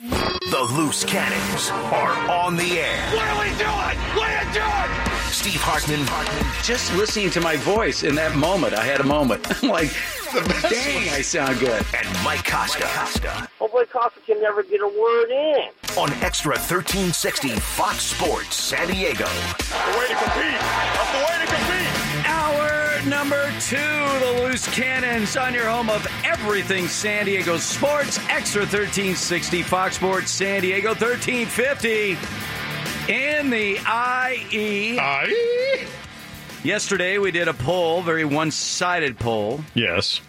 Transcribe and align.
The 0.00 0.68
Loose 0.76 1.02
Cannons 1.04 1.70
are 1.70 2.12
on 2.30 2.56
the 2.56 2.78
air. 2.78 3.02
What 3.16 3.26
are 3.26 3.42
we 3.42 3.48
doing? 3.58 3.98
What 4.16 4.30
are 4.30 4.44
you 4.46 4.52
doing? 4.54 5.30
Steve 5.32 5.60
Hartman, 5.60 6.06
Just 6.62 6.94
listening 6.96 7.30
to 7.30 7.40
my 7.40 7.56
voice 7.56 8.04
in 8.04 8.14
that 8.14 8.36
moment, 8.36 8.74
I 8.74 8.84
had 8.84 9.00
a 9.00 9.04
moment. 9.04 9.44
I'm 9.62 9.68
like, 9.70 9.90
dang, 10.62 11.08
I 11.10 11.20
sound 11.22 11.58
good. 11.58 11.84
and 11.96 12.06
Mike 12.24 12.44
Costa 12.48 12.82
costa 12.84 13.32
oh 13.34 13.48
Hopefully 13.66 13.86
Costa 13.86 14.20
can 14.20 14.40
never 14.40 14.62
get 14.62 14.80
a 14.80 14.86
word 14.86 15.30
in. 15.30 15.68
on 16.00 16.10
Extra 16.22 16.52
1360 16.54 17.48
Fox 17.58 17.98
Sports 18.04 18.54
San 18.54 18.86
Diego. 18.86 19.24
The 19.26 19.98
way 19.98 20.06
to 20.06 20.14
compete. 20.14 20.60
That's 20.62 21.12
the 21.12 21.24
way 21.26 21.44
to 21.44 21.46
compete. 21.54 21.97
Hour 22.98 23.08
number 23.08 23.50
two, 23.60 23.76
the 23.76 24.40
Loose 24.42 24.66
Cannons 24.74 25.36
on 25.36 25.54
your 25.54 25.68
home 25.68 25.90
of 25.90 26.06
everything 26.24 26.88
San 26.88 27.26
Diego 27.26 27.56
sports. 27.56 28.18
Extra 28.28 28.62
1360 28.62 29.62
Fox 29.62 29.96
Sports 29.96 30.30
San 30.30 30.62
Diego 30.62 30.88
1350 30.90 32.16
in 33.12 33.50
the 33.50 33.78
IE. 33.78 34.98
Aye. 34.98 35.86
Yesterday 36.64 37.18
we 37.18 37.30
did 37.30 37.46
a 37.48 37.54
poll, 37.54 38.02
very 38.02 38.24
one-sided 38.24 39.18
poll. 39.18 39.60
Yes. 39.74 40.20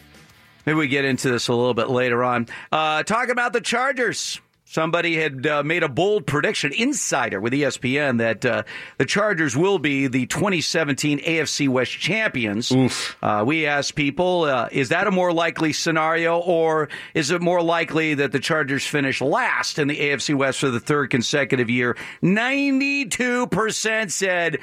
Maybe 0.66 0.78
we 0.78 0.88
get 0.88 1.06
into 1.06 1.32
this 1.32 1.48
a 1.48 1.54
little 1.54 1.74
bit 1.74 1.90
later 1.90 2.24
on. 2.24 2.48
Uh, 2.72 3.04
talk 3.04 3.30
about 3.30 3.54
the 3.54 3.62
Chargers. 3.62 4.42
Somebody 4.72 5.16
had 5.16 5.48
uh, 5.48 5.64
made 5.64 5.82
a 5.82 5.90
bold 5.90 6.28
prediction, 6.28 6.72
insider 6.72 7.42
with 7.42 7.54
ESPN, 7.54 8.20
that 8.20 8.46
uh, 8.46 8.62
the 9.00 9.06
Chargers 9.06 9.58
will 9.58 9.80
be 9.80 10.06
the 10.06 10.28
2017 10.28 11.22
AFC 11.22 11.68
West 11.68 11.94
champions. 11.94 12.72
Uh, 13.20 13.44
we 13.48 13.66
asked 13.66 13.96
people, 13.96 14.44
uh, 14.44 14.70
is 14.72 14.90
that 14.90 15.08
a 15.08 15.12
more 15.12 15.34
likely 15.34 15.74
scenario, 15.74 16.38
or 16.38 16.88
is 17.16 17.32
it 17.32 17.42
more 17.42 17.64
likely 17.64 18.14
that 18.14 18.32
the 18.32 18.40
Chargers 18.40 18.86
finish 18.86 19.22
last 19.22 19.80
in 19.80 19.88
the 19.88 19.98
AFC 19.98 20.36
West 20.36 20.60
for 20.60 20.70
the 20.70 20.80
third 20.80 21.10
consecutive 21.10 21.72
year? 21.72 21.98
92% 22.22 24.12
said 24.12 24.60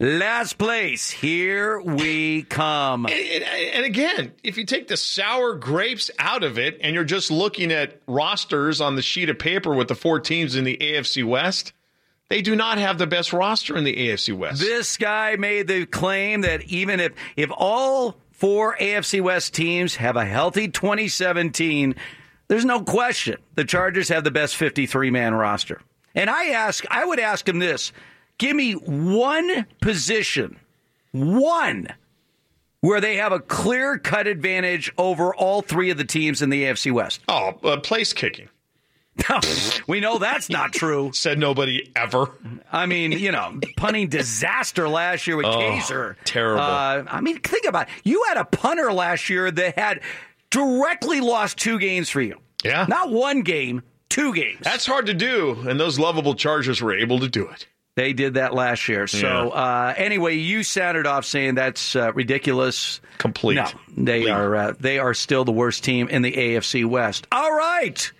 last 0.00 0.58
place. 0.58 1.10
Here 1.10 1.80
we 1.80 2.42
come. 2.42 3.06
And, 3.06 3.14
and- 3.14 3.44
and 3.74 3.84
again, 3.84 4.32
if 4.42 4.56
you 4.56 4.64
take 4.64 4.88
the 4.88 4.96
sour 4.96 5.54
grapes 5.54 6.10
out 6.18 6.42
of 6.44 6.58
it 6.58 6.78
and 6.80 6.94
you're 6.94 7.04
just 7.04 7.30
looking 7.30 7.72
at 7.72 8.00
rosters 8.06 8.80
on 8.80 8.94
the 8.96 9.02
sheet 9.02 9.28
of 9.28 9.38
paper 9.38 9.74
with 9.74 9.88
the 9.88 9.94
four 9.94 10.20
teams 10.20 10.54
in 10.56 10.64
the 10.64 10.76
AFC 10.80 11.24
West, 11.24 11.72
they 12.28 12.40
do 12.40 12.54
not 12.56 12.78
have 12.78 12.98
the 12.98 13.06
best 13.06 13.32
roster 13.32 13.76
in 13.76 13.84
the 13.84 13.94
AFC 13.94 14.36
West. 14.36 14.60
This 14.60 14.96
guy 14.96 15.36
made 15.36 15.66
the 15.68 15.86
claim 15.86 16.40
that 16.42 16.62
even 16.64 17.00
if 17.00 17.12
if 17.36 17.50
all 17.52 18.16
four 18.30 18.76
AFC 18.80 19.20
West 19.20 19.54
teams 19.54 19.96
have 19.96 20.16
a 20.16 20.24
healthy 20.24 20.68
2017, 20.68 21.94
there's 22.48 22.64
no 22.64 22.80
question 22.82 23.36
the 23.56 23.64
Chargers 23.64 24.08
have 24.08 24.24
the 24.24 24.30
best 24.30 24.56
53 24.56 25.10
man 25.10 25.34
roster. 25.34 25.80
And 26.14 26.30
I 26.30 26.46
ask, 26.50 26.84
I 26.90 27.04
would 27.04 27.18
ask 27.20 27.48
him 27.48 27.58
this: 27.58 27.92
Give 28.38 28.56
me 28.56 28.72
one 28.72 29.66
position, 29.80 30.58
one 31.12 31.88
where 32.80 33.00
they 33.00 33.16
have 33.16 33.32
a 33.32 33.40
clear 33.40 33.96
cut 33.98 34.26
advantage 34.26 34.92
over 34.98 35.34
all 35.34 35.62
three 35.62 35.90
of 35.90 35.96
the 35.96 36.04
teams 36.04 36.42
in 36.42 36.50
the 36.50 36.64
AFC 36.64 36.92
West. 36.92 37.22
oh, 37.28 37.58
uh, 37.64 37.78
place 37.78 38.12
kicking. 38.12 38.48
we 39.86 40.00
know 40.00 40.18
that's 40.18 40.50
not 40.50 40.72
true. 40.72 41.10
Said 41.14 41.38
nobody 41.38 41.90
ever. 41.96 42.32
I 42.72 42.86
mean, 42.86 43.12
you 43.12 43.32
know, 43.32 43.58
punting 43.76 44.08
disaster 44.08 44.88
last 44.88 45.26
year 45.26 45.36
with 45.36 45.46
Kaser. 45.46 46.16
terrible. 46.24 46.60
Uh, 46.62 47.04
I 47.06 47.20
mean, 47.20 47.38
think 47.38 47.64
about 47.64 47.88
it. 47.88 47.94
You 48.04 48.24
had 48.28 48.36
a 48.36 48.44
punter 48.44 48.92
last 48.92 49.30
year 49.30 49.50
that 49.50 49.78
had 49.78 50.00
directly 50.50 51.20
lost 51.20 51.58
two 51.58 51.78
games 51.78 52.10
for 52.10 52.20
you. 52.20 52.38
Yeah. 52.64 52.86
Not 52.88 53.10
one 53.10 53.42
game, 53.42 53.82
two 54.08 54.34
games. 54.34 54.60
That's 54.62 54.86
hard 54.86 55.06
to 55.06 55.14
do, 55.14 55.64
and 55.68 55.78
those 55.78 55.98
lovable 55.98 56.34
Chargers 56.34 56.82
were 56.82 56.94
able 56.94 57.20
to 57.20 57.28
do 57.28 57.48
it. 57.48 57.66
They 57.96 58.12
did 58.12 58.34
that 58.34 58.52
last 58.54 58.88
year. 58.88 59.06
So 59.06 59.18
Yeah. 59.18 59.44
uh, 59.46 59.94
anyway, 59.96 60.34
you 60.34 60.62
sounded 60.64 61.06
off 61.06 61.24
saying 61.24 61.54
that's 61.54 61.94
uh, 61.94 62.12
ridiculous. 62.12 63.00
Complete. 63.18 63.54
No, 63.54 63.66
they 63.96 64.20
Complete. 64.22 64.30
are. 64.30 64.56
Uh, 64.56 64.74
they 64.80 64.98
are 64.98 65.14
still 65.14 65.44
the 65.44 65.52
worst 65.52 65.84
team 65.84 66.08
in 66.08 66.22
the 66.22 66.32
AFC 66.32 66.84
West. 66.84 67.26
All 67.30 67.52
right, 67.56 68.10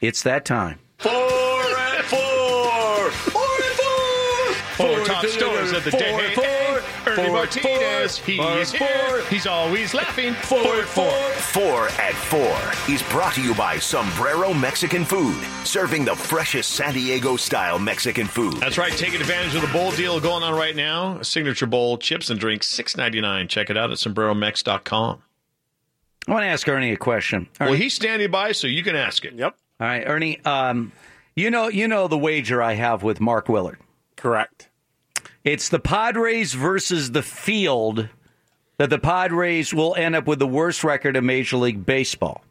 it's 0.00 0.22
that 0.22 0.44
time. 0.44 0.78
Four 0.98 1.10
and 1.12 2.04
four. 2.04 3.10
Four 3.10 3.42
and 3.42 3.74
four. 3.74 4.54
Four 4.86 5.04
top 5.04 5.26
stars 5.26 5.72
of 5.72 5.84
the 5.84 5.90
Four, 5.90 6.00
day. 6.00 6.32
four, 6.34 6.69
Ernie 7.10 7.24
four, 7.28 7.32
Martinez. 7.32 8.18
four, 8.18 8.26
He 8.26 8.36
four, 8.38 8.52
is 8.58 8.72
four. 8.74 8.86
here. 8.86 9.24
He's 9.26 9.46
always 9.46 9.94
laughing. 9.94 10.32
Four 10.34 10.58
and 10.76 10.86
four. 10.88 11.10
Four 11.10 11.88
at 12.00 12.14
Four 12.14 12.92
is 12.94 13.02
brought 13.04 13.34
to 13.34 13.42
you 13.42 13.54
by 13.54 13.78
Sombrero 13.78 14.52
Mexican 14.54 15.04
Food, 15.04 15.36
serving 15.64 16.04
the 16.04 16.14
freshest 16.14 16.72
San 16.72 16.94
Diego 16.94 17.36
style 17.36 17.78
Mexican 17.78 18.26
food. 18.26 18.54
That's 18.58 18.78
right. 18.78 18.92
Taking 18.92 19.20
advantage 19.20 19.54
of 19.54 19.62
the 19.62 19.68
bowl 19.68 19.90
deal 19.92 20.20
going 20.20 20.42
on 20.42 20.54
right 20.54 20.76
now. 20.76 21.18
A 21.18 21.24
signature 21.24 21.66
bowl, 21.66 21.98
chips 21.98 22.30
and 22.30 22.38
drinks, 22.38 22.68
six 22.68 22.96
ninety 22.96 23.20
nine. 23.20 23.48
Check 23.48 23.70
it 23.70 23.76
out 23.76 23.90
at 23.90 23.98
sombreromex.com. 23.98 25.22
I 26.28 26.32
want 26.32 26.42
to 26.42 26.48
ask 26.48 26.68
Ernie 26.68 26.92
a 26.92 26.96
question. 26.96 27.48
Well, 27.58 27.72
he's 27.72 27.94
standing 27.94 28.30
by, 28.30 28.52
so 28.52 28.66
you 28.66 28.82
can 28.82 28.94
ask 28.94 29.24
it. 29.24 29.34
Yep. 29.34 29.56
All 29.80 29.86
right, 29.86 30.04
Ernie. 30.06 30.40
Um, 30.44 30.92
you 31.34 31.50
know, 31.50 31.68
you 31.68 31.88
know 31.88 32.08
the 32.08 32.18
wager 32.18 32.62
I 32.62 32.74
have 32.74 33.02
with 33.02 33.20
Mark 33.20 33.48
Willard. 33.48 33.78
Correct. 34.16 34.68
It's 35.44 35.68
the 35.68 35.78
Padres 35.78 36.52
versus 36.54 37.12
the 37.12 37.22
field 37.22 38.08
that 38.78 38.90
the 38.90 38.98
Padres 38.98 39.72
will 39.72 39.94
end 39.94 40.14
up 40.16 40.26
with 40.26 40.38
the 40.38 40.46
worst 40.46 40.84
record 40.84 41.16
in 41.16 41.26
Major 41.26 41.56
League 41.56 41.84
Baseball. 41.86 42.42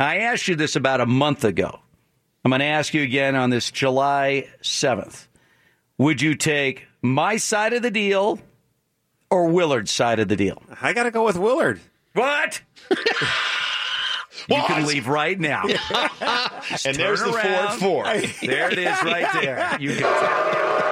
I 0.00 0.18
asked 0.18 0.48
you 0.48 0.56
this 0.56 0.74
about 0.76 1.00
a 1.00 1.06
month 1.06 1.44
ago. 1.44 1.78
I'm 2.44 2.50
going 2.50 2.60
to 2.60 2.64
ask 2.66 2.92
you 2.94 3.02
again 3.02 3.36
on 3.36 3.50
this 3.50 3.70
July 3.70 4.48
7th. 4.62 5.26
Would 5.98 6.20
you 6.20 6.34
take 6.34 6.86
my 7.00 7.36
side 7.36 7.72
of 7.72 7.82
the 7.82 7.90
deal 7.90 8.40
or 9.30 9.46
Willard's 9.48 9.92
side 9.92 10.18
of 10.18 10.26
the 10.26 10.34
deal? 10.36 10.60
I 10.80 10.92
got 10.92 11.04
to 11.04 11.12
go 11.12 11.24
with 11.24 11.36
Willard. 11.36 11.80
What? 12.14 12.60
You 14.48 14.60
can 14.66 14.86
leave 14.86 15.06
right 15.06 15.38
now. 15.38 15.62
And 16.84 16.96
there's 16.96 17.20
the 17.20 17.26
four 17.26 17.38
around. 17.38 17.70
and 17.72 17.80
four. 17.80 18.04
There 18.04 18.70
it 18.72 18.78
is 18.78 19.02
right 19.04 19.26
there. 19.34 19.76
You 19.78 19.94
can 19.94 20.04
I, 20.04 20.08
I 20.08 20.91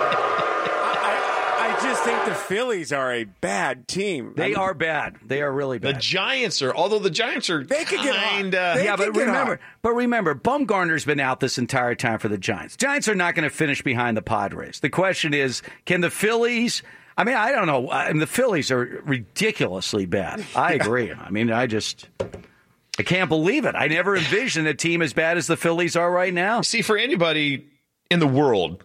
just 2.04 2.24
think 2.24 2.24
the 2.24 2.34
Phillies 2.34 2.92
are 2.92 3.12
a 3.12 3.24
bad 3.24 3.88
team. 3.88 4.34
They 4.36 4.44
I 4.44 4.48
mean, 4.48 4.56
are 4.56 4.74
bad. 4.74 5.16
They 5.24 5.42
are 5.42 5.52
really 5.52 5.78
bad. 5.78 5.96
The. 5.96 6.00
Giants 6.00 6.62
are, 6.62 6.74
although 6.74 6.98
the 6.98 7.10
Giants 7.10 7.50
are 7.50 7.62
They 7.64 7.84
could 7.84 8.00
get 8.02 8.14
hot. 8.14 8.36
kinda, 8.36 8.74
yeah, 8.78 8.96
could 8.96 9.06
but 9.06 9.14
get 9.14 9.26
remember, 9.26 9.52
hot. 9.56 9.60
but 9.82 9.90
remember, 9.92 10.34
Bumgarner's 10.34 11.04
been 11.04 11.20
out 11.20 11.40
this 11.40 11.58
entire 11.58 11.94
time 11.94 12.18
for 12.18 12.28
the 12.28 12.38
Giants. 12.38 12.76
Giants 12.76 13.08
are 13.08 13.14
not 13.14 13.34
going 13.34 13.48
to 13.48 13.54
finish 13.54 13.82
behind 13.82 14.16
the 14.16 14.22
Padres. 14.22 14.80
The 14.80 14.90
question 14.90 15.34
is, 15.34 15.62
can 15.84 16.00
the 16.00 16.10
Phillies? 16.10 16.82
I 17.16 17.24
mean, 17.24 17.36
I 17.36 17.52
don't 17.52 17.66
know. 17.66 17.90
I 17.90 18.08
mean, 18.12 18.20
the 18.20 18.26
Phillies 18.26 18.70
are 18.70 19.02
ridiculously 19.04 20.06
bad. 20.06 20.44
I 20.56 20.72
agree. 20.74 21.12
I 21.12 21.30
mean, 21.30 21.52
I 21.52 21.66
just, 21.66 22.08
I 22.98 23.02
can't 23.02 23.28
believe 23.28 23.66
it. 23.66 23.74
I 23.74 23.88
never 23.88 24.16
envisioned 24.16 24.66
a 24.68 24.74
team 24.74 25.02
as 25.02 25.12
bad 25.12 25.36
as 25.36 25.46
the 25.46 25.56
Phillies 25.56 25.96
are 25.96 26.10
right 26.10 26.32
now. 26.32 26.62
See, 26.62 26.82
for 26.82 26.96
anybody 26.96 27.66
in 28.10 28.20
the 28.20 28.26
world 28.26 28.84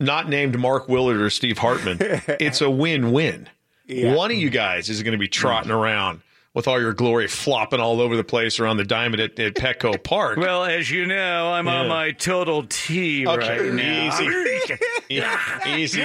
not 0.00 0.28
named 0.28 0.58
Mark 0.58 0.88
Willard 0.88 1.20
or 1.20 1.30
Steve 1.30 1.58
Hartman, 1.58 1.98
it's 2.00 2.60
a 2.60 2.70
win-win. 2.70 3.48
One 3.88 4.30
of 4.30 4.36
you 4.36 4.50
guys 4.50 4.88
is 4.90 5.02
going 5.02 5.12
to 5.12 5.18
be 5.18 5.28
trotting 5.28 5.70
around 5.70 6.20
with 6.54 6.66
all 6.68 6.80
your 6.80 6.92
glory 6.92 7.26
flopping 7.28 7.80
all 7.80 8.00
over 8.00 8.16
the 8.16 8.24
place 8.24 8.58
around 8.58 8.76
the 8.78 8.84
diamond 8.84 9.20
at, 9.20 9.38
at 9.38 9.54
Petco 9.54 10.02
Park. 10.04 10.38
Well, 10.38 10.64
as 10.64 10.90
you 10.90 11.06
know, 11.06 11.52
I'm 11.52 11.68
on 11.68 11.88
my 11.88 12.10
total 12.12 12.64
T 12.68 13.26
Okay, 13.26 13.60
right 13.60 13.72
now. 13.72 14.08
easy. 14.08 14.74
easy, 15.66 16.04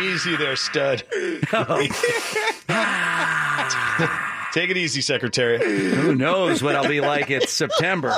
easy 0.00 0.36
there, 0.36 0.56
stud. 0.56 1.02
Oh. 1.52 1.86
Take 4.52 4.70
it 4.70 4.76
easy, 4.76 5.00
Secretary. 5.02 5.58
Who 5.94 6.14
knows 6.14 6.62
what 6.62 6.76
I'll 6.76 6.88
be 6.88 7.00
like 7.00 7.30
in 7.30 7.46
September? 7.46 8.14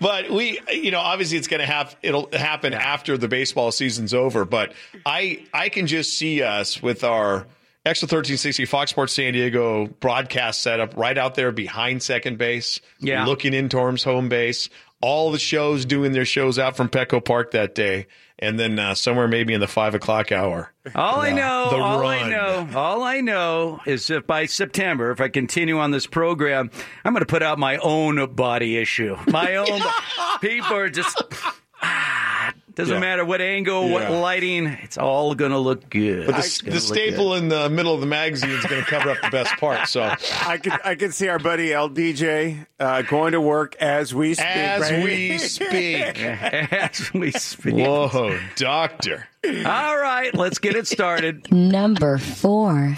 But 0.00 0.30
we, 0.30 0.60
you 0.70 0.90
know, 0.90 1.00
obviously 1.00 1.38
it's 1.38 1.48
going 1.48 1.60
to 1.60 1.66
have 1.66 1.96
it'll 2.02 2.28
happen 2.32 2.72
after 2.74 3.16
the 3.18 3.28
baseball 3.28 3.72
season's 3.72 4.12
over. 4.14 4.44
But 4.44 4.72
I, 5.06 5.44
I 5.52 5.68
can 5.68 5.86
just 5.86 6.16
see 6.18 6.42
us 6.42 6.82
with 6.82 7.04
our 7.04 7.46
Extra 7.84 8.06
1360 8.06 8.64
Fox 8.66 8.90
Sports 8.92 9.12
San 9.12 9.32
Diego 9.32 9.86
broadcast 9.86 10.62
setup 10.62 10.96
right 10.96 11.18
out 11.18 11.34
there 11.34 11.50
behind 11.50 12.00
second 12.02 12.38
base, 12.38 12.80
Yeah. 13.00 13.24
looking 13.26 13.54
in 13.54 13.68
Torm's 13.68 14.04
home 14.04 14.28
base, 14.28 14.68
all 15.00 15.32
the 15.32 15.38
shows 15.40 15.84
doing 15.84 16.12
their 16.12 16.24
shows 16.24 16.60
out 16.60 16.76
from 16.76 16.88
Petco 16.88 17.24
Park 17.24 17.50
that 17.50 17.74
day, 17.74 18.06
and 18.42 18.58
then 18.58 18.78
uh, 18.78 18.94
somewhere 18.94 19.28
maybe 19.28 19.54
in 19.54 19.60
the 19.60 19.68
five 19.68 19.94
o'clock 19.94 20.32
hour. 20.32 20.72
All 20.96 21.20
I 21.20 21.30
know, 21.30 21.68
The 21.70 21.76
all 21.76 22.04
I 22.04 22.28
know, 22.28 22.68
all 22.74 23.02
I 23.04 23.20
know 23.20 23.80
is 23.86 24.10
if 24.10 24.26
by 24.26 24.46
September, 24.46 25.12
if 25.12 25.20
I 25.20 25.28
continue 25.28 25.78
on 25.78 25.92
this 25.92 26.06
program, 26.06 26.70
I'm 27.04 27.12
going 27.12 27.20
to 27.20 27.26
put 27.26 27.42
out 27.42 27.58
my 27.58 27.76
own 27.78 28.34
body 28.34 28.76
issue. 28.76 29.16
My 29.28 29.54
own. 29.56 29.80
people 30.40 30.74
are 30.76 30.90
just. 30.90 31.22
Ah, 31.80 32.31
doesn't 32.74 32.94
Yeah. 32.94 33.00
matter 33.00 33.24
what 33.24 33.40
angle, 33.40 33.88
what 33.90 34.10
lighting, 34.10 34.66
it's 34.66 34.96
all 34.96 35.34
going 35.34 35.50
to 35.52 35.58
look 35.58 35.90
good. 35.90 36.26
But 36.26 36.36
the, 36.36 36.60
gonna 36.64 36.70
the 36.78 36.86
look 36.86 36.94
staple 36.96 37.34
in 37.34 37.48
the 37.48 37.68
middle 37.68 37.94
of 37.94 38.00
the 38.00 38.06
magazine 38.06 38.50
is 38.50 38.64
going 38.64 38.82
to 38.82 38.88
cover 38.88 39.10
up 39.10 39.18
the 39.22 39.30
best 39.30 39.54
part. 39.58 39.88
So 39.88 40.02
I 40.46 40.58
can 40.58 40.78
I 40.84 40.94
could 40.94 41.12
see 41.14 41.28
our 41.28 41.38
buddy 41.38 41.68
LDJ 41.68 42.66
uh, 42.80 43.02
going 43.02 43.32
to 43.32 43.40
work 43.40 43.76
as 43.76 44.14
we 44.14 44.34
speak. 44.34 44.46
as 44.46 44.80
right? 44.90 45.04
we 45.04 45.38
speak, 45.38 46.18
as 46.22 47.12
we 47.12 47.30
speak. 47.32 47.74
whoa, 47.86 48.38
doctor. 48.56 49.28
All 49.44 49.98
right, 49.98 50.32
let's 50.34 50.58
get 50.58 50.76
it 50.76 50.86
started. 50.86 51.50
Number 51.52 52.16
four. 52.18 52.94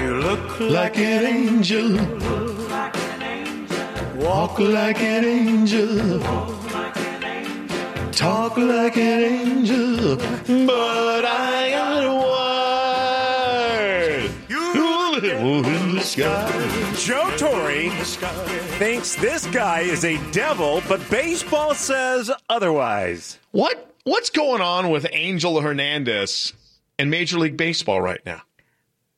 You 0.00 0.18
look 0.18 0.58
like 0.60 0.96
an 0.98 1.24
angel. 1.24 1.98
Walk 4.22 4.58
like 4.60 5.00
an 5.00 5.24
angel. 5.24 6.20
Talk 8.12 8.56
like 8.56 8.96
an 8.96 9.22
angel. 9.22 10.16
But 10.66 11.24
I 11.24 11.70
got. 11.70 11.92
You 15.42 15.64
in 15.64 15.94
the 15.96 16.00
sky. 16.00 16.94
Joe 16.96 17.34
Torre 17.36 17.90
thinks 18.78 19.14
this 19.16 19.46
guy 19.46 19.80
is 19.80 20.04
a 20.04 20.18
devil, 20.30 20.82
but 20.88 21.00
baseball 21.10 21.74
says 21.74 22.30
otherwise. 22.48 23.38
What 23.50 23.94
what's 24.04 24.30
going 24.30 24.60
on 24.62 24.90
with 24.90 25.06
Angel 25.10 25.60
Hernandez 25.60 26.52
and 26.98 27.10
Major 27.10 27.38
League 27.38 27.56
Baseball 27.56 28.00
right 28.00 28.24
now? 28.24 28.42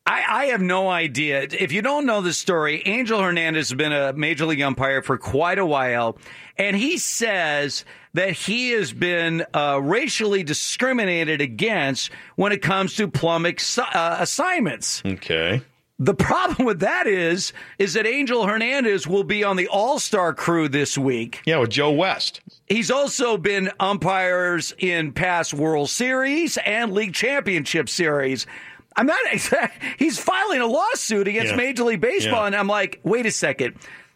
I, 0.07 0.23
I 0.29 0.45
have 0.47 0.61
no 0.61 0.91
idea. 0.91 1.47
If 1.51 1.73
you 1.73 1.81
don't 1.81 2.05
know 2.05 2.21
the 2.21 2.35
story, 2.35 2.83
Angel 2.85 3.21
Hernandez 3.21 3.71
has 3.71 3.77
been 3.77 3.93
a 3.93 4.13
major 4.13 4.45
league 4.45 4.61
umpire 4.61 5.01
for 5.01 5.17
quite 5.17 5.59
a 5.59 5.65
while, 5.65 6.19
and 6.59 6.77
he 6.77 6.99
says 6.99 7.87
that 8.13 8.33
he 8.33 8.71
has 8.73 8.93
been 8.93 9.47
uh, 9.55 9.81
racially 9.83 10.43
discriminated 10.43 11.41
against 11.41 12.11
when 12.37 12.53
it 12.53 12.61
comes 12.61 12.97
to 12.97 13.09
plum 13.09 13.47
ex- 13.47 13.79
uh, 13.79 14.17
assignments. 14.21 15.03
Okay. 15.07 15.63
The 15.99 16.15
problem 16.15 16.67
with 16.67 16.81
that 16.81 17.07
is, 17.07 17.53
is 17.79 17.95
that 17.95 18.05
Angel 18.05 18.47
Hernandez 18.47 19.07
will 19.07 19.25
be 19.25 19.45
on 19.45 19.57
the 19.57 19.69
All 19.69 19.99
Star 19.99 20.35
crew 20.35 20.69
this 20.69 20.99
week. 20.99 21.41
Yeah, 21.47 21.59
with 21.59 21.71
Joe 21.71 21.93
West. 21.93 22.41
He's 22.67 22.91
also 22.91 23.39
been 23.39 23.71
umpires 23.79 24.75
in 24.79 25.13
past 25.13 25.55
World 25.55 25.89
Series 25.89 26.59
and 26.59 26.93
League 26.93 27.15
Championship 27.15 27.89
Series. 27.89 28.47
I'm 28.97 29.07
not. 29.07 29.19
He's 29.99 30.19
filing 30.19 30.61
a 30.61 30.67
lawsuit 30.67 31.29
against 31.29 31.53
Yeah. 31.53 31.57
Major 31.57 31.85
League 31.85 32.01
Baseball, 32.01 32.41
Yeah. 32.43 32.47
and 32.47 32.57
I'm 32.57 32.69
like, 32.69 33.01
wait 33.03 33.27
a 33.27 33.31
second. 33.31 33.75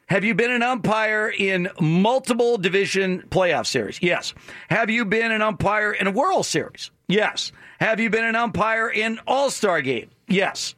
Have 0.09 0.25
you 0.25 0.35
been 0.35 0.51
an 0.51 0.63
umpire 0.63 1.29
in 1.29 1.69
multiple 1.81 2.57
division 2.57 3.25
playoff 3.29 3.67
series? 3.67 3.99
Yes. 4.01 4.33
Have 4.71 4.89
you 4.89 5.05
been 5.05 5.33
an 5.33 5.43
umpire 5.43 5.93
in 5.93 6.07
a 6.07 6.11
World 6.11 6.47
Series? 6.47 6.91
Yes. 7.09 7.53
Have 7.81 8.01
you 8.01 8.09
been 8.09 8.25
an 8.25 8.35
umpire 8.35 8.89
in 8.89 9.19
All 9.27 9.51
Star 9.51 9.83
Game? 9.83 10.09
Yes. 10.27 10.75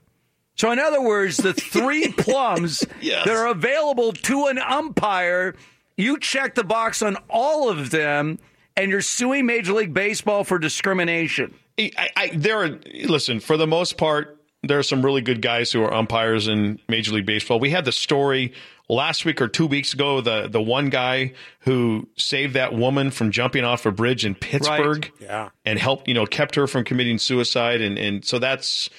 So, 0.56 0.72
in 0.72 0.78
other 0.80 1.00
words, 1.00 1.36
the 1.36 1.52
three 1.54 2.08
plums 2.10 2.84
Yes. 3.00 3.24
that 3.24 3.36
are 3.36 3.46
available 3.46 4.12
to 4.12 4.46
an 4.46 4.58
umpire, 4.58 5.54
you 5.96 6.18
check 6.18 6.54
the 6.56 6.64
box 6.64 7.00
on 7.00 7.16
all 7.28 7.68
of 7.70 7.90
them, 7.90 8.38
and 8.76 8.90
you're 8.90 9.00
suing 9.00 9.46
Major 9.46 9.74
League 9.74 9.94
Baseball 9.94 10.42
for 10.42 10.58
discrimination. 10.58 11.54
I, 11.78 12.10
I, 12.16 12.30
there 12.34 12.62
are 12.62 12.78
listen 13.04 13.40
for 13.40 13.56
the 13.56 13.66
most 13.66 13.96
part 13.96 14.36
there 14.62 14.78
are 14.78 14.82
some 14.82 15.02
really 15.02 15.22
good 15.22 15.40
guys 15.40 15.72
who 15.72 15.82
are 15.82 15.92
umpires 15.92 16.46
in 16.46 16.78
Major 16.88 17.12
League 17.12 17.26
Baseball. 17.26 17.58
We 17.58 17.70
had 17.70 17.84
the 17.84 17.92
story 17.92 18.52
last 18.88 19.24
week 19.24 19.40
or 19.40 19.48
two 19.48 19.66
weeks 19.66 19.94
ago 19.94 20.20
the 20.20 20.48
the 20.48 20.60
one 20.60 20.90
guy 20.90 21.32
who 21.60 22.08
saved 22.16 22.54
that 22.54 22.74
woman 22.74 23.10
from 23.10 23.30
jumping 23.30 23.64
off 23.64 23.86
a 23.86 23.90
bridge 23.90 24.24
in 24.24 24.34
Pittsburgh, 24.34 25.10
Yeah. 25.18 25.50
and 25.64 25.78
helped 25.78 26.08
you 26.08 26.14
know 26.14 26.26
kept 26.26 26.54
her 26.56 26.66
from 26.66 26.84
committing 26.84 27.18
suicide, 27.18 27.80
and 27.80 27.98
and 27.98 28.24
so 28.24 28.38
that's 28.38 28.90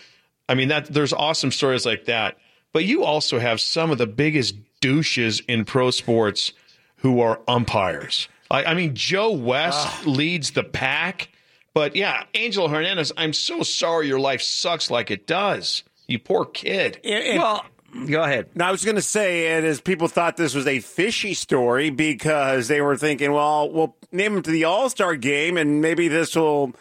I 0.50 0.56
mean 0.56 0.70
that 0.70 0.88
there's 0.88 1.14
awesome 1.14 1.52
stories 1.52 1.86
like 1.86 2.06
that. 2.06 2.38
But 2.74 2.86
you 2.86 3.04
also 3.04 3.38
have 3.38 3.60
some 3.60 3.92
of 3.92 3.98
the 3.98 4.08
biggest 4.08 4.56
douches 4.80 5.42
in 5.48 5.66
pro 5.66 5.92
sports 5.92 6.54
who 6.98 7.20
are 7.20 7.40
umpires. 7.48 8.28
I, 8.50 8.64
I 8.66 8.74
mean, 8.74 8.96
Joe 8.96 9.32
West 9.32 9.88
ah. 9.88 10.04
leads 10.06 10.52
the 10.52 10.64
pack, 10.64 11.30
but 11.74 11.96
yeah, 11.96 12.24
Angel 12.34 12.68
Hernandez. 12.68 13.12
I'm 13.18 13.34
so 13.34 13.64
sorry 13.64 14.08
your 14.08 14.20
life 14.20 14.42
sucks 14.42 14.90
like 14.92 15.12
it 15.12 15.28
does. 15.28 15.84
You 16.08 16.20
poor 16.20 16.46
kid. 16.46 17.00
And- 17.04 17.24
and- 17.24 17.40
Well, 17.40 17.66
go 18.08 18.24
ahead. 18.24 18.48
Now, 18.56 18.68
I 18.70 18.72
was 18.72 18.84
going 18.84 18.96
to 18.96 19.02
say, 19.02 19.48
and 19.56 19.66
as 19.66 19.80
people 19.82 20.08
thought 20.08 20.38
this 20.38 20.54
was 20.56 20.68
a 20.68 20.80
fishy 20.80 21.34
story 21.34 21.90
because 21.90 22.68
they 22.68 22.82
were 22.82 22.98
thinking, 22.98 23.32
well, 23.34 23.70
we'll 23.72 23.96
name 24.12 24.38
him 24.38 24.42
to 24.44 24.52
the 24.52 24.66
All 24.66 24.90
Star 24.90 25.16
game 25.16 25.58
and 25.58 25.82
maybe 25.82 26.08
this 26.08 26.36
will 26.36 26.74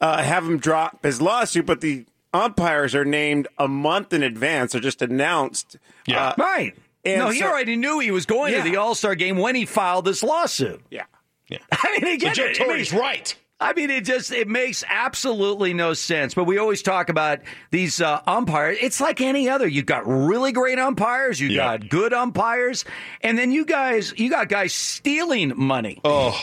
uh, 0.00 0.22
have 0.22 0.44
him 0.46 0.58
drop 0.58 1.02
his 1.04 1.20
lawsuit. 1.22 1.66
But 1.66 1.80
the 1.80 2.04
umpires 2.32 2.94
are 2.94 3.04
named 3.04 3.48
a 3.58 3.66
month 3.68 4.12
in 4.12 4.22
advance, 4.22 4.72
they're 4.72 4.80
just 4.80 5.02
announced. 5.02 5.76
Yeah. 6.06 6.28
Uh, 6.28 6.34
Right. 6.38 6.76
And 7.04 7.18
no, 7.18 7.30
he 7.30 7.38
so- 7.40 7.46
already 7.46 7.76
knew 7.76 7.98
he 7.98 8.10
was 8.10 8.26
going 8.26 8.52
Yeah. 8.52 8.62
to 8.62 8.70
the 8.70 8.76
All 8.76 8.94
Star 8.94 9.14
game 9.14 9.38
when 9.38 9.54
he 9.54 9.64
filed 9.64 10.04
this 10.04 10.22
lawsuit. 10.22 10.82
yeah. 10.90 11.04
Yeah. 11.48 11.58
I 11.72 11.98
mean, 12.00 12.14
again, 12.14 12.34
Joe 12.34 12.44
it 12.44 12.54
Torre's 12.56 12.92
makes- 12.92 12.92
right. 12.92 13.34
I 13.62 13.74
mean, 13.74 13.90
it 13.90 14.04
just 14.06 14.32
it 14.32 14.48
makes 14.48 14.82
absolutely 14.88 15.74
no 15.74 15.92
sense. 15.92 16.32
But 16.32 16.44
we 16.44 16.56
always 16.58 16.80
talk 16.82 17.10
about 17.10 17.40
these 17.70 18.00
uh, 18.00 18.20
umpires. 18.26 18.78
It's 18.80 19.00
like 19.00 19.20
any 19.20 19.48
other. 19.50 19.68
You've 19.68 19.84
got 19.86 20.06
really 20.06 20.52
great 20.52 20.78
umpires. 20.78 21.38
You 21.38 21.48
Yeah. 21.48 21.76
got 21.76 21.88
good 21.90 22.14
umpires, 22.14 22.84
and 23.20 23.36
then 23.36 23.52
you 23.52 23.64
guys, 23.66 24.14
you 24.16 24.30
got 24.30 24.48
guys 24.48 24.72
stealing 24.72 25.52
money. 25.56 26.00
Oh, 26.04 26.40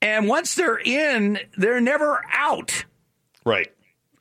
And 0.00 0.28
once 0.28 0.54
they're 0.54 0.78
in, 0.78 1.38
they're 1.58 1.80
never 1.80 2.22
out. 2.32 2.84
right. 3.44 3.70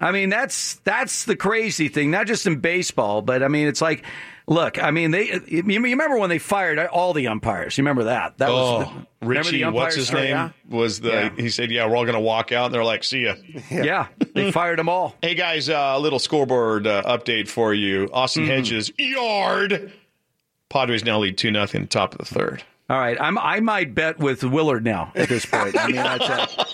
I 0.01 0.11
mean, 0.11 0.29
that's 0.29 0.75
that's 0.83 1.23
the 1.23 1.37
crazy 1.37 1.87
thing. 1.87 2.11
Not 2.11 2.27
just 2.27 2.45
in 2.45 2.59
baseball, 2.59 3.21
but 3.21 3.41
I 3.41 3.47
mean, 3.47 3.67
it's 3.69 3.81
like, 3.81 4.03
look, 4.47 4.81
I 4.81 4.91
mean, 4.91 5.11
they. 5.11 5.25
You 5.47 5.63
you 5.67 5.79
remember 5.81 6.17
when 6.17 6.29
they 6.29 6.39
fired 6.39 6.79
all 6.79 7.13
the 7.13 7.27
umpires? 7.27 7.77
You 7.77 7.83
remember 7.83 8.05
that? 8.05 8.37
That 8.37 8.49
Oh, 8.49 8.53
was 8.79 8.87
the, 9.21 9.27
Richie, 9.27 9.63
the 9.63 9.71
what's 9.71 9.95
his 9.95 10.11
Oh, 10.11 10.15
name? 10.17 10.29
yeah. 10.29 10.49
Was 10.69 10.99
the 11.01 11.09
Yeah. 11.09 11.29
he 11.35 11.49
said, 11.49 11.71
"Yeah, 11.71 11.87
we're 11.87 11.95
all 11.97 12.03
going 12.05 12.13
to 12.15 12.19
walk 12.19 12.51
out," 12.51 12.65
and 12.65 12.73
they're 12.73 12.83
like, 12.83 13.03
"See 13.03 13.23
ya." 13.25 13.35
Yeah, 13.71 14.07
they 14.33 14.51
fired 14.53 14.79
them 14.79 14.89
all. 14.89 15.15
Hey 15.21 15.35
guys, 15.35 15.69
uh, 15.69 15.93
a 15.95 15.99
little 15.99 16.19
scoreboard 16.19 16.85
uh, 16.87 17.03
update 17.05 17.47
for 17.47 17.73
you. 17.73 18.09
Austin 18.13 18.43
Mm-hmm. 18.43 18.51
Hedges 18.51 18.91
yard. 18.97 19.91
Padres 20.69 21.03
now 21.05 21.19
lead 21.19 21.37
two 21.37 21.51
nothing, 21.51 21.87
top 21.87 22.13
of 22.13 22.17
the 22.19 22.25
third. 22.25 22.63
All 22.87 22.97
right, 22.99 23.17
I'm, 23.19 23.37
I 23.39 23.61
might 23.61 23.95
bet 23.95 24.19
with 24.19 24.43
Willard 24.43 24.83
now 24.83 25.11
at 25.15 25.27
this 25.27 25.43
point. 25.45 25.75
I 25.79 25.87
mean, 25.87 25.95
that's 25.95 26.29
uh, 26.29 26.65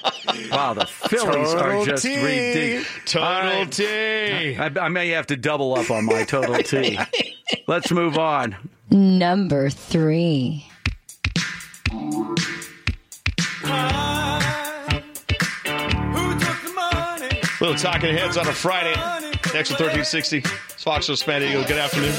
wow. 0.52 0.74
The 0.74 0.86
Phillies 0.86 1.54
Total 1.54 1.82
are 1.82 1.86
just 1.86 2.04
T. 2.04 2.16
ridiculous. 2.22 2.88
Total 3.06 3.66
T. 3.68 4.58
I, 4.58 4.66
I 4.82 4.90
may 4.90 5.10
have 5.12 5.28
to 5.28 5.38
double 5.38 5.74
up 5.78 5.90
on 5.90 6.04
my 6.06 6.26
total 6.26 6.56
T. 6.64 7.00
Let's 7.68 7.92
move 7.92 8.18
on. 8.18 8.56
Number 8.90 9.70
three. 9.70 10.66
Little 17.62 17.76
talking 17.76 18.18
heads 18.18 18.38
on 18.38 18.48
a 18.48 18.54
Friday. 18.54 18.96
Next 19.54 19.70
to 19.70 19.76
1360. 19.76 20.38
It's 20.38 20.84
Fox 20.84 21.08
News 21.08 21.24
San 21.24 21.42
Diego. 21.42 21.62
Good 21.68 21.78
afternoon. 21.78 22.12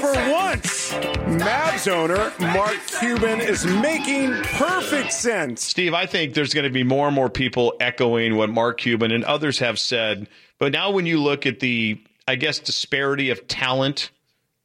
For 0.00 0.12
once, 0.32 0.92
Mavs 1.40 1.86
owner 1.88 2.32
Mark 2.40 2.78
Cuban 2.98 3.40
is 3.40 3.64
making 3.64 4.32
perfect 4.42 5.12
sense. 5.12 5.62
Steve, 5.64 5.94
I 5.94 6.06
think 6.06 6.34
there's 6.34 6.52
going 6.52 6.64
to 6.64 6.70
be 6.70 6.82
more 6.82 7.06
and 7.06 7.14
more 7.14 7.30
people 7.30 7.74
echoing 7.78 8.36
what 8.36 8.50
Mark 8.50 8.78
Cuban 8.78 9.12
and 9.12 9.22
others 9.22 9.60
have 9.60 9.78
said. 9.78 10.26
But 10.58 10.72
now, 10.72 10.90
when 10.90 11.06
you 11.06 11.22
look 11.22 11.46
at 11.46 11.60
the, 11.60 12.02
I 12.28 12.34
guess, 12.36 12.58
disparity 12.58 13.30
of 13.30 13.46
talent, 13.48 14.10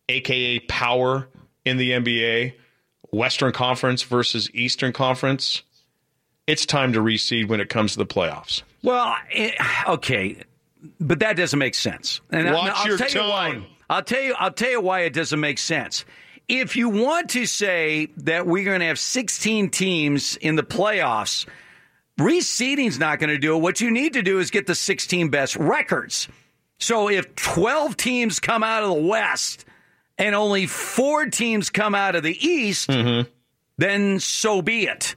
aka 0.09 0.59
power 0.59 1.27
in 1.65 1.77
the 1.77 1.91
NBA, 1.91 2.53
Western 3.11 3.51
Conference 3.51 4.01
versus 4.03 4.49
Eastern 4.53 4.93
Conference, 4.93 5.61
it's 6.47 6.65
time 6.65 6.93
to 6.93 6.99
reseed 6.99 7.47
when 7.47 7.59
it 7.61 7.69
comes 7.69 7.93
to 7.93 7.99
the 7.99 8.05
playoffs. 8.05 8.63
Well, 8.83 9.15
it, 9.29 9.53
okay, 9.87 10.37
but 10.99 11.19
that 11.19 11.37
doesn't 11.37 11.59
make 11.59 11.75
sense. 11.75 12.21
And 12.31 12.49
I- 12.49 12.53
Watch 12.53 12.71
I'll 12.75 12.87
your 12.87 12.97
tell 12.97 13.09
you 13.25 13.29
why. 13.29 13.51
tone. 13.51 13.65
I'll 13.89 14.03
tell 14.03 14.21
you. 14.21 14.33
I'll 14.39 14.51
tell 14.51 14.71
you 14.71 14.81
why 14.81 15.01
it 15.01 15.13
doesn't 15.13 15.39
make 15.39 15.59
sense. 15.59 16.05
If 16.47 16.75
you 16.75 16.89
want 16.89 17.29
to 17.31 17.45
say 17.45 18.07
that 18.17 18.47
we're 18.47 18.65
going 18.65 18.79
to 18.79 18.85
have 18.87 18.99
16 18.99 19.69
teams 19.69 20.35
in 20.37 20.55
the 20.55 20.63
playoffs, 20.63 21.45
reseeding's 22.19 22.99
not 22.99 23.19
going 23.19 23.29
to 23.29 23.37
do 23.37 23.55
it. 23.55 23.59
What 23.59 23.79
you 23.81 23.91
need 23.91 24.13
to 24.13 24.21
do 24.21 24.39
is 24.39 24.49
get 24.51 24.67
the 24.67 24.75
16 24.75 25.29
best 25.29 25.55
records. 25.55 26.27
So 26.81 27.09
if 27.09 27.35
12 27.35 27.95
teams 27.95 28.39
come 28.39 28.63
out 28.63 28.83
of 28.83 28.89
the 28.89 29.07
West 29.07 29.65
and 30.17 30.35
only 30.35 30.65
four 30.65 31.27
teams 31.27 31.69
come 31.69 31.93
out 31.93 32.15
of 32.15 32.23
the 32.23 32.35
East, 32.45 32.89
mm-hmm. 32.89 33.29
then 33.77 34.19
so 34.19 34.61
be 34.63 34.87
it. 34.87 35.15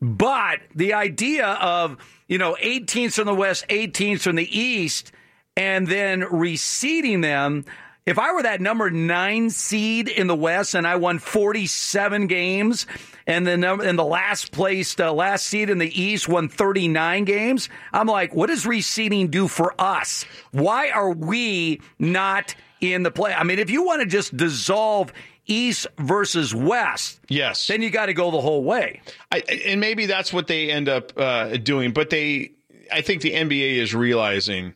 But 0.00 0.60
the 0.74 0.94
idea 0.94 1.46
of, 1.46 1.98
you 2.26 2.38
know, 2.38 2.56
8 2.58 2.88
teams 2.88 3.14
from 3.14 3.26
the 3.26 3.34
West, 3.34 3.66
8 3.68 3.92
teams 3.92 4.24
from 4.24 4.36
the 4.36 4.58
East, 4.58 5.12
and 5.56 5.86
then 5.86 6.22
reseeding 6.22 7.20
them, 7.20 7.66
if 8.06 8.18
I 8.18 8.32
were 8.32 8.42
that 8.42 8.60
number 8.60 8.90
nine 8.90 9.50
seed 9.50 10.08
in 10.08 10.26
the 10.26 10.34
West 10.34 10.74
and 10.74 10.86
I 10.86 10.96
won 10.96 11.18
47 11.18 12.26
games, 12.26 12.86
and 13.26 13.46
the 13.46 13.56
number 13.56 13.84
and 13.84 13.98
the 13.98 14.04
last 14.04 14.50
place, 14.50 14.94
the 14.94 15.12
last 15.12 15.46
seed 15.46 15.70
in 15.70 15.78
the 15.78 16.00
East 16.02 16.28
won 16.28 16.48
39 16.48 17.24
games, 17.24 17.68
I'm 17.92 18.06
like, 18.08 18.34
what 18.34 18.48
does 18.48 18.64
reseeding 18.64 19.30
do 19.30 19.46
for 19.46 19.74
us? 19.80 20.24
Why 20.50 20.90
are 20.90 21.12
we 21.12 21.80
not 21.98 22.54
in 22.80 23.04
the 23.04 23.10
play? 23.12 23.32
I 23.32 23.44
mean, 23.44 23.60
if 23.60 23.70
you 23.70 23.84
want 23.84 24.00
to 24.02 24.06
just 24.06 24.36
dissolve 24.36 25.12
East 25.46 25.86
versus 25.98 26.52
West, 26.54 27.20
Yes. 27.28 27.66
then 27.68 27.82
you 27.82 27.90
got 27.90 28.06
to 28.06 28.14
go 28.14 28.30
the 28.32 28.40
whole 28.40 28.64
way. 28.64 29.00
I, 29.30 29.38
and 29.66 29.80
maybe 29.80 30.06
that's 30.06 30.32
what 30.32 30.46
they 30.48 30.70
end 30.70 30.88
up 30.88 31.12
uh, 31.16 31.56
doing. 31.58 31.92
But 31.92 32.10
they, 32.10 32.52
I 32.92 33.00
think 33.02 33.22
the 33.22 33.32
NBA 33.32 33.74
is 33.76 33.94
realizing 33.94 34.74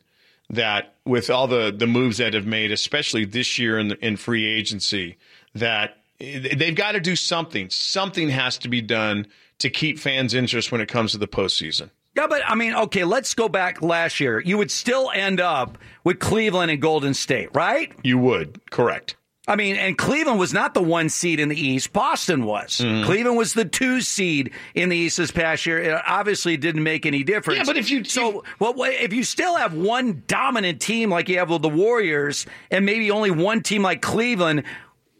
that 0.49 0.95
with 1.05 1.29
all 1.29 1.47
the 1.47 1.73
the 1.75 1.87
moves 1.87 2.17
that 2.17 2.33
have 2.33 2.45
made, 2.45 2.71
especially 2.71 3.25
this 3.25 3.59
year 3.59 3.77
in 3.77 3.89
the, 3.89 4.05
in 4.05 4.17
free 4.17 4.45
agency, 4.45 5.17
that 5.53 5.97
they've 6.19 6.75
got 6.75 6.93
to 6.93 6.99
do 6.99 7.15
something. 7.15 7.69
Something 7.69 8.29
has 8.29 8.57
to 8.59 8.69
be 8.69 8.81
done 8.81 9.27
to 9.59 9.69
keep 9.69 9.99
fans' 9.99 10.33
interest 10.33 10.71
when 10.71 10.81
it 10.81 10.87
comes 10.87 11.11
to 11.11 11.17
the 11.17 11.27
postseason. 11.27 11.89
Yeah, 12.15 12.25
but 12.27 12.41
I 12.47 12.55
mean, 12.55 12.73
okay, 12.73 13.03
let's 13.03 13.35
go 13.35 13.47
back 13.47 13.83
last 13.83 14.19
year. 14.19 14.39
You 14.39 14.57
would 14.57 14.71
still 14.71 15.11
end 15.13 15.39
up 15.39 15.77
with 16.03 16.17
Cleveland 16.17 16.71
and 16.71 16.81
Golden 16.81 17.13
State, 17.13 17.49
right? 17.53 17.91
You 18.03 18.17
would, 18.17 18.59
correct. 18.71 19.16
I 19.47 19.55
mean, 19.55 19.77
and 19.77 19.97
Cleveland 19.97 20.39
was 20.39 20.53
not 20.53 20.73
the 20.73 20.81
one 20.81 21.07
seed 21.07 21.39
in 21.39 21.47
the 21.47 21.55
East. 21.59 21.93
Boston 21.93 22.43
was. 22.43 22.79
Mm-hmm. 22.83 23.05
Cleveland 23.05 23.37
was 23.37 23.53
the 23.53 23.63
two 23.63 24.01
seed 24.01 24.51
in 24.75 24.89
the 24.89 24.97
East 24.97 25.15
this 25.17 25.31
past 25.31 25.65
year. 25.65 25.79
It 25.79 26.01
obviously 26.05 26.57
didn't 26.57 26.83
make 26.83 27.05
any 27.05 27.23
difference. 27.23 27.59
Yeah, 27.59 27.63
but 27.65 27.77
if 27.77 27.89
you- 27.89 28.03
so, 28.03 28.43
well, 28.59 28.73
if 28.83 29.13
you 29.13 29.23
still 29.23 29.55
have 29.55 29.73
one 29.73 30.23
dominant 30.27 30.81
team 30.81 31.09
like 31.09 31.29
you 31.29 31.37
have 31.37 31.49
with 31.49 31.61
the 31.61 31.69
Warriors, 31.69 32.45
and 32.71 32.85
maybe 32.85 33.09
only 33.09 33.31
one 33.31 33.61
team 33.61 33.81
like 33.83 34.01
Cleveland. 34.01 34.63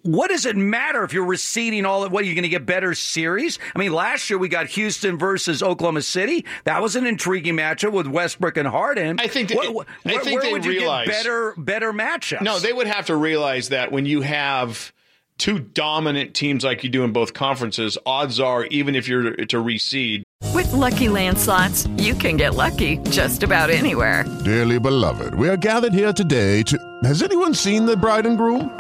What 0.08 0.30
does 0.30 0.46
it 0.46 0.56
matter 0.56 1.04
if 1.04 1.12
you're 1.12 1.26
receding 1.26 1.86
all? 1.86 2.08
What 2.08 2.24
you're 2.24 2.34
going 2.34 2.44
to 2.44 2.50
get 2.50 2.66
better 2.66 2.94
series? 2.94 3.60
I 3.76 3.80
mean, 3.80 3.92
last 3.92 4.30
year 4.30 4.40
we 4.40 4.48
got 4.48 4.68
Houston 4.68 5.18
versus 5.18 5.62
Oklahoma 5.62 6.02
City. 6.02 6.46
That 6.64 6.82
was 6.82 6.96
an 6.96 7.06
intriguing 7.06 7.58
matchup 7.58 7.92
with 7.92 8.08
Westbrook 8.08 8.56
and 8.56 8.70
Harden. 8.70 9.20
I 9.20 9.28
think 9.28 9.50
that- 9.50 9.74
What- 9.74 9.86
I 10.06 10.14
where, 10.14 10.24
think 10.24 10.40
where 10.40 10.44
they 10.44 10.52
would 10.54 10.64
you 10.64 10.72
realize- 10.72 11.08
get 11.08 11.14
better 11.18 11.54
better 11.58 11.92
matchups? 11.92 12.42
No, 12.42 12.58
they 12.58 12.72
would 12.72 12.88
have 12.88 13.08
to 13.08 13.18
realize 13.18 13.68
that 13.68 13.92
when 13.92 14.06
you 14.06 14.22
have 14.22 14.94
two 15.38 15.60
dominant 15.60 16.34
teams 16.34 16.64
like 16.64 16.86
you 16.86 16.90
do 16.90 17.04
in 17.04 17.12
both 17.12 17.34
conferences, 17.34 17.98
odds 18.06 18.40
are 18.40 18.64
even 18.68 18.96
if 18.96 19.10
you're 19.10 19.36
to 19.36 19.58
reseed, 19.62 20.24
With 20.54 20.72
Lucky 20.72 21.10
Land 21.10 21.38
slots, 21.38 21.86
you 21.98 22.14
can 22.16 22.38
get 22.38 22.56
lucky 22.56 22.98
just 23.10 23.44
about 23.44 23.70
anywhere. 23.70 24.24
Dearly 24.46 24.80
beloved, 24.80 25.36
we 25.36 25.50
are 25.50 25.58
gathered 25.58 25.94
here 25.94 26.14
today 26.14 26.64
to. 26.64 26.78
Has 27.04 27.22
anyone 27.22 27.54
seen 27.54 27.86
the 27.86 27.98
bride 27.98 28.26
and 28.26 28.38
groom? 28.38 28.72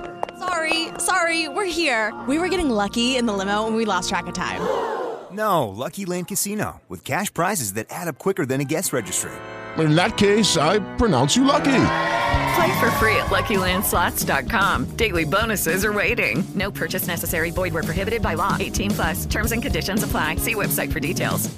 Sorry, 0.67 0.89
sorry, 1.00 1.47
we're 1.47 1.65
here. 1.65 2.13
We 2.27 2.39
were 2.39 2.50
getting 2.50 2.69
lucky 2.69 3.15
in 3.15 3.25
the 3.25 3.33
limo 3.33 3.67
and 3.67 3.75
we 3.75 3.86
lost 3.86 4.09
track 4.09 4.27
of 4.27 4.33
time. 4.33 4.62
No, 5.29 5.67
Lucky 5.67 6.05
Land 6.05 6.29
Casino, 6.29 6.81
with 6.88 7.03
cash 7.03 7.31
prizes 7.33 7.74
that 7.74 7.88
add 7.89 8.07
up 8.07 8.17
quicker 8.17 8.45
than 8.45 8.62
a 8.62 8.63
guest 8.63 8.93
registry. 8.93 9.33
In 9.77 9.93
that 9.93 10.15
case, 10.15 10.55
I 10.55 10.79
pronounce 10.95 11.36
you 11.36 11.43
lucky. 11.43 11.65
Play 12.55 12.79
for 12.79 12.89
free 12.91 13.15
at 13.17 13.27
LuckyLandSlots.com. 13.27 14.86
Daily 14.95 15.25
bonuses 15.25 15.83
are 15.83 15.91
waiting. 15.91 16.45
No 16.55 16.71
purchase 16.71 17.07
necessary. 17.07 17.51
Void 17.51 17.74
where 17.74 17.83
prohibited 17.83 18.21
by 18.21 18.36
law. 18.36 18.55
18 18.57 18.91
plus. 18.91 19.25
Terms 19.25 19.51
and 19.51 19.62
conditions 19.62 20.01
apply. 20.01 20.38
See 20.38 20.55
website 20.55 20.93
for 20.93 21.01
details. 21.01 21.53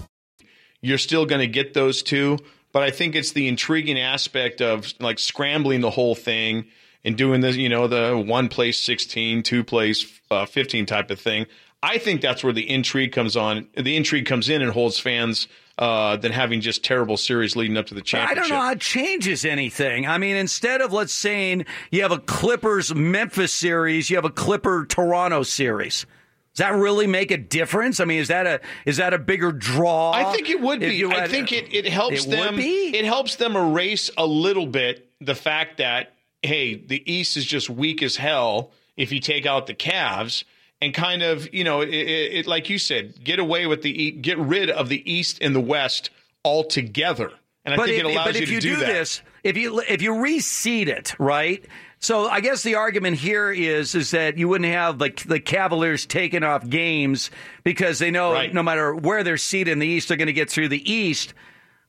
you're 0.82 0.98
still 0.98 1.28
going 1.28 1.42
to 1.42 1.48
get 1.48 1.76
those 1.76 2.02
two. 2.02 2.40
But 2.74 2.82
I 2.82 2.90
think 2.90 3.16
it's 3.16 3.34
the 3.34 3.48
intriguing 3.48 4.00
aspect 4.00 4.62
of 4.62 4.92
like 5.00 5.20
scrambling 5.20 5.82
the 5.82 5.92
whole 5.92 6.16
thing 6.16 6.66
and 7.04 7.18
doing 7.18 7.42
this, 7.42 7.56
you 7.56 7.70
know, 7.70 7.88
the 7.88 8.18
one 8.18 8.50
place 8.50 8.80
16, 8.80 9.44
two 9.44 9.64
place 9.64 10.20
uh, 10.32 10.46
15 10.46 10.86
type 10.86 11.12
of 11.12 11.20
thing. 11.20 11.46
I 11.82 11.98
think 11.98 12.22
that's 12.22 12.44
where 12.44 12.54
the 12.54 12.70
intrigue 12.70 13.14
comes 13.14 13.38
on. 13.38 13.68
The 13.78 13.96
intrigue 13.96 14.26
comes 14.26 14.50
in 14.50 14.62
and 14.62 14.72
holds 14.72 15.00
fans 15.00 15.48
uh, 15.78 16.18
than 16.18 16.34
having 16.34 16.60
just 16.60 16.84
terrible 16.84 17.16
series 17.16 17.56
leading 17.56 17.78
up 17.78 17.86
to 17.88 17.94
the 17.94 18.02
championship. 18.02 18.38
I 18.38 18.42
don't 18.42 18.50
know 18.50 18.62
how 18.62 18.72
it 18.74 18.82
changes 18.82 19.46
anything. 19.46 20.06
I 20.06 20.18
mean, 20.18 20.36
instead 20.36 20.82
of 20.82 20.92
let's 20.92 21.14
saying 21.14 21.66
you 21.90 22.02
have 22.02 22.12
a 22.12 22.20
Clippers 22.20 22.94
Memphis 22.94 23.54
series, 23.54 24.10
you 24.10 24.18
have 24.18 24.26
a 24.26 24.30
Clipper 24.30 24.86
Toronto 24.86 25.44
series. 25.44 26.06
Does 26.54 26.66
that 26.66 26.74
really 26.74 27.08
make 27.08 27.32
a 27.32 27.38
difference? 27.38 28.02
I 28.02 28.06
mean, 28.06 28.20
is 28.20 28.28
that 28.28 28.46
a 28.46 28.60
is 28.86 28.98
that 28.98 29.14
a 29.14 29.18
bigger 29.18 29.54
draw? 29.54 30.12
I 30.12 30.34
think 30.34 30.50
it 30.50 30.60
would 30.60 30.82
be. 30.82 30.96
you 30.96 31.14
I 31.14 31.30
think 31.30 31.54
it, 31.54 31.74
it 31.74 31.86
helps 31.86 32.26
It 32.26 32.32
them. 32.32 32.56
It 32.60 33.06
helps 33.06 33.38
them 33.38 33.56
erase 33.56 34.12
a 34.18 34.26
little 34.26 34.68
bit 34.68 35.10
the 35.22 35.36
fact 35.36 35.78
that 35.78 36.14
hey, 36.44 36.76
the 36.76 37.04
East 37.12 37.38
is 37.38 37.46
just 37.46 37.70
weak 37.70 38.02
as 38.02 38.16
hell 38.16 38.72
if 38.98 39.12
you 39.12 39.20
take 39.20 39.46
out 39.46 39.68
the 39.68 39.74
Cavs 39.74 40.44
and 40.82 40.94
kind 40.94 41.22
of 41.22 41.54
you 41.54 41.64
know 41.64 41.82
it, 41.82 41.90
it, 41.90 42.34
it 42.34 42.48
like 42.48 42.70
you 42.70 42.78
said, 42.78 43.24
get 43.24 43.40
away 43.40 43.66
with 43.68 43.82
the 43.82 44.12
get 44.12 44.38
rid 44.38 44.70
of 44.70 44.90
the 44.90 45.12
East 45.12 45.40
and 45.42 45.56
the 45.56 45.60
West 45.62 46.10
altogether. 46.46 47.32
And 47.66 47.74
I 47.74 47.78
but 47.78 47.88
think 47.88 48.00
if, 48.00 48.06
it 48.06 48.12
allows 48.12 48.26
but 48.28 48.36
you 48.36 48.42
if 48.44 48.48
to 48.50 48.56
you 48.56 48.62
do, 48.62 48.76
that. 48.78 48.86
this, 48.86 49.22
if 49.44 49.58
you 49.58 49.82
if 49.88 50.02
you 50.02 50.14
reseed 50.14 50.88
it, 50.88 51.18
right? 51.20 51.64
So 52.02 52.30
I 52.30 52.40
guess 52.40 52.64
the 52.64 52.76
argument 52.76 53.18
here 53.18 53.52
is 53.52 53.94
is 53.94 54.12
that 54.12 54.38
you 54.38 54.48
wouldn't 54.48 54.72
have 54.72 55.02
like 55.02 55.22
the 55.24 55.40
Cavaliers 55.42 56.06
taking 56.06 56.44
off 56.44 56.68
games 56.68 57.30
because 57.66 58.00
they 58.00 58.10
know 58.12 58.32
Right. 58.32 58.54
no 58.54 58.64
matter 58.64 58.96
where 58.96 59.24
they're 59.24 59.36
seated 59.38 59.72
in 59.72 59.80
the 59.80 59.88
East, 59.88 60.08
they're 60.08 60.16
going 60.18 60.28
to 60.28 60.34
get 60.34 60.50
through 60.50 60.70
the 60.70 60.92
East. 60.92 61.34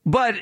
But 0.05 0.35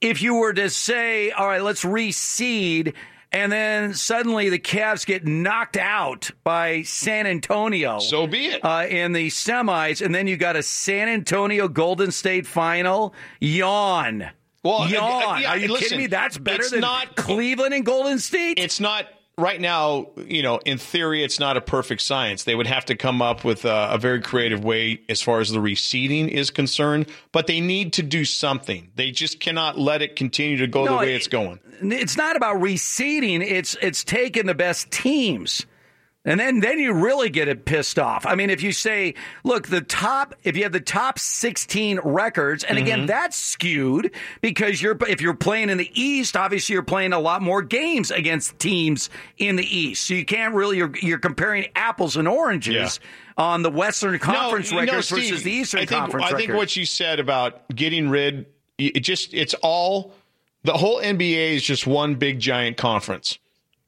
if 0.00 0.22
you 0.22 0.34
were 0.34 0.52
to 0.52 0.68
say, 0.70 1.30
all 1.30 1.46
right, 1.46 1.62
let's 1.62 1.84
reseed, 1.84 2.94
and 3.36 3.52
then 3.52 3.94
suddenly 3.94 4.48
the 4.48 4.58
Cavs 4.58 5.04
get 5.06 5.26
knocked 5.26 5.76
out 5.76 6.30
by 6.42 6.82
San 6.82 7.26
Antonio. 7.26 7.98
So 7.98 8.26
be 8.26 8.46
it. 8.46 8.64
Uh, 8.64 8.86
in 8.88 9.12
the 9.12 9.28
semis, 9.28 10.04
and 10.04 10.14
then 10.14 10.26
you 10.26 10.36
got 10.36 10.56
a 10.56 10.62
San 10.62 11.08
Antonio 11.08 11.68
Golden 11.68 12.10
State 12.10 12.46
final. 12.46 13.14
Yawn. 13.40 14.28
Well, 14.64 14.88
yawn. 14.88 15.36
uh, 15.36 15.38
yeah, 15.38 15.50
Are 15.50 15.56
you 15.58 15.68
listen, 15.68 15.82
kidding 15.84 15.98
me? 15.98 16.06
That's 16.08 16.38
better 16.38 16.68
than 16.68 16.80
not- 16.80 17.14
Cleveland 17.14 17.72
and 17.72 17.86
Golden 17.86 18.18
State. 18.18 18.58
it's 18.58 18.80
not 18.80 19.06
right 19.38 19.60
now. 19.60 20.08
You 20.26 20.42
know, 20.42 20.58
in 20.64 20.78
theory, 20.78 21.22
it's 21.22 21.38
not 21.38 21.56
a 21.56 21.60
perfect 21.60 22.02
science. 22.02 22.44
They 22.44 22.54
would 22.54 22.66
have 22.66 22.84
to 22.86 22.96
come 22.96 23.20
up 23.22 23.44
with 23.44 23.64
a, 23.64 23.90
a 23.92 23.98
very 23.98 24.20
creative 24.20 24.64
way 24.64 25.00
as 25.08 25.22
far 25.22 25.40
as 25.40 25.50
the 25.50 25.58
reseeding 25.58 26.28
is 26.28 26.50
concerned. 26.50 27.06
But 27.32 27.46
they 27.46 27.60
need 27.60 27.92
to 27.94 28.02
do 28.02 28.24
something. 28.24 28.90
They 28.96 29.10
just 29.10 29.40
cannot 29.40 29.78
let 29.78 30.02
it 30.02 30.16
continue 30.16 30.56
to 30.58 30.66
go 30.66 30.84
the 30.86 30.96
way 30.96 31.12
it- 31.12 31.16
it's 31.16 31.28
going. 31.28 31.60
it's 31.80 32.16
not 32.16 32.36
about 32.36 32.56
reseeding. 32.56 33.40
It's 33.42 33.76
it's 33.82 34.02
taking 34.04 34.46
the 34.46 34.54
best 34.54 34.90
teams. 34.90 35.66
And 36.26 36.38
then, 36.40 36.60
then 36.60 36.78
you 36.78 36.92
really 36.92 37.30
get 37.30 37.46
it 37.48 37.64
pissed 37.64 37.98
off. 37.98 38.26
I 38.26 38.34
mean, 38.34 38.50
if 38.50 38.62
you 38.62 38.72
say, 38.72 39.14
look, 39.44 39.68
the 39.68 39.80
top, 39.80 40.34
if 40.42 40.56
you 40.56 40.64
have 40.64 40.72
the 40.72 40.80
top 40.80 41.18
16 41.18 42.00
records, 42.04 42.64
and 42.64 42.76
again, 42.78 42.98
Mm-hmm. 42.98 43.06
that's 43.06 43.36
skewed 43.36 44.10
because 44.40 44.82
you're, 44.82 44.96
if 45.08 45.20
you're 45.20 45.34
playing 45.34 45.70
in 45.70 45.78
the 45.78 45.90
East, 45.94 46.36
obviously 46.36 46.72
you're 46.72 46.82
playing 46.82 47.12
a 47.12 47.20
lot 47.20 47.42
more 47.42 47.62
games 47.62 48.10
against 48.10 48.58
teams 48.58 49.08
in 49.38 49.56
the 49.56 49.64
East. 49.64 50.06
So 50.06 50.14
you 50.14 50.24
can't 50.24 50.54
really, 50.54 50.78
you're, 50.78 50.92
you're 51.00 51.18
comparing 51.18 51.66
apples 51.76 52.16
and 52.16 52.26
oranges 52.26 53.00
on 53.38 53.62
the 53.62 53.70
Western 53.70 54.18
Conference 54.18 54.72
no, 54.72 54.80
records 54.80 55.06
Steve, 55.06 55.30
versus 55.30 55.42
the 55.44 55.52
Eastern 55.52 55.80
I 55.80 55.86
think, 55.86 56.00
Conference 56.00 56.26
I 56.26 56.28
think 56.30 56.40
records. 56.48 56.56
what 56.56 56.76
you 56.76 56.86
said 56.86 57.20
about 57.20 57.68
getting 57.74 58.08
rid, 58.08 58.46
it 58.78 59.00
just 59.00 59.32
it's 59.32 59.54
all 59.62 60.12
the 60.64 60.72
whole 60.72 61.00
NBA 61.00 61.54
is 61.54 61.62
just 61.62 61.86
one 61.86 62.14
big 62.16 62.40
giant 62.40 62.76
conference, 62.76 63.38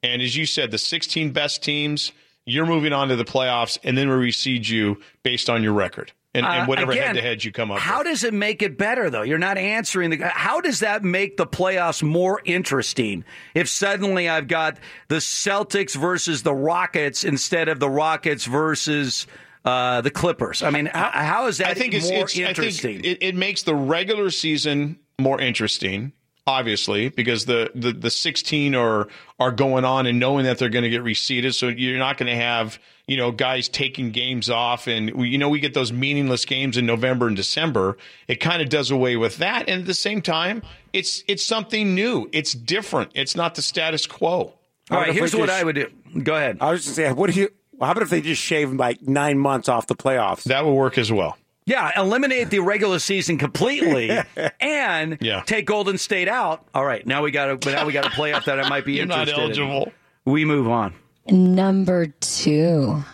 and 0.03 0.23
as 0.23 0.37
you 0.37 0.47
said, 0.47 0.71
the 0.71 0.79
16 0.79 1.33
best 1.33 1.63
teams. 1.63 2.13
You're 2.49 2.67
moving 2.67 2.93
on 2.93 3.09
to 3.09 3.17
the 3.17 3.25
playoffs, 3.25 3.79
and 3.85 3.97
then 3.97 4.09
we 4.09 4.15
reseed 4.31 4.69
you 4.69 5.01
based 5.23 5.51
on 5.51 5.63
your 5.63 5.75
record 5.75 6.13
and, 6.35 6.47
Uh, 6.47 6.51
and 6.51 6.69
whatever 6.69 6.93
head 6.95 7.15
to 7.15 7.21
head 7.23 7.45
you 7.45 7.53
come 7.53 7.71
up. 7.71 7.79
How 7.79 7.99
with. 7.99 8.07
does 8.09 8.25
it 8.25 8.33
make 8.33 8.63
it 8.63 8.79
better, 8.79 9.11
though? 9.11 9.23
You're 9.23 9.39
not 9.39 9.59
answering 9.59 10.11
the. 10.11 10.29
How 10.29 10.61
does 10.61 10.81
that 10.81 11.05
make 11.05 11.37
the 11.37 11.47
playoffs 11.47 12.03
more 12.03 12.41
interesting 12.45 13.25
if 13.55 13.69
suddenly 13.69 14.29
I've 14.29 14.49
got 14.49 14.79
the 15.09 15.17
Celtics 15.17 15.95
versus 15.95 16.43
the 16.43 16.55
Rockets 16.55 17.25
instead 17.25 17.69
of 17.69 17.81
the 17.81 17.91
Rockets 17.91 18.45
versus 18.47 19.27
uh, 19.65 20.01
the 20.01 20.11
Clippers? 20.11 20.63
I 20.63 20.71
mean, 20.71 20.87
how, 20.87 21.11
how 21.13 21.47
is 21.49 21.59
that 21.59 21.69
I 21.69 21.75
think 21.75 21.95
it's, 21.95 22.09
more 22.11 22.25
it's 22.25 22.39
I 22.39 22.43
interesting? 22.43 23.03
think 23.03 23.07
it, 23.07 23.27
it 23.27 23.35
makes 23.35 23.63
the 23.63 23.75
regular 23.75 24.31
season 24.31 24.99
more 25.19 25.41
interesting 25.41 26.13
obviously, 26.49 27.11
because 27.11 27.45
the, 27.45 27.71
the, 27.75 27.93
the 27.93 28.11
16 28.11 28.75
are, 28.75 29.07
are 29.39 29.53
going 29.53 29.85
on 29.85 30.07
and 30.07 30.19
knowing 30.19 30.47
that 30.47 30.59
they're 30.59 30.71
going 30.71 30.83
to 30.83 30.89
get 30.89 31.05
reseeded. 31.05 31.55
So 31.55 31.69
you're 31.69 31.99
not 31.99 32.17
going 32.17 32.31
to 32.31 32.35
have, 32.35 32.79
you 33.07 33.19
know, 33.19 33.31
guys 33.31 33.69
taking 33.69 34.11
games 34.11 34.49
off. 34.49 34.87
And, 34.87 35.11
we, 35.13 35.29
you 35.29 35.37
know, 35.37 35.51
we 35.51 35.61
get 35.61 35.75
those 35.75 35.93
meaningless 35.93 36.47
games 36.47 36.79
in 36.79 36.87
November 36.87 37.27
and 37.27 37.37
December. 37.37 37.99
It 38.29 38.37
kind 38.37 38.63
of 38.63 38.71
does 38.71 38.91
away 38.91 39.17
with 39.17 39.37
that. 39.37 39.69
And 39.69 39.83
at 39.83 39.87
the 39.87 39.93
same 39.95 40.23
time, 40.23 40.63
it's, 40.95 41.23
it's 41.29 41.45
something 41.45 41.95
new. 41.95 42.31
It's 42.33 42.55
different. 42.55 43.11
It's 43.15 43.37
not 43.37 43.55
the 43.55 43.63
status 43.63 44.07
quo. 44.07 44.55
All 44.91 44.99
right, 44.99 45.13
here's 45.13 45.35
what 45.35 45.49
just- 45.49 45.61
I 45.61 45.65
would 45.65 45.75
do. 45.75 45.91
Go 46.23 46.35
ahead. 46.35 46.59
I 46.63 46.71
was 46.71 46.85
just 46.85 46.97
saying, 46.97 47.15
what 47.15 47.31
do 47.31 47.39
you? 47.39 47.51
How 47.79 47.93
about 47.93 48.03
if 48.03 48.11
they 48.11 48.23
just 48.23 48.43
shave 48.43 48.73
like 48.73 49.03
nine 49.03 49.39
months 49.39 49.69
off 49.69 49.87
the 49.87 49.95
playoffs? 49.95 50.45
That 50.45 50.65
would 50.65 50.73
work 50.73 50.97
as 50.97 51.13
well. 51.13 51.37
Yeah, 51.69 51.91
eliminate 52.01 52.49
the 52.49 52.61
regular 52.61 52.99
season 52.99 53.37
completely, 53.37 54.11
and 54.61 55.19
Yeah. 55.21 55.43
take 55.43 55.67
Golden 55.67 55.99
State 55.99 56.27
out. 56.27 56.65
All 56.75 56.85
right, 56.85 57.07
now 57.07 57.23
we 57.23 57.31
got 57.31 57.61
to 57.61 57.71
now 57.73 57.85
we 57.87 57.93
got 57.93 58.07
a 58.07 58.11
playoff 58.11 58.47
that 58.47 58.59
I 58.59 58.69
might 58.71 58.87
be 58.87 58.95
You're 58.97 59.05
not 59.07 59.29
interested. 59.29 59.59
in. 59.61 59.69
eligible. 59.69 59.93
We 60.25 60.47
move 60.47 60.67
on. 60.69 60.95
Number 61.29 62.07
two. 62.07 63.05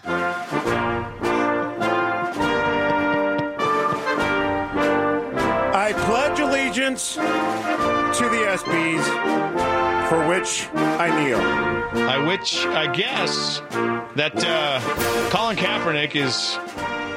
I 5.76 5.92
pledge 6.06 6.38
allegiance 6.40 7.14
to 7.14 7.20
the 7.20 8.46
ESPYS, 8.46 10.08
for 10.08 10.26
which 10.28 10.68
I 10.74 11.08
kneel. 11.24 11.40
I 12.08 12.18
which 12.26 12.64
I 12.66 12.86
guess 12.92 13.58
that 14.16 14.42
uh, 14.44 14.80
Colin 15.30 15.56
Kaepernick 15.56 16.14
is 16.14 16.56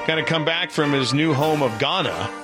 going 0.07 0.23
to 0.23 0.29
come 0.29 0.45
back 0.45 0.71
from 0.71 0.93
his 0.93 1.13
new 1.13 1.33
home 1.33 1.61
of 1.61 1.77
Ghana. 1.79 2.29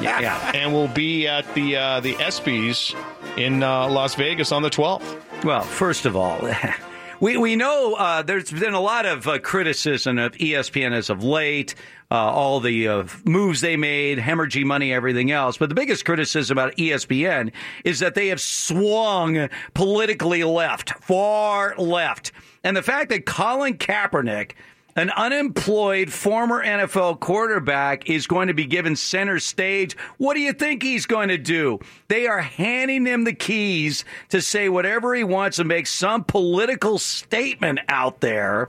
Yeah, 0.00 0.20
yeah. 0.20 0.52
and 0.54 0.72
will 0.72 0.88
be 0.88 1.28
at 1.28 1.44
the 1.52 1.76
uh, 1.76 2.00
the 2.00 2.14
ESPYS 2.14 2.94
in 3.36 3.62
uh, 3.62 3.90
Las 3.90 4.14
Vegas 4.14 4.52
on 4.52 4.62
the 4.62 4.70
12th. 4.70 5.44
Well, 5.44 5.60
first 5.60 6.06
of 6.06 6.16
all, 6.16 6.40
we 7.20 7.36
we 7.36 7.56
know 7.56 7.92
uh, 7.92 8.22
there's 8.22 8.50
been 8.50 8.72
a 8.72 8.80
lot 8.80 9.04
of 9.04 9.28
uh, 9.28 9.38
criticism 9.40 10.16
of 10.16 10.32
ESPN 10.32 10.92
as 10.92 11.10
of 11.10 11.22
late, 11.22 11.74
uh, 12.10 12.14
all 12.14 12.60
the 12.60 12.88
uh, 12.88 13.04
moves 13.26 13.60
they 13.60 13.76
made, 13.76 14.16
hemorrhaging 14.16 14.64
money, 14.64 14.94
everything 14.94 15.30
else. 15.30 15.58
But 15.58 15.68
the 15.68 15.74
biggest 15.74 16.06
criticism 16.06 16.56
about 16.56 16.74
ESPN 16.76 17.52
is 17.84 17.98
that 17.98 18.14
they 18.14 18.28
have 18.28 18.40
swung 18.40 19.50
politically 19.74 20.42
left, 20.42 20.94
far 21.04 21.74
left, 21.76 22.32
and 22.64 22.74
the 22.74 22.82
fact 22.82 23.10
that 23.10 23.26
Colin 23.26 23.76
Kaepernick. 23.76 24.52
An 25.00 25.08
unemployed 25.08 26.12
former 26.12 26.62
NFL 26.62 27.20
quarterback 27.20 28.10
is 28.10 28.26
going 28.26 28.48
to 28.48 28.54
be 28.54 28.66
given 28.66 28.96
center 28.96 29.38
stage. 29.38 29.96
What 30.18 30.34
do 30.34 30.40
you 30.40 30.52
think 30.52 30.82
he's 30.82 31.06
going 31.06 31.30
to 31.30 31.38
do? 31.38 31.78
They 32.08 32.26
are 32.26 32.42
handing 32.42 33.06
him 33.06 33.24
the 33.24 33.32
keys 33.32 34.04
to 34.28 34.42
say 34.42 34.68
whatever 34.68 35.14
he 35.14 35.24
wants 35.24 35.58
and 35.58 35.66
make 35.66 35.86
some 35.86 36.22
political 36.22 36.98
statement 36.98 37.78
out 37.88 38.20
there. 38.20 38.68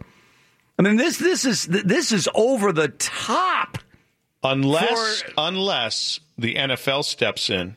I 0.79 0.83
mean, 0.83 0.95
this 0.95 1.17
this 1.17 1.43
is 1.43 1.65
this 1.67 2.13
is 2.13 2.29
over 2.33 2.71
the 2.71 2.87
top. 2.87 3.79
Unless 4.41 5.23
For- 5.23 5.33
unless 5.37 6.21
the 6.37 6.55
NFL 6.55 7.03
steps 7.03 7.49
in 7.49 7.75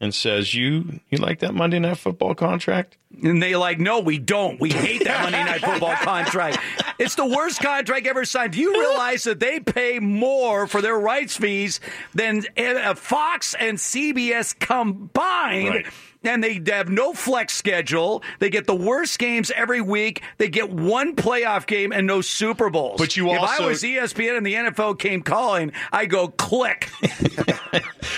and 0.00 0.12
says 0.12 0.52
you 0.52 0.98
you 1.10 1.18
like 1.18 1.38
that 1.38 1.54
Monday 1.54 1.78
Night 1.78 1.98
Football 1.98 2.34
contract? 2.34 2.96
And 3.22 3.40
they 3.40 3.54
like, 3.54 3.78
no, 3.78 4.00
we 4.00 4.18
don't. 4.18 4.60
We 4.60 4.70
hate 4.70 5.04
that 5.04 5.22
Monday 5.22 5.44
Night 5.44 5.60
Football 5.60 5.94
contract. 5.94 6.58
It's 6.98 7.14
the 7.14 7.26
worst 7.26 7.60
contract 7.60 8.06
ever 8.06 8.24
signed. 8.24 8.52
Do 8.52 8.60
you 8.60 8.72
realize 8.72 9.24
that 9.24 9.40
they 9.40 9.60
pay 9.60 9.98
more 9.98 10.66
for 10.66 10.82
their 10.82 10.98
rights 10.98 11.36
fees 11.36 11.80
than 12.14 12.44
uh, 12.56 12.94
Fox 12.94 13.54
and 13.54 13.78
CBS 13.78 14.58
combined? 14.58 15.68
Right. 15.68 15.86
And 16.24 16.42
they 16.42 16.60
have 16.66 16.88
no 16.88 17.12
flex 17.12 17.54
schedule. 17.54 18.24
They 18.40 18.50
get 18.50 18.66
the 18.66 18.74
worst 18.74 19.20
games 19.20 19.52
every 19.52 19.80
week. 19.80 20.22
They 20.38 20.48
get 20.48 20.68
one 20.68 21.14
playoff 21.14 21.64
game 21.66 21.92
and 21.92 22.08
no 22.08 22.20
Super 22.22 22.70
Bowls. 22.70 22.98
But 22.98 23.16
you 23.16 23.30
also, 23.30 23.44
if 23.44 23.60
I 23.60 23.66
was 23.66 23.82
ESPN 23.82 24.36
and 24.36 24.44
the 24.44 24.54
NFL 24.54 24.98
came 24.98 25.22
calling, 25.22 25.72
I 25.92 26.06
go 26.06 26.28
click. 26.28 26.90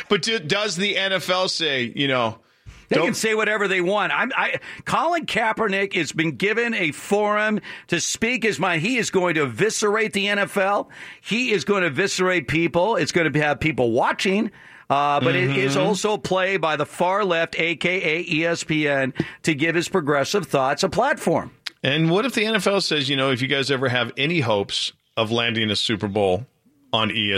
But 0.09 0.23
do, 0.23 0.39
does 0.41 0.77
the 0.77 0.97
NFL 0.97 1.49
say 1.51 1.93
you 1.95 2.09
know? 2.09 2.39
They 2.91 2.97
don't- 2.97 3.07
can 3.07 3.15
say 3.15 3.35
whatever 3.35 3.67
they 3.69 3.81
want. 3.81 4.13
I'm, 4.13 4.31
I, 4.37 4.59
Colin 4.85 5.25
Kaepernick 5.25 5.95
has 5.95 6.13
been 6.13 6.33
given 6.37 6.75
a 6.75 6.93
forum 6.93 7.61
to 7.87 8.01
speak 8.01 8.43
his 8.43 8.59
mind. 8.59 8.83
He 8.83 8.99
is 8.99 9.11
going 9.11 9.35
to 9.37 9.45
eviscerate 9.45 10.13
the 10.13 10.27
NFL. 10.27 10.89
He 11.23 11.53
is 11.53 11.65
going 11.65 11.81
to 11.83 11.87
eviscerate 11.87 12.49
people. 12.49 12.97
It's 12.97 13.13
going 13.13 13.33
to 13.33 13.41
have 13.41 13.59
people 13.61 13.93
watching. 13.93 14.51
Uh, 14.91 15.21
but 15.21 15.37
it 15.37 15.57
is 15.57 15.77
Mm-hmm. 15.77 15.87
also 15.87 16.17
play 16.17 16.57
by 16.57 16.75
the 16.75 16.85
far 16.85 17.25
left, 17.25 17.59
aka 17.61 18.25
ESPN, 18.25 19.13
to 19.45 19.55
give 19.55 19.77
his 19.77 19.89
progressive 19.89 20.47
thoughts 20.47 20.83
a 20.83 20.89
platform. 20.89 21.53
And 21.85 22.11
what 22.11 22.27
if 22.27 22.35
the 22.35 22.43
NFL 22.43 22.83
says, 22.83 23.09
you 23.09 23.17
know, 23.17 23.31
if 23.31 23.41
you 23.41 23.47
guys 23.47 23.71
ever 23.71 23.89
have 23.89 24.13
any 24.17 24.41
hopes 24.41 24.93
of 25.17 25.31
landing 25.31 25.71
a 25.71 25.77
Super 25.77 26.09
Bowl 26.09 26.45
on 26.93 27.11
E 27.13 27.31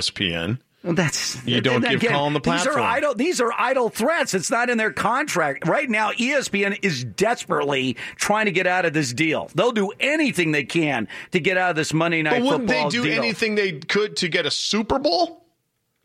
ESPN, 0.84 0.96
That's 0.96 1.46
You 1.46 1.60
don't 1.60 1.82
give 1.82 2.00
Colin 2.10 2.32
the 2.32 2.40
These 2.40 2.52
are 2.66 2.72
platform. 2.72 2.84
idle. 2.84 3.14
These 3.14 3.40
are 3.40 3.52
idle 3.56 3.88
threats. 3.88 4.34
It's 4.34 4.50
not 4.50 4.68
in 4.70 4.78
their 4.78 4.92
contract 4.92 5.66
right 5.66 5.88
now. 5.88 6.12
ESPN 6.12 6.78
is 6.82 7.04
desperately 7.04 7.96
trying 8.16 8.46
to 8.46 8.52
get 8.52 8.66
out 8.66 8.84
of 8.84 8.92
this 8.92 9.12
deal. 9.12 9.50
They'll 9.54 9.72
do 9.72 9.92
anything 10.00 10.52
they 10.52 10.64
can 10.64 11.08
to 11.30 11.40
get 11.40 11.56
out 11.56 11.70
of 11.70 11.76
this 11.76 11.92
Monday 11.92 12.22
night 12.22 12.42
but 12.42 12.46
wouldn't 12.46 12.68
they 12.68 12.88
do 12.88 13.04
deal. 13.04 13.18
anything 13.22 13.54
they 13.54 13.72
could 13.72 14.16
to 14.16 14.28
get 14.28 14.46
a 14.46 14.50
Super 14.50 14.98
Bowl? 14.98 15.38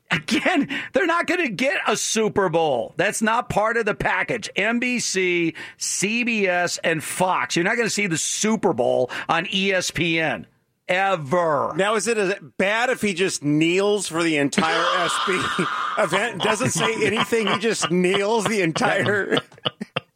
Again, 0.10 0.70
they're 0.94 1.06
not 1.06 1.28
going 1.28 1.42
to 1.42 1.50
get 1.52 1.80
a 1.86 1.98
Super 1.98 2.48
Bowl. 2.48 2.94
That's 2.96 3.22
not 3.22 3.50
part 3.50 3.76
of 3.76 3.86
the 3.86 3.94
package. 3.94 4.50
NBC, 4.56 5.54
CBS, 5.78 6.80
and 6.82 7.04
Fox. 7.04 7.56
You're 7.58 7.66
not 7.66 7.76
going 7.76 7.88
to 7.88 7.94
see 7.94 8.08
the 8.08 8.18
Super 8.18 8.72
Bowl 8.72 9.12
on 9.28 9.46
ESPN 9.48 10.46
ever. 10.88 11.74
Now, 11.76 11.96
is 11.96 12.08
it 12.08 12.18
a, 12.18 12.40
bad 12.58 12.90
if 12.90 13.02
he 13.02 13.14
just 13.14 13.44
kneels 13.44 14.08
for 14.08 14.24
the 14.24 14.38
entire 14.38 14.84
SB 15.10 16.04
event? 16.04 16.42
Doesn't 16.42 16.72
say 16.72 17.06
anything. 17.06 17.48
He 17.48 17.60
just 17.60 17.92
kneels 17.92 18.46
the 18.46 18.62
entire. 18.62 19.38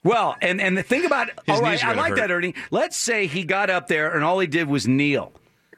Well, 0.03 0.35
and 0.41 0.59
and 0.59 0.75
the 0.75 0.81
thing 0.81 1.05
about 1.05 1.29
His 1.45 1.59
all 1.59 1.61
knees 1.61 1.83
right, 1.83 1.95
are 1.95 1.99
I 1.99 2.01
like 2.01 2.09
hurt. 2.11 2.15
that, 2.21 2.31
Ernie. 2.31 2.55
Let's 2.71 2.97
say 2.97 3.27
he 3.27 3.43
got 3.43 3.69
up 3.69 3.85
there 3.87 4.15
and 4.15 4.23
all 4.23 4.39
he 4.39 4.47
did 4.47 4.67
was 4.67 4.87
kneel. 4.87 5.31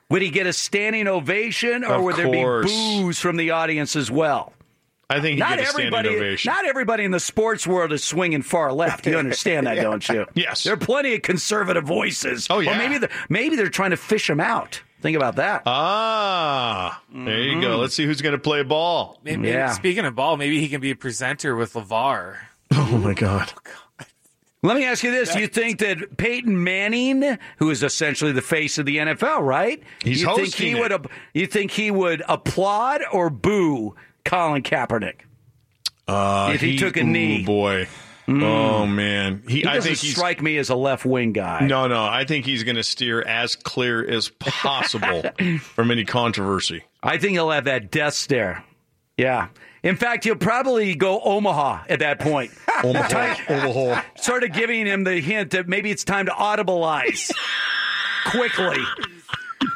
Would 0.10 0.21
he 0.21 0.29
get 0.29 0.47
a 0.47 0.53
standing 0.53 1.08
ovation, 1.08 1.84
or 1.84 1.95
Of 1.95 2.03
would 2.03 2.15
there 2.15 2.32
be 2.32 2.41
boos 2.41 3.19
from 3.19 3.36
the 3.36 3.51
audience 3.51 3.95
as 3.95 4.10
well? 4.10 4.53
I 5.13 5.21
think 5.21 5.39
Not 5.39 5.58
get 5.58 5.60
a 5.60 5.65
standing 5.67 5.93
everybody, 5.93 6.38
not 6.45 6.65
everybody 6.65 7.04
in 7.04 7.12
the 7.12 7.19
sports 7.19 7.67
world 7.67 7.91
is 7.93 8.04
swinging 8.04 8.41
far 8.41 8.73
left. 8.73 9.06
You 9.06 9.17
understand 9.17 9.67
that, 9.67 9.76
don't 9.82 10.08
you? 10.10 10.26
Yes. 10.34 10.63
there 10.63 10.73
are 10.73 10.78
plenty 10.78 11.13
of 11.15 11.21
conservative 11.21 11.84
voices. 11.86 12.47
Oh, 12.49 12.58
Or 12.58 12.63
yeah. 12.63 12.78
maybe 12.78 12.97
they're, 12.97 13.10
maybe 13.30 13.56
they're 13.56 13.69
trying 13.69 13.91
to 13.91 13.97
fish 13.97 14.30
him 14.30 14.39
out. 14.39 14.82
Think 15.02 15.17
about 15.17 15.36
that. 15.36 15.63
ah, 15.65 17.02
there 17.13 17.39
you 17.41 17.60
go. 17.62 17.78
Let's 17.78 17.93
see 17.93 18.06
who's 18.06 18.21
going 18.21 18.34
to 18.34 18.39
play 18.41 18.63
ball. 18.63 19.19
Maybe, 19.23 19.49
Yeah. 19.49 19.71
Speaking 19.73 20.06
of 20.06 20.15
ball, 20.15 20.38
maybe 20.38 20.60
he 20.60 20.69
can 20.69 20.82
be 20.82 20.91
a 20.91 20.95
presenter 20.95 21.56
with 21.56 21.73
LaVar. 21.73 22.38
Oh 22.76 22.97
my 22.97 23.13
God! 23.13 23.54
Let 24.63 24.78
me 24.78 24.86
ask 24.86 25.04
you 25.04 25.12
this: 25.12 25.36
You 25.36 25.47
think 25.47 25.80
that 25.80 26.17
Peyton 26.17 26.63
Manning, 26.63 27.38
who 27.58 27.69
is 27.69 27.84
essentially 27.84 28.32
the 28.32 28.41
face 28.41 28.78
of 28.80 28.86
the 28.88 28.97
NFL, 28.97 29.41
right? 29.41 29.84
He's 30.04 30.21
you 30.21 30.28
think 30.28 30.39
hosting 30.39 30.67
he 30.67 30.71
it. 30.71 30.80
would? 30.91 31.08
You 31.36 31.45
think 31.47 31.69
he 31.71 31.91
would 31.91 32.23
applaud 32.28 33.02
or 33.12 33.30
boo 33.30 33.95
Colin 34.26 34.64
Kaepernick? 34.64 35.22
Uh, 36.08 36.52
If 36.54 36.62
he 36.62 36.78
took 36.78 36.98
a 36.98 37.04
knee. 37.04 37.44
Mm. 37.44 37.46
boy. 37.46 37.88
Oh 38.26 38.86
man, 38.86 39.44
he. 39.50 39.60
He 39.60 39.66
I 39.66 39.76
doesn't 39.76 39.96
think 39.96 40.16
strike 40.16 40.42
me 40.42 40.58
as 40.58 40.70
a 40.70 40.76
left 40.76 41.04
wing 41.06 41.34
guy. 41.34 41.68
No, 41.68 41.88
no. 41.88 42.04
I 42.06 42.24
think 42.24 42.46
he's 42.46 42.64
going 42.64 42.78
to 42.78 42.84
steer 42.84 43.22
as 43.22 43.58
clear 43.58 44.02
as 44.10 44.30
possible 44.30 45.24
from 45.62 45.92
any 45.92 46.06
controversy. 46.06 46.84
I 47.02 47.18
think 47.18 47.34
he'll 47.34 47.50
have 47.52 47.66
that 47.66 47.92
death 47.92 48.14
stare. 48.14 48.64
Yeah. 49.18 49.50
In 49.84 49.98
fact, 49.98 50.24
he'll 50.24 50.38
probably 50.38 50.96
go 50.96 51.20
Omaha 51.20 51.84
at 51.90 52.00
that 52.00 52.20
point. 52.20 52.52
Omaha, 52.86 53.36
Omaha. 53.50 54.02
sort 54.16 54.46
of 54.46 54.54
giving 54.54 54.86
him 54.86 55.04
the 55.04 55.20
hint 55.20 55.52
that 55.52 55.68
maybe 55.68 55.92
it's 55.92 56.06
time 56.06 56.28
to 56.28 56.32
audibilize 56.32 57.30
quickly. 58.28 58.78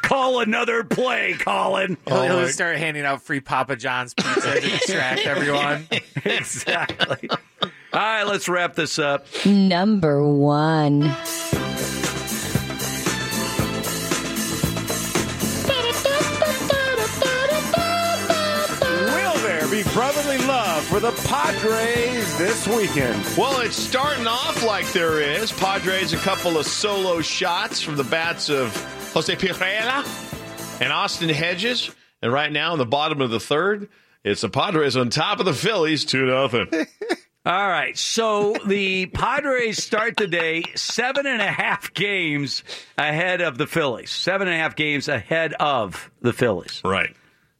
Call 0.08 0.40
another 0.40 0.84
play, 0.84 1.34
Colin. 1.38 1.98
He'll, 2.06 2.22
he'll 2.22 2.36
my- 2.36 2.42
just 2.44 2.54
start 2.54 2.78
handing 2.78 3.04
out 3.04 3.20
free 3.20 3.40
Papa 3.40 3.76
John's 3.76 4.14
pizza 4.14 4.54
to 4.54 4.60
distract 4.60 5.20
everyone. 5.26 5.86
exactly. 6.24 7.28
All 7.30 7.68
right, 7.92 8.22
let's 8.22 8.48
wrap 8.48 8.74
this 8.74 8.98
up. 8.98 9.26
Number 9.44 10.26
one. 10.26 11.14
Will 18.80 19.34
there 19.42 19.66
be 19.68 19.82
brotherly 19.92 20.38
love 20.46 20.82
for 20.84 21.00
the 21.00 21.10
Padres 21.26 22.38
this 22.38 22.66
weekend? 22.68 23.20
Well, 23.36 23.60
it's 23.60 23.76
starting 23.76 24.26
off 24.26 24.62
like 24.64 24.90
there 24.92 25.20
is. 25.20 25.50
Padres 25.52 26.12
a 26.12 26.16
couple 26.18 26.56
of 26.58 26.66
solo 26.66 27.20
shots 27.20 27.80
from 27.82 27.96
the 27.96 28.04
bats 28.04 28.48
of 28.48 28.72
Jose 29.18 29.34
Pirela 29.34 30.80
and 30.80 30.92
Austin 30.92 31.28
Hedges. 31.28 31.90
And 32.22 32.32
right 32.32 32.52
now 32.52 32.74
in 32.74 32.78
the 32.78 32.86
bottom 32.86 33.20
of 33.20 33.30
the 33.30 33.40
third, 33.40 33.88
it's 34.22 34.42
the 34.42 34.48
Padres 34.48 34.96
on 34.96 35.10
top 35.10 35.40
of 35.40 35.44
the 35.44 35.52
Phillies, 35.52 36.04
2 36.04 36.26
nothing. 36.26 36.68
All 37.44 37.68
right. 37.68 37.98
So 37.98 38.54
the 38.64 39.06
Padres 39.06 39.82
start 39.82 40.16
the 40.18 40.28
day 40.28 40.62
seven 40.76 41.26
and 41.26 41.42
a 41.42 41.50
half 41.50 41.92
games 41.94 42.62
ahead 42.96 43.40
of 43.40 43.58
the 43.58 43.66
Phillies. 43.66 44.12
Seven 44.12 44.46
and 44.46 44.56
a 44.56 44.60
half 44.60 44.76
games 44.76 45.08
ahead 45.08 45.52
of 45.54 46.12
the 46.20 46.32
Phillies. 46.32 46.80
Right. 46.84 47.12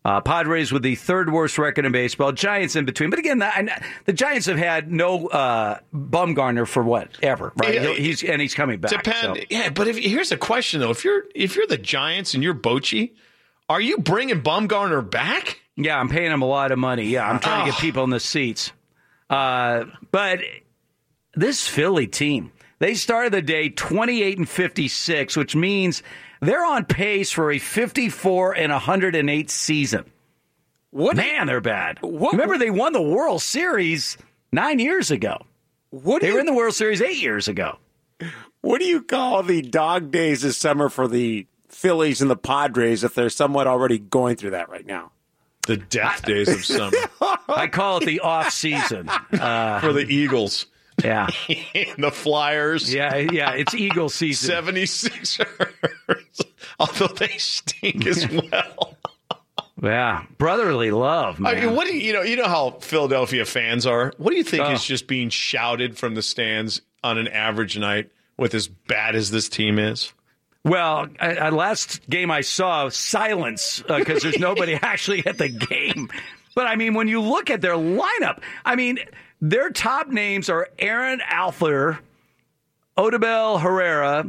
Uh, 0.08 0.22
Padres 0.22 0.72
with 0.72 0.82
the 0.82 0.94
third 0.94 1.30
worst 1.30 1.58
record 1.58 1.84
in 1.84 1.92
baseball. 1.92 2.32
Giants 2.32 2.76
in 2.76 2.86
between. 2.86 3.10
But 3.10 3.18
again, 3.18 3.40
the, 3.40 3.82
the 4.06 4.14
Giants 4.14 4.46
have 4.46 4.56
had 4.56 4.90
no 4.90 5.26
uh, 5.26 5.80
Bumgarner 5.94 6.66
for 6.66 6.82
what 6.82 7.10
ever, 7.22 7.52
right? 7.56 7.74
Yeah, 7.74 7.92
he's 7.92 8.24
and 8.24 8.40
he's 8.40 8.54
coming 8.54 8.80
back. 8.80 8.90
Depend. 8.90 9.36
so. 9.36 9.42
Yeah, 9.50 9.68
but 9.68 9.86
if, 9.86 9.98
here's 9.98 10.32
a 10.32 10.38
question 10.38 10.80
though: 10.80 10.90
if 10.90 11.04
you're 11.04 11.24
if 11.34 11.56
you're 11.56 11.66
the 11.66 11.76
Giants 11.76 12.32
and 12.32 12.42
you're 12.42 12.54
Bochy, 12.54 13.12
are 13.68 13.82
you 13.82 13.98
bringing 13.98 14.40
Bumgarner 14.40 15.08
back? 15.08 15.60
Yeah, 15.76 16.00
I'm 16.00 16.08
paying 16.08 16.32
him 16.32 16.40
a 16.40 16.46
lot 16.46 16.72
of 16.72 16.78
money. 16.78 17.04
Yeah, 17.04 17.28
I'm 17.28 17.38
trying 17.38 17.66
to 17.66 17.70
get 17.72 17.78
Oh. 17.78 17.82
people 17.82 18.04
in 18.04 18.10
the 18.10 18.18
seats. 18.18 18.72
Uh, 19.28 19.84
but 20.10 20.40
this 21.34 21.68
Philly 21.68 22.06
team, 22.06 22.50
they 22.78 22.94
started 22.94 23.34
the 23.34 23.42
day 23.42 23.68
28 23.68 24.38
and 24.38 24.48
56, 24.48 25.36
which 25.36 25.54
means 25.54 26.02
they're 26.40 26.64
on 26.64 26.84
pace 26.84 27.30
for 27.30 27.50
a 27.50 27.58
54 27.58 28.56
and 28.56 28.72
108 28.72 29.50
season. 29.50 30.04
What 30.90 31.16
Man, 31.16 31.46
they're 31.46 31.60
bad. 31.60 31.98
What- 32.00 32.32
Remember, 32.32 32.56
they 32.58 32.70
won 32.70 32.92
the 32.92 33.02
World 33.02 33.42
Series 33.42 34.16
nine 34.52 34.78
years 34.78 35.10
ago. 35.10 35.44
What 35.90 36.20
They 36.22 36.28
do 36.28 36.32
were 36.34 36.38
you, 36.38 36.40
in 36.40 36.46
the 36.46 36.54
World 36.54 36.74
Series 36.74 37.00
eight 37.02 37.20
years 37.20 37.48
ago. 37.48 37.78
What 38.60 38.80
do 38.80 38.86
you 38.86 39.02
call 39.02 39.42
the 39.42 39.62
dog 39.62 40.10
days 40.10 40.42
this 40.42 40.56
summer 40.56 40.88
for 40.88 41.06
the 41.08 41.46
Phillies 41.68 42.20
and 42.20 42.30
the 42.30 42.36
Padres 42.36 43.04
if 43.04 43.14
they're 43.14 43.30
somewhat 43.30 43.66
already 43.66 43.98
going 43.98 44.36
through 44.36 44.50
that 44.50 44.68
right 44.68 44.86
now? 44.86 45.12
The 45.66 45.76
death 45.76 46.22
days 46.24 46.48
of 46.48 46.64
summer 46.64 46.96
I 47.48 47.66
call 47.68 47.98
it 47.98 48.06
the 48.06 48.20
off 48.20 48.50
season. 48.50 49.08
Uh, 49.08 49.80
for 49.80 49.92
the 49.92 50.06
Eagles 50.06 50.66
yeah, 51.04 51.28
and 51.74 52.02
the 52.04 52.10
Flyers. 52.10 52.92
yeah, 52.92 53.16
yeah. 53.16 53.52
It's 53.52 53.74
Eagle 53.74 54.08
season. 54.08 54.54
76ers. 54.64 56.44
Although 56.80 57.08
they 57.14 57.28
stink 57.38 58.06
as 58.06 58.28
well. 58.28 58.96
Yeah, 59.82 60.24
brotherly 60.38 60.90
love, 60.90 61.38
man. 61.38 61.56
I 61.56 61.60
mean, 61.60 61.74
what 61.76 61.86
do 61.86 61.94
you, 61.96 62.00
you 62.00 62.12
know? 62.12 62.22
You 62.22 62.36
know 62.36 62.48
how 62.48 62.70
Philadelphia 62.80 63.44
fans 63.44 63.86
are. 63.86 64.12
What 64.18 64.30
do 64.30 64.36
you 64.36 64.44
think 64.44 64.64
Oh. 64.64 64.72
is 64.72 64.84
just 64.84 65.06
being 65.06 65.28
shouted 65.30 65.96
from 65.96 66.14
the 66.14 66.22
stands 66.22 66.80
on 67.04 67.16
an 67.18 67.28
average 67.28 67.78
night 67.78 68.10
with 68.36 68.54
as 68.54 68.66
bad 68.68 69.14
as 69.14 69.30
this 69.30 69.48
team 69.48 69.78
is? 69.78 70.12
Well, 70.64 71.06
I, 71.20 71.34
I, 71.36 71.48
last 71.50 72.08
game 72.10 72.30
I 72.32 72.40
saw, 72.40 72.88
silence 72.88 73.82
uh, 73.88 73.98
because 73.98 74.22
there's 74.24 74.38
nobody 74.40 74.74
actually 74.82 75.24
at 75.24 75.38
the 75.38 75.48
game. 75.48 76.08
But 76.56 76.66
I 76.66 76.74
mean, 76.74 76.94
when 76.94 77.06
you 77.06 77.20
look 77.20 77.48
at 77.48 77.60
their 77.60 77.74
lineup, 77.76 78.42
I 78.64 78.74
mean, 78.74 78.98
their 79.40 79.70
top 79.70 80.08
names 80.08 80.48
are 80.48 80.68
Aaron 80.78 81.20
Altherr, 81.20 81.98
Odubel 82.96 83.60
Herrera, 83.60 84.28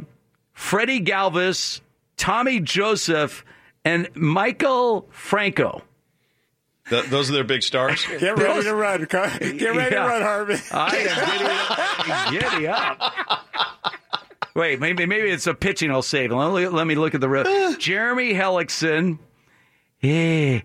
Freddie 0.52 1.00
Galvis, 1.00 1.80
Tommy 2.16 2.60
Joseph, 2.60 3.44
and 3.84 4.12
Maikel 4.14 5.06
Franco. 5.10 5.82
Th- 6.88 7.04
those 7.06 7.30
are 7.30 7.34
their 7.34 7.44
big 7.44 7.62
stars. 7.62 8.04
Get 8.18 8.36
ready 8.36 8.62
to 8.64 8.74
run. 8.74 9.06
Car- 9.06 9.30
Get 9.38 9.74
ready 9.76 9.94
Yeah. 9.94 10.02
to 10.02 10.08
run, 10.08 10.22
Harvey. 10.22 10.56
I 10.72 10.96
am 10.96 12.30
giddy, 12.30 12.50
giddy 12.50 12.66
up. 12.68 13.00
Wait, 14.54 14.80
maybe 14.80 15.06
maybe 15.06 15.30
it's 15.30 15.46
a 15.46 15.54
pitching 15.54 15.90
I'll 15.92 16.02
save. 16.02 16.32
Let 16.32 16.52
me, 16.52 16.66
let 16.68 16.86
me 16.86 16.96
look 16.96 17.14
at 17.14 17.20
the 17.20 17.28
rest. 17.28 17.80
Jeremy 17.80 18.34
Hellickson. 18.34 19.18
Yeah. 20.00 20.60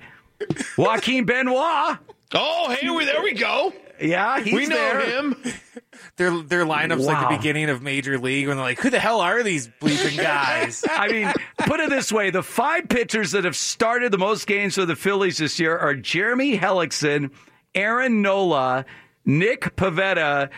Joaquin 0.78 1.26
Benoit. 1.26 1.98
Oh, 2.34 2.76
hey, 2.80 2.90
we, 2.90 3.06
there 3.06 3.22
we 3.22 3.34
go. 3.34 3.72
Yeah, 4.02 4.40
he's 4.42 4.54
we 4.54 4.66
know 4.68 4.76
there. 4.76 5.02
him. 5.02 5.36
their 6.18 6.42
their 6.42 6.66
lineups 6.66 7.06
like 7.06 7.30
the 7.30 7.38
beginning 7.38 7.70
of 7.70 7.82
Major 7.82 8.18
League 8.18 8.48
when 8.48 8.58
they're 8.58 8.66
like, 8.66 8.80
who 8.80 8.90
the 8.90 9.00
hell 9.00 9.22
are 9.22 9.42
these 9.44 9.68
bleeping 9.82 10.18
guys? 10.18 10.84
I 10.90 11.08
mean, 11.08 11.34
put 11.60 11.80
it 11.80 11.90
this 11.90 12.12
way: 12.12 12.30
the 12.30 12.44
five 12.44 12.90
pitchers 12.90 13.32
that 13.32 13.44
have 13.46 13.56
started 13.56 14.12
the 14.12 14.18
most 14.18 14.48
games 14.48 14.76
for 14.76 14.86
the 14.86 14.96
Phillies 14.96 15.38
this 15.38 15.60
year 15.60 15.78
are 15.78 15.96
Jeremy 15.96 16.58
Hellickson, 16.58 17.32
Aaron 17.74 18.22
Nola, 18.22 18.86
Nick 19.26 19.76
Pivetta, 19.76 20.50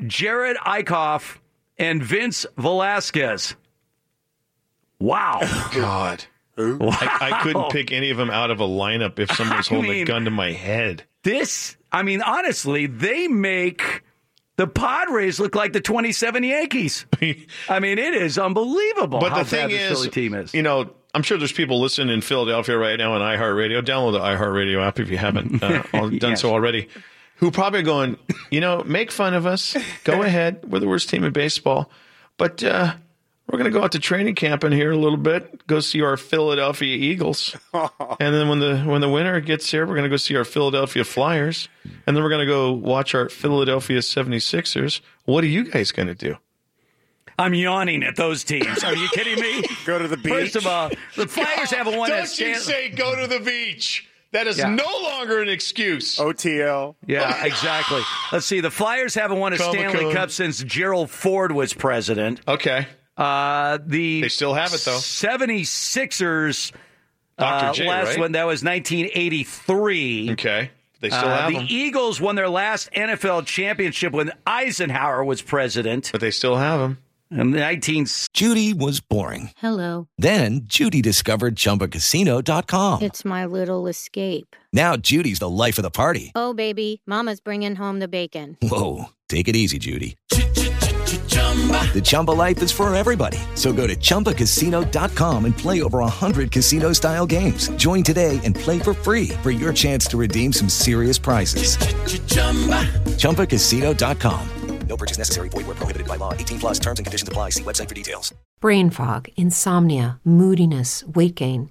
Jerad 0.00 0.56
Eickhoff, 0.56 1.38
and 1.78 2.02
Vince 2.02 2.46
Velasquez. 2.56 3.54
Wow. 4.98 5.40
God. 5.74 6.24
I, 6.58 7.18
I 7.20 7.40
couldn't 7.42 7.70
pick 7.70 7.92
any 7.92 8.10
of 8.10 8.18
them 8.18 8.30
out 8.30 8.50
of 8.50 8.60
a 8.60 8.66
lineup 8.66 9.18
if 9.18 9.30
someone 9.32 9.56
was 9.56 9.68
I 9.70 9.74
holding 9.74 9.90
mean- 9.90 10.02
a 10.02 10.04
gun 10.04 10.24
to 10.26 10.30
my 10.30 10.52
head. 10.52 11.04
This, 11.22 11.76
I 11.90 12.02
mean, 12.02 12.22
honestly, 12.22 12.86
they 12.86 13.28
make 13.28 14.02
the 14.56 14.66
Padres 14.66 15.38
look 15.40 15.54
like 15.54 15.72
the 15.72 15.80
27 15.80 16.42
Yankees. 16.44 17.06
I 17.68 17.78
mean, 17.80 17.98
it 17.98 18.14
is 18.14 18.38
unbelievable 18.38 19.20
But 19.20 19.32
how 19.32 19.38
the 19.38 19.44
thing 19.44 19.70
is, 19.70 19.88
Philly 19.90 20.10
team 20.10 20.34
is. 20.34 20.52
you 20.54 20.62
know, 20.62 20.92
I'm 21.14 21.22
sure 21.22 21.38
there's 21.38 21.52
people 21.52 21.80
listening 21.80 22.12
in 22.12 22.20
Philadelphia 22.22 22.76
right 22.78 22.96
now 22.98 23.12
on 23.14 23.20
iHeartRadio. 23.20 23.82
Download 23.82 24.12
the 24.12 24.20
iHeartRadio 24.20 24.84
app 24.84 24.98
if 24.98 25.10
you 25.10 25.18
haven't 25.18 25.62
uh, 25.62 25.82
done 25.92 26.12
Yes. 26.20 26.40
so 26.40 26.50
already. 26.50 26.88
Who 27.36 27.50
probably 27.50 27.80
are 27.80 27.84
going, 27.84 28.18
you 28.50 28.60
know, 28.60 28.82
make 28.84 29.10
fun 29.10 29.34
of 29.34 29.46
us. 29.46 29.76
Go 30.04 30.22
ahead. 30.24 30.64
We're 30.70 30.78
the 30.78 30.88
worst 30.88 31.08
team 31.10 31.24
in 31.24 31.32
baseball. 31.32 31.90
But 32.38 32.62
uh, 32.64 32.94
we're 33.52 33.58
going 33.58 33.70
to 33.70 33.78
go 33.78 33.84
out 33.84 33.92
to 33.92 33.98
training 33.98 34.34
camp 34.34 34.64
in 34.64 34.72
here 34.72 34.90
a 34.92 34.96
little 34.96 35.18
bit, 35.18 35.66
go 35.66 35.78
see 35.80 36.00
our 36.00 36.16
Philadelphia 36.16 36.96
Eagles. 36.96 37.54
and 37.74 38.34
then 38.34 38.48
when 38.48 38.58
the 38.60 38.78
when 38.78 39.02
the 39.02 39.08
winter 39.10 39.38
gets 39.40 39.70
here, 39.70 39.86
we're 39.86 39.94
going 39.94 40.04
to 40.04 40.08
go 40.10 40.16
see 40.16 40.34
our 40.36 40.44
Philadelphia 40.44 41.04
Flyers. 41.04 41.68
And 42.06 42.16
then 42.16 42.24
we're 42.24 42.30
going 42.30 42.46
to 42.46 42.52
go 42.52 42.72
watch 42.72 43.14
our 43.14 43.28
Philadelphia 43.28 43.98
76ers. 43.98 45.00
What 45.26 45.44
are 45.44 45.48
you 45.48 45.70
guys 45.70 45.92
going 45.92 46.08
to 46.08 46.14
do? 46.14 46.36
I'm 47.38 47.54
yawning 47.54 48.02
at 48.02 48.16
those 48.16 48.42
teams. 48.44 48.82
Are 48.84 48.94
you 48.94 49.08
kidding 49.08 49.40
me? 49.40 49.64
Go 49.86 49.98
to 49.98 50.06
the 50.06 50.16
beach. 50.18 50.32
First 50.32 50.56
of 50.56 50.66
all, 50.66 50.90
the 51.16 51.26
Flyers 51.26 51.70
haven't 51.70 51.96
won 51.96 52.10
a 52.10 52.14
Don't 52.14 52.20
you 52.22 52.54
Stan- 52.54 52.60
say 52.60 52.88
go 52.90 53.18
to 53.20 53.26
the 53.26 53.40
beach. 53.40 54.06
That 54.32 54.46
is 54.46 54.58
Yeah. 54.58 54.68
no 54.74 54.84
longer 55.02 55.40
an 55.42 55.48
excuse. 55.48 56.18
OTL. 56.18 56.94
Yeah, 57.06 57.44
exactly. 57.44 58.02
Let's 58.32 58.46
see. 58.46 58.60
The 58.60 58.70
Flyers 58.70 59.14
haven't 59.14 59.38
won 59.38 59.52
a 59.54 59.58
Comic-Con. 59.58 59.90
Stanley 59.90 60.14
Cup 60.14 60.30
since 60.30 60.62
Gerald 60.62 61.10
Ford 61.10 61.52
was 61.52 61.72
president. 61.74 62.40
Okay. 62.46 62.86
Uh, 63.16 63.78
the 63.84 64.22
They 64.22 64.28
still 64.28 64.54
have 64.54 64.72
it, 64.74 64.80
though. 64.84 64.96
76ers 64.98 66.72
Dr. 67.38 67.66
uh, 67.66 67.72
J, 67.72 67.88
last 67.88 68.08
right? 68.08 68.18
one 68.18 68.32
that 68.32 68.44
was 68.46 68.62
1983. 68.64 70.30
Okay. 70.32 70.70
They 71.00 71.08
still 71.10 71.28
Uh, 71.28 71.38
have 71.40 71.50
the 71.50 71.58
them. 71.58 71.66
Eagles 71.68 72.20
won 72.20 72.36
their 72.36 72.48
last 72.48 72.88
NFL 72.94 73.44
championship 73.46 74.12
when 74.12 74.30
Eisenhower 74.46 75.24
was 75.24 75.42
president. 75.42 76.10
But 76.12 76.20
they 76.20 76.30
still 76.30 76.56
have 76.56 76.78
them. 76.80 76.98
In 77.30 77.50
19 77.52 78.06
Judy 78.34 78.74
was 78.74 79.00
boring. 79.00 79.50
Hello. 79.56 80.06
Then 80.18 80.60
Judy 80.64 81.00
discovered 81.00 81.56
ChumbaCasino.com. 81.56 83.00
It's 83.02 83.24
my 83.24 83.46
little 83.46 83.86
escape. 83.86 84.54
Now 84.72 84.96
Judy's 84.96 85.38
the 85.38 85.48
life 85.48 85.78
of 85.78 85.82
the 85.82 85.90
party. 85.90 86.30
Oh, 86.34 86.52
baby, 86.52 87.00
Mama's 87.06 87.40
bringing 87.40 87.76
home 87.76 88.00
the 88.00 88.08
bacon. 88.08 88.58
Whoa, 88.60 89.06
take 89.30 89.48
it 89.48 89.56
easy, 89.56 89.78
Judy. 89.78 90.16
The 91.12 92.00
Chumba 92.02 92.30
life 92.30 92.62
is 92.62 92.72
for 92.72 92.94
everybody. 92.94 93.38
So 93.54 93.72
go 93.72 93.86
to 93.86 93.94
ChumbaCasino.com 93.94 95.44
and 95.44 95.56
play 95.56 95.82
over 95.82 95.98
100 95.98 96.50
casino-style 96.50 97.26
games. 97.26 97.68
Join 97.76 98.02
today 98.02 98.40
and 98.44 98.54
play 98.54 98.78
for 98.78 98.94
free 98.94 99.28
for 99.42 99.50
your 99.50 99.74
chance 99.74 100.06
to 100.06 100.16
redeem 100.16 100.54
some 100.54 100.70
serious 100.70 101.18
prizes. 101.18 101.76
ChumbaCasino.com. 103.18 104.48
No 104.92 104.96
purchase 104.96 105.16
necessary. 105.16 105.48
Void 105.48 105.66
where 105.66 105.74
prohibited 105.74 106.06
by 106.06 106.16
law. 106.16 106.34
18 106.34 106.58
plus 106.58 106.78
terms 106.78 106.98
and 106.98 107.06
conditions 107.06 107.26
apply. 107.26 107.50
See 107.50 107.62
website 107.62 107.88
for 107.88 107.94
details. 107.94 108.34
Brain 108.60 108.90
fog, 108.90 109.28
insomnia, 109.36 110.20
moodiness, 110.22 111.02
weight 111.04 111.34
gain. 111.34 111.70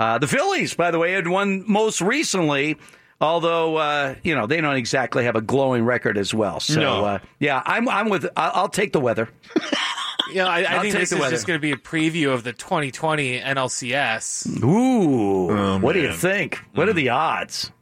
Uh, 0.00 0.16
the 0.18 0.26
Phillies, 0.26 0.72
by 0.74 0.90
the 0.90 0.98
way, 0.98 1.12
had 1.12 1.28
won 1.28 1.62
most 1.70 2.00
recently, 2.00 2.76
although, 3.20 3.76
uh, 3.76 4.14
you 4.22 4.34
know, 4.34 4.46
they 4.46 4.60
don't 4.60 4.76
exactly 4.76 5.24
have 5.24 5.36
a 5.36 5.42
glowing 5.42 5.84
record 5.84 6.16
as 6.16 6.32
well. 6.32 6.58
So, 6.58 6.80
No. 6.80 7.04
uh, 7.04 7.18
yeah, 7.38 7.62
I'm, 7.66 7.86
I'm 7.88 8.08
with, 8.08 8.26
I'll, 8.34 8.52
I'll 8.54 8.68
take 8.68 8.92
the 8.92 9.00
weather. 9.00 9.28
You 10.30 10.36
know, 10.36 10.46
I, 10.46 10.60
I 10.60 10.74
I'll 10.74 10.82
think 10.82 10.92
take 10.92 11.00
this 11.00 11.10
the 11.10 11.16
is 11.16 11.20
weather. 11.22 11.34
just 11.34 11.46
going 11.48 11.58
to 11.58 11.60
be 11.60 11.72
a 11.72 11.76
preview 11.76 12.32
of 12.32 12.44
the 12.44 12.52
2020 12.52 13.40
NLCS. 13.40 14.62
Ooh. 14.62 15.50
Oh, 15.50 15.78
what 15.80 15.94
do 15.94 16.00
you 16.00 16.12
think? 16.12 16.60
What 16.74 16.88
are 16.88 16.92
the 16.92 17.08
odds? 17.08 17.72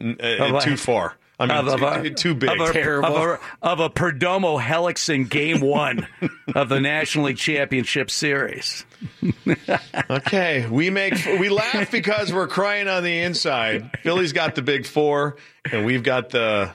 Uh, 0.00 0.58
too 0.60 0.78
far. 0.78 1.17
I 1.40 1.46
mean, 1.46 1.56
Of- 1.56 1.68
of 1.68 1.82
a- 1.82 2.02
too, 2.10 2.14
too 2.14 2.34
big. 2.34 2.50
Of 2.50 2.60
a, 2.74 3.06
of 3.06 3.14
a, 3.14 3.40
of 3.62 3.80
a 3.80 3.90
Perdomo 3.90 4.60
Helix 4.60 5.08
in 5.08 5.24
game 5.24 5.60
one 5.60 6.08
of 6.54 6.68
the 6.68 6.80
National 6.80 7.26
League 7.26 7.36
Championship 7.36 8.10
Series. 8.10 8.84
okay, 10.10 10.66
we 10.68 10.90
make 10.90 11.14
we 11.38 11.48
laugh 11.48 11.90
because 11.92 12.32
we're 12.32 12.48
crying 12.48 12.88
on 12.88 13.04
the 13.04 13.20
inside. 13.20 13.90
Philly's 14.02 14.32
got 14.32 14.56
the 14.56 14.62
big 14.62 14.84
four, 14.86 15.36
and 15.70 15.86
we've 15.86 16.02
got 16.02 16.30
the. 16.30 16.72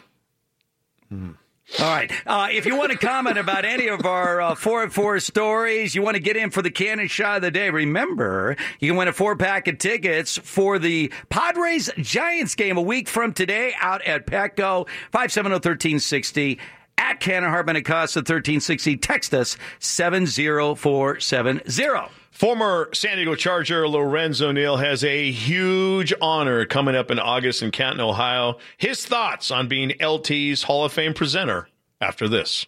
Hmm. 1.09 1.31
All 1.79 1.89
right. 1.89 2.11
Uh, 2.25 2.47
if 2.51 2.67
you 2.67 2.77
want 2.77 2.91
to 2.91 2.97
comment 2.97 3.37
about 3.37 3.65
any 3.65 3.87
of 3.87 4.05
our 4.05 4.39
uh, 4.39 4.55
four 4.55 4.83
and 4.83 4.93
four 4.93 5.19
stories, 5.19 5.95
you 5.95 6.03
want 6.03 6.15
to 6.15 6.21
get 6.21 6.37
in 6.37 6.51
for 6.51 6.61
the 6.61 6.69
cannon 6.69 7.07
shot 7.07 7.37
of 7.37 7.41
the 7.41 7.51
day, 7.51 7.71
remember, 7.71 8.55
you 8.79 8.89
can 8.89 8.97
win 8.97 9.07
a 9.07 9.13
four 9.13 9.35
pack 9.35 9.67
of 9.67 9.79
tickets 9.79 10.37
for 10.37 10.77
the 10.77 11.11
Padres 11.29 11.89
Giants 11.97 12.53
game 12.55 12.77
a 12.77 12.81
week 12.81 13.09
from 13.09 13.33
today 13.33 13.73
out 13.81 14.03
at 14.03 14.27
Petco, 14.27 14.87
570 15.11 15.55
1360. 15.55 16.59
At 16.95 17.19
Cannon 17.19 17.49
Hartman 17.49 17.75
Acosta 17.75 18.19
1360. 18.19 18.97
Text 18.97 19.33
us 19.33 19.57
70470. 19.79 22.22
Former 22.33 22.89
San 22.95 23.17
Diego 23.17 23.35
Charger 23.35 23.87
Lorenzo 23.87 24.51
Neal 24.51 24.77
has 24.77 25.03
a 25.03 25.31
huge 25.31 26.11
honor 26.19 26.65
coming 26.65 26.95
up 26.95 27.11
in 27.11 27.19
August 27.19 27.61
in 27.61 27.69
Canton, 27.69 28.01
Ohio. 28.01 28.57
His 28.75 29.05
thoughts 29.05 29.51
on 29.51 29.67
being 29.67 29.93
LT's 30.01 30.63
Hall 30.63 30.83
of 30.83 30.91
Fame 30.91 31.13
presenter 31.13 31.69
after 32.01 32.27
this. 32.27 32.65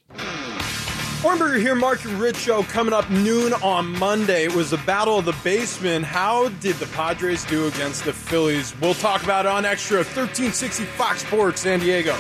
Ohrnberger 1.23 1.59
here, 1.59 1.73
Mark 1.73 2.05
and 2.05 2.13
Rich 2.21 2.37
show 2.37 2.61
coming 2.61 2.93
up 2.93 3.09
noon 3.09 3.53
on 3.53 3.87
Monday. 3.97 4.43
It 4.43 4.53
was 4.53 4.69
the 4.69 4.77
battle 4.77 5.17
of 5.17 5.25
the 5.25 5.35
basement. 5.43 6.05
How 6.05 6.49
did 6.49 6.75
the 6.75 6.85
Padres 6.87 7.43
do 7.45 7.65
against 7.65 8.05
the 8.05 8.13
Phillies? 8.13 8.79
We'll 8.79 8.93
talk 8.93 9.23
about 9.23 9.47
it 9.47 9.51
on 9.51 9.65
Extra 9.65 9.97
1360 9.97 10.83
Fox 10.83 11.25
Sports 11.25 11.61
San 11.61 11.79
Diego. 11.79 12.15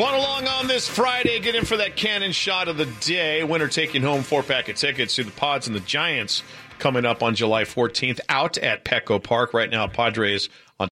Run 0.00 0.14
along 0.14 0.48
on 0.48 0.66
this 0.66 0.88
Friday. 0.88 1.40
Get 1.40 1.54
in 1.54 1.66
for 1.66 1.76
that 1.76 1.94
cannon 1.94 2.32
shot 2.32 2.68
of 2.68 2.78
the 2.78 2.86
day. 2.86 3.44
Winner 3.44 3.68
taking 3.68 4.00
home 4.00 4.22
four 4.22 4.42
pack 4.42 4.70
of 4.70 4.76
tickets 4.76 5.16
to 5.16 5.24
the 5.24 5.30
Pods 5.30 5.66
and 5.66 5.76
the 5.76 5.80
Giants 5.80 6.42
coming 6.78 7.04
up 7.04 7.22
on 7.22 7.34
July 7.34 7.64
14th 7.64 8.18
out 8.30 8.56
at 8.56 8.82
Petco 8.82 9.22
Park. 9.22 9.52
Right 9.52 9.68
now, 9.68 9.86
Padres 9.88 10.48
on 10.78 10.88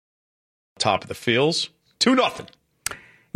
top 0.78 1.04
of 1.04 1.08
the 1.08 1.14
fields. 1.14 1.70
2 2.00 2.16
nothing. 2.16 2.48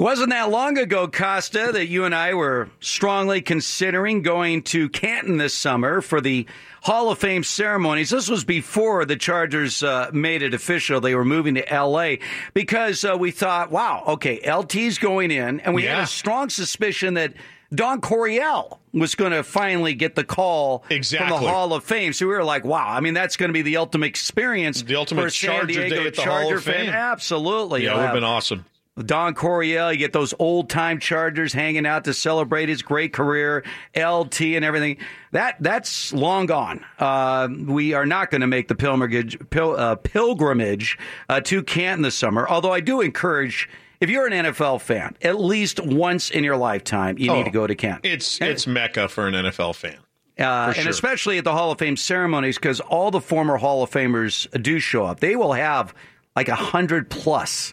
It 0.02 0.04
wasn't 0.04 0.30
that 0.30 0.50
long 0.50 0.78
ago, 0.78 1.06
Costa, 1.06 1.70
that 1.74 1.86
you 1.86 2.04
and 2.04 2.12
I 2.12 2.34
were 2.34 2.68
strongly 2.80 3.40
considering 3.40 4.22
going 4.22 4.62
to 4.64 4.88
Canton 4.88 5.36
this 5.36 5.54
summer 5.54 6.00
for 6.00 6.20
the 6.20 6.44
Hall 6.82 7.12
of 7.12 7.20
Fame 7.20 7.44
ceremonies. 7.44 8.10
This 8.10 8.28
was 8.28 8.42
before 8.42 9.04
the 9.04 9.14
Chargers 9.14 9.80
uh, 9.84 10.10
made 10.12 10.42
it 10.42 10.54
official. 10.54 11.00
They 11.00 11.14
were 11.14 11.24
moving 11.24 11.54
to 11.54 11.72
L.A. 11.72 12.18
because 12.52 13.04
uh, 13.04 13.16
we 13.16 13.30
thought, 13.30 13.70
wow, 13.70 14.02
okay, 14.08 14.40
LT's 14.44 14.98
going 14.98 15.30
in, 15.30 15.60
and 15.60 15.72
we 15.72 15.84
had 15.84 16.02
a 16.02 16.06
strong 16.08 16.48
suspicion 16.50 17.14
that 17.14 17.34
Don 17.72 18.00
Coryell 18.00 18.80
was 18.92 19.14
going 19.14 19.30
to 19.30 19.44
finally 19.44 19.94
get 19.94 20.16
the 20.16 20.24
call 20.24 20.82
Exactly. 20.90 21.28
from 21.28 21.44
the 21.44 21.48
Hall 21.48 21.72
of 21.74 21.84
Fame. 21.84 22.12
So 22.12 22.26
we 22.26 22.32
were 22.32 22.42
like, 22.42 22.64
wow, 22.64 22.88
I 22.88 22.98
mean, 22.98 23.14
that's 23.14 23.36
going 23.36 23.50
to 23.50 23.54
be 23.54 23.62
the 23.62 23.76
ultimate 23.76 24.06
experience. 24.06 24.82
The 24.82 24.96
ultimate 24.96 25.20
for 25.20 25.26
a 25.28 25.30
San 25.30 25.68
Diego 25.68 25.88
day 25.88 26.06
at 26.08 26.16
the 26.16 26.22
Charger 26.22 26.54
Hall 26.56 26.58
fan. 26.58 26.86
Fame. 26.86 26.88
Absolutely. 26.92 27.84
Yeah, 27.84 27.92
it 27.92 27.96
would 27.98 28.02
have- 28.06 28.14
been 28.14 28.24
awesome. 28.24 28.64
Don 28.98 29.34
Coryell, 29.34 29.90
you 29.92 29.98
get 29.98 30.12
those 30.12 30.34
old 30.38 30.68
time 30.68 30.98
Chargers 30.98 31.54
hanging 31.54 31.86
out 31.86 32.04
to 32.04 32.12
celebrate 32.12 32.68
his 32.68 32.82
great 32.82 33.12
career, 33.14 33.64
LT 33.96 34.40
and 34.42 34.64
everything. 34.64 34.98
That 35.32 35.56
that's 35.60 36.12
long 36.12 36.44
gone. 36.44 36.84
Uh, 36.98 37.48
we 37.66 37.94
are 37.94 38.04
not 38.04 38.30
going 38.30 38.42
to 38.42 38.46
make 38.46 38.68
the 38.68 38.74
pilgrimage 38.74 39.38
pil, 39.48 39.76
uh, 39.76 39.94
pilgrimage 39.96 40.98
uh, 41.30 41.40
to 41.40 41.62
Canton 41.62 42.02
this 42.02 42.14
summer. 42.14 42.46
Although 42.46 42.72
I 42.72 42.80
do 42.80 43.00
encourage, 43.00 43.66
if 44.00 44.10
you're 44.10 44.26
an 44.26 44.32
NFL 44.46 44.82
fan, 44.82 45.16
at 45.22 45.40
least 45.40 45.80
once 45.80 46.28
in 46.30 46.44
your 46.44 46.58
lifetime, 46.58 47.16
you 47.18 47.30
Oh, 47.30 47.36
need 47.36 47.44
to 47.44 47.50
go 47.50 47.66
to 47.66 47.74
Canton. 47.74 48.00
It's 48.10 48.42
it's 48.42 48.66
Mecca 48.66 49.08
for 49.08 49.26
an 49.26 49.32
NFL 49.32 49.74
fan. 49.74 49.96
Uh, 50.38 50.72
For 50.72 50.80
and 50.80 50.88
especially 50.88 51.38
at 51.38 51.44
the 51.44 51.52
Hall 51.52 51.70
of 51.72 51.78
Fame 51.78 51.96
ceremonies, 51.96 52.56
because 52.56 52.80
all 52.80 53.10
the 53.10 53.20
former 53.22 53.56
Hall 53.56 53.82
of 53.82 53.90
Famers 53.90 54.46
do 54.62 54.78
show 54.80 55.04
up. 55.06 55.20
They 55.20 55.34
will 55.34 55.54
have 55.54 55.94
like 56.36 56.48
a 56.48 56.54
hundred 56.54 57.08
plus. 57.08 57.72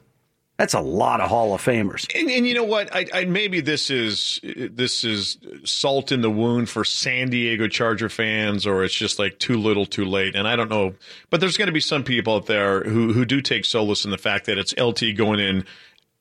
That's 0.59 0.73
a 0.73 0.81
lot 0.81 1.21
of 1.21 1.29
Hall 1.29 1.53
of 1.53 1.63
Famers. 1.63 2.05
And, 2.13 2.29
and 2.29 2.45
you 2.45 2.53
know 2.53 2.65
what? 2.65 2.93
I, 2.93 3.05
I 3.13 3.23
maybe 3.23 3.61
this 3.61 3.89
is 3.89 4.41
this 4.43 5.05
is 5.05 5.37
salt 5.63 6.11
in 6.11 6.19
the 6.19 6.29
wound 6.29 6.67
for 6.67 6.83
San 6.83 7.29
Diego 7.29 7.69
Charger 7.69 8.09
fans, 8.09 8.67
or 8.67 8.83
it's 8.83 8.93
just 8.93 9.19
like 9.19 9.39
too 9.39 9.57
little, 9.57 9.85
too 9.85 10.03
late. 10.03 10.35
And 10.35 10.49
I 10.49 10.57
don't 10.57 10.69
know, 10.69 10.95
but 11.29 11.39
there's 11.39 11.55
going 11.55 11.67
to 11.67 11.71
be 11.71 11.79
some 11.79 12.03
people 12.03 12.35
out 12.35 12.47
there 12.47 12.83
who 12.83 13.13
who 13.13 13.23
do 13.23 13.39
take 13.39 13.63
solace 13.63 14.03
in 14.03 14.11
the 14.11 14.17
fact 14.17 14.47
that 14.47 14.57
it's 14.57 14.77
LT 14.77 15.15
going 15.15 15.39
in 15.39 15.63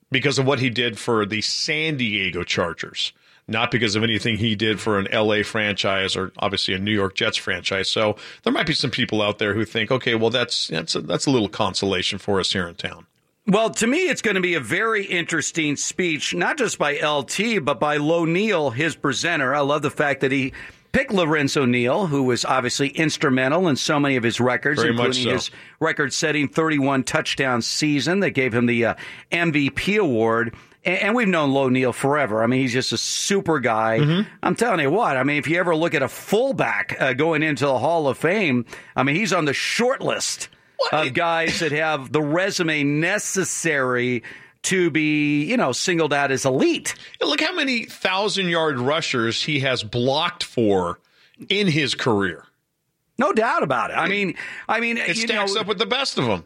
because 0.09 0.39
of 0.39 0.45
what 0.45 0.59
he 0.59 0.69
did 0.69 0.97
for 0.97 1.25
the 1.25 1.41
San 1.41 1.97
Diego 1.97 2.43
Chargers, 2.43 3.11
not 3.49 3.71
because 3.71 3.97
of 3.97 4.03
anything 4.03 4.37
he 4.37 4.55
did 4.55 4.79
for 4.79 4.97
an 4.97 5.09
LA 5.11 5.43
franchise 5.43 6.15
or 6.15 6.31
obviously 6.37 6.73
a 6.73 6.79
New 6.79 6.93
York 6.93 7.13
Jets 7.13 7.35
franchise. 7.35 7.89
So 7.89 8.15
there 8.43 8.53
might 8.53 8.67
be 8.67 8.73
some 8.73 8.89
people 8.89 9.21
out 9.21 9.37
there 9.37 9.53
who 9.53 9.65
think, 9.65 9.91
okay, 9.91 10.15
well 10.15 10.29
that's 10.29 10.69
that's 10.69 10.95
a, 10.95 11.01
that's 11.01 11.25
a 11.25 11.29
little 11.29 11.49
consolation 11.49 12.19
for 12.19 12.39
us 12.39 12.53
here 12.53 12.65
in 12.65 12.75
town. 12.75 13.05
Well, 13.47 13.71
to 13.71 13.87
me, 13.87 14.09
it's 14.09 14.21
going 14.21 14.35
to 14.35 14.41
be 14.41 14.53
a 14.53 14.59
very 14.59 15.05
interesting 15.05 15.75
speech, 15.75 16.35
not 16.35 16.57
just 16.57 16.77
by 16.77 16.99
LT, 16.99 17.63
but 17.63 17.79
by 17.79 17.97
Lo 17.97 18.25
Neal, 18.25 18.69
his 18.69 18.95
presenter. 18.95 19.55
I 19.55 19.61
love 19.61 19.81
the 19.81 19.89
fact 19.89 20.21
that 20.21 20.31
he 20.31 20.53
picked 20.91 21.11
Lorenzo 21.11 21.65
Neal, 21.65 22.07
who 22.07 22.23
was 22.23 22.45
obviously 22.45 22.89
instrumental 22.89 23.67
in 23.67 23.75
so 23.75 23.99
many 23.99 24.15
of 24.17 24.23
his 24.23 24.39
records, 24.39 24.81
Very 24.81 24.91
including 24.91 25.23
so. 25.23 25.31
his 25.31 25.51
record 25.79 26.13
setting 26.13 26.47
31 26.47 27.03
touchdown 27.03 27.61
season 27.61 28.19
that 28.19 28.31
gave 28.31 28.53
him 28.53 28.65
the 28.65 28.85
uh, 28.85 28.95
MVP 29.31 29.99
award. 29.99 30.55
And, 30.83 30.97
and 30.99 31.15
we've 31.15 31.27
known 31.27 31.51
Lo 31.51 31.69
Neal 31.69 31.93
forever. 31.93 32.43
I 32.43 32.47
mean, 32.47 32.61
he's 32.61 32.73
just 32.73 32.91
a 32.91 32.97
super 32.97 33.59
guy. 33.59 33.99
Mm-hmm. 33.99 34.29
I'm 34.43 34.55
telling 34.55 34.79
you 34.79 34.91
what, 34.91 35.17
I 35.17 35.23
mean, 35.23 35.37
if 35.37 35.47
you 35.47 35.57
ever 35.59 35.75
look 35.75 35.93
at 35.93 36.03
a 36.03 36.07
fullback 36.09 36.95
uh, 36.99 37.13
going 37.13 37.43
into 37.43 37.65
the 37.65 37.79
Hall 37.79 38.07
of 38.07 38.17
Fame, 38.17 38.65
I 38.95 39.03
mean, 39.03 39.15
he's 39.15 39.33
on 39.33 39.45
the 39.45 39.53
short 39.53 40.01
list 40.01 40.49
of 40.91 41.13
guys 41.13 41.59
that 41.59 41.71
have 41.71 42.11
the 42.11 42.21
resume 42.21 42.83
necessary 42.83 44.23
to 44.63 44.89
be, 44.89 45.45
you 45.45 45.57
know, 45.57 45.71
singled 45.71 46.13
out 46.13 46.31
as 46.31 46.45
elite. 46.45 46.95
Look 47.21 47.41
how 47.41 47.53
many 47.53 47.85
thousand 47.85 48.49
yard 48.49 48.79
rushers 48.79 49.41
he 49.43 49.59
has 49.61 49.83
blocked 49.83 50.43
for 50.43 50.99
in 51.47 51.67
his 51.67 51.95
career. 51.95 52.45
No 53.17 53.33
doubt 53.33 53.63
about 53.63 53.91
it. 53.91 53.95
I 53.95 54.07
mean, 54.07 54.35
I 54.67 54.79
mean, 54.79 54.97
It 54.97 55.17
stacks 55.17 55.53
know, 55.53 55.61
up 55.61 55.67
with 55.67 55.77
the 55.77 55.85
best 55.85 56.17
of 56.17 56.25
them. 56.25 56.45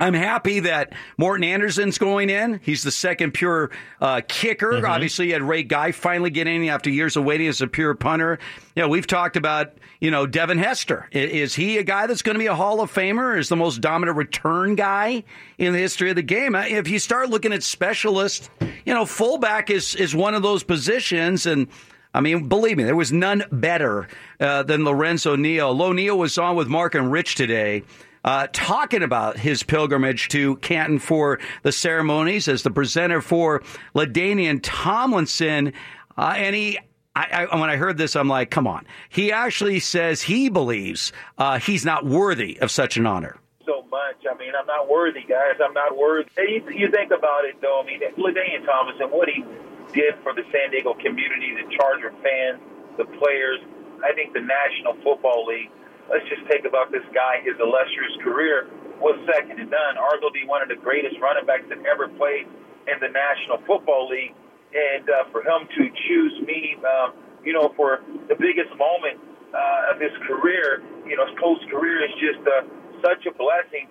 I'm 0.00 0.14
happy 0.14 0.60
that 0.60 0.92
Morten 1.16 1.44
Andersen's 1.44 1.98
going 1.98 2.28
in. 2.28 2.58
He's 2.64 2.82
the 2.82 2.90
second 2.90 3.32
pure 3.32 3.70
uh, 4.00 4.22
kicker. 4.26 4.72
Mm-hmm. 4.72 4.86
Obviously, 4.86 5.28
you 5.28 5.34
had 5.34 5.42
Ray 5.42 5.62
Guy 5.62 5.92
finally 5.92 6.30
get 6.30 6.48
in 6.48 6.68
after 6.68 6.90
years 6.90 7.16
of 7.16 7.24
waiting 7.24 7.46
as 7.46 7.60
a 7.60 7.68
pure 7.68 7.94
punter. 7.94 8.40
You 8.74 8.82
know, 8.82 8.88
we've 8.88 9.06
talked 9.06 9.36
about, 9.36 9.74
you 10.00 10.10
know, 10.10 10.26
Devin 10.26 10.58
Hester. 10.58 11.08
Is 11.12 11.54
he 11.54 11.78
a 11.78 11.84
guy 11.84 12.08
that's 12.08 12.22
going 12.22 12.34
to 12.34 12.40
be 12.40 12.48
a 12.48 12.56
Hall 12.56 12.80
of 12.80 12.92
Famer? 12.92 13.38
Is 13.38 13.48
the 13.48 13.56
most 13.56 13.80
dominant 13.80 14.18
return 14.18 14.74
guy 14.74 15.22
in 15.58 15.72
the 15.72 15.78
history 15.78 16.10
of 16.10 16.16
the 16.16 16.22
game? 16.22 16.56
Uh, 16.56 16.64
If 16.66 16.88
you 16.88 16.98
start 16.98 17.30
looking 17.30 17.52
at 17.52 17.62
specialists, 17.62 18.50
you 18.84 18.92
know, 18.92 19.06
fullback 19.06 19.70
is 19.70 19.94
is 19.94 20.12
one 20.12 20.34
of 20.34 20.42
those 20.42 20.64
positions, 20.64 21.46
and 21.46 21.68
I 22.12 22.20
mean, 22.20 22.48
believe 22.48 22.76
me, 22.78 22.82
there 22.84 22.96
was 22.96 23.12
none 23.12 23.44
better 23.52 24.08
uh, 24.40 24.64
than 24.64 24.84
Lorenzo 24.84 25.36
Neal. 25.36 25.72
Lo 25.72 25.92
Neal 25.92 26.18
was 26.18 26.36
on 26.36 26.56
with 26.56 26.66
Mark 26.66 26.96
and 26.96 27.12
Rich 27.12 27.36
today. 27.36 27.84
Uh, 28.24 28.46
talking 28.52 29.02
about 29.02 29.36
his 29.38 29.62
pilgrimage 29.62 30.28
to 30.28 30.56
Canton 30.56 30.98
for 30.98 31.38
the 31.62 31.70
ceremonies 31.72 32.48
as 32.48 32.62
the 32.62 32.70
presenter 32.70 33.20
for 33.20 33.62
LaDainian 33.94 34.60
Tomlinson. 34.62 35.72
Uh, 36.16 36.32
and 36.36 36.56
he, 36.56 36.78
I, 37.14 37.46
I, 37.50 37.60
when 37.60 37.68
I 37.68 37.76
heard 37.76 37.98
this, 37.98 38.16
I'm 38.16 38.28
like, 38.28 38.50
come 38.50 38.66
on. 38.66 38.86
He 39.10 39.30
actually 39.30 39.78
says 39.80 40.22
he 40.22 40.48
believes 40.48 41.12
uh, 41.38 41.58
he's 41.58 41.84
not 41.84 42.06
worthy 42.06 42.58
of 42.60 42.70
such 42.70 42.96
an 42.96 43.06
honor. 43.06 43.36
so 43.66 43.84
much. 43.90 44.16
I 44.30 44.36
mean, 44.38 44.52
I'm 44.58 44.66
not 44.66 44.88
worthy, 44.88 45.20
guys. 45.28 45.60
I'm 45.62 45.74
not 45.74 45.96
worthy. 45.96 46.30
You, 46.38 46.64
you 46.70 46.90
think 46.90 47.10
about 47.12 47.44
it, 47.44 47.60
though. 47.60 47.82
I 47.82 47.86
mean, 47.86 48.00
LaDainian 48.16 48.64
Tomlinson, 48.64 49.08
what 49.10 49.28
he 49.28 49.44
did 49.92 50.14
for 50.22 50.32
the 50.32 50.42
San 50.50 50.70
Diego 50.70 50.94
community, 50.94 51.54
the 51.60 51.76
Charger 51.76 52.10
fans, 52.22 52.58
the 52.96 53.04
players, 53.04 53.60
I 54.02 54.12
think 54.14 54.32
the 54.32 54.40
National 54.40 54.94
Football 55.02 55.46
League. 55.46 55.70
Let's 56.10 56.28
just 56.28 56.44
take 56.50 56.64
about 56.64 56.92
this 56.92 57.04
guy. 57.14 57.40
His 57.42 57.56
illustrious 57.58 58.12
career 58.22 58.68
was 59.00 59.18
second 59.26 59.56
to 59.56 59.64
none. 59.64 59.94
Arguably 59.96 60.46
one 60.46 60.62
of 60.62 60.68
the 60.68 60.76
greatest 60.76 61.16
running 61.20 61.46
backs 61.46 61.64
that 61.68 61.78
ever 61.86 62.08
played 62.08 62.46
in 62.86 62.96
the 63.00 63.08
National 63.08 63.58
Football 63.66 64.08
League. 64.08 64.34
And 64.74 65.08
uh, 65.08 65.30
for 65.32 65.40
him 65.40 65.66
to 65.66 65.82
choose 66.08 66.34
me, 66.46 66.76
um, 66.84 67.14
you 67.44 67.52
know, 67.52 67.72
for 67.76 68.00
the 68.28 68.34
biggest 68.34 68.70
moment 68.76 69.20
uh, 69.54 69.92
of 69.94 70.00
his 70.00 70.10
career, 70.26 70.82
you 71.06 71.16
know, 71.16 71.26
his 71.26 71.36
post 71.40 71.68
career 71.70 72.04
is 72.04 72.12
just 72.20 72.46
uh, 72.46 72.66
such 73.02 73.24
a 73.26 73.32
blessing. 73.36 73.88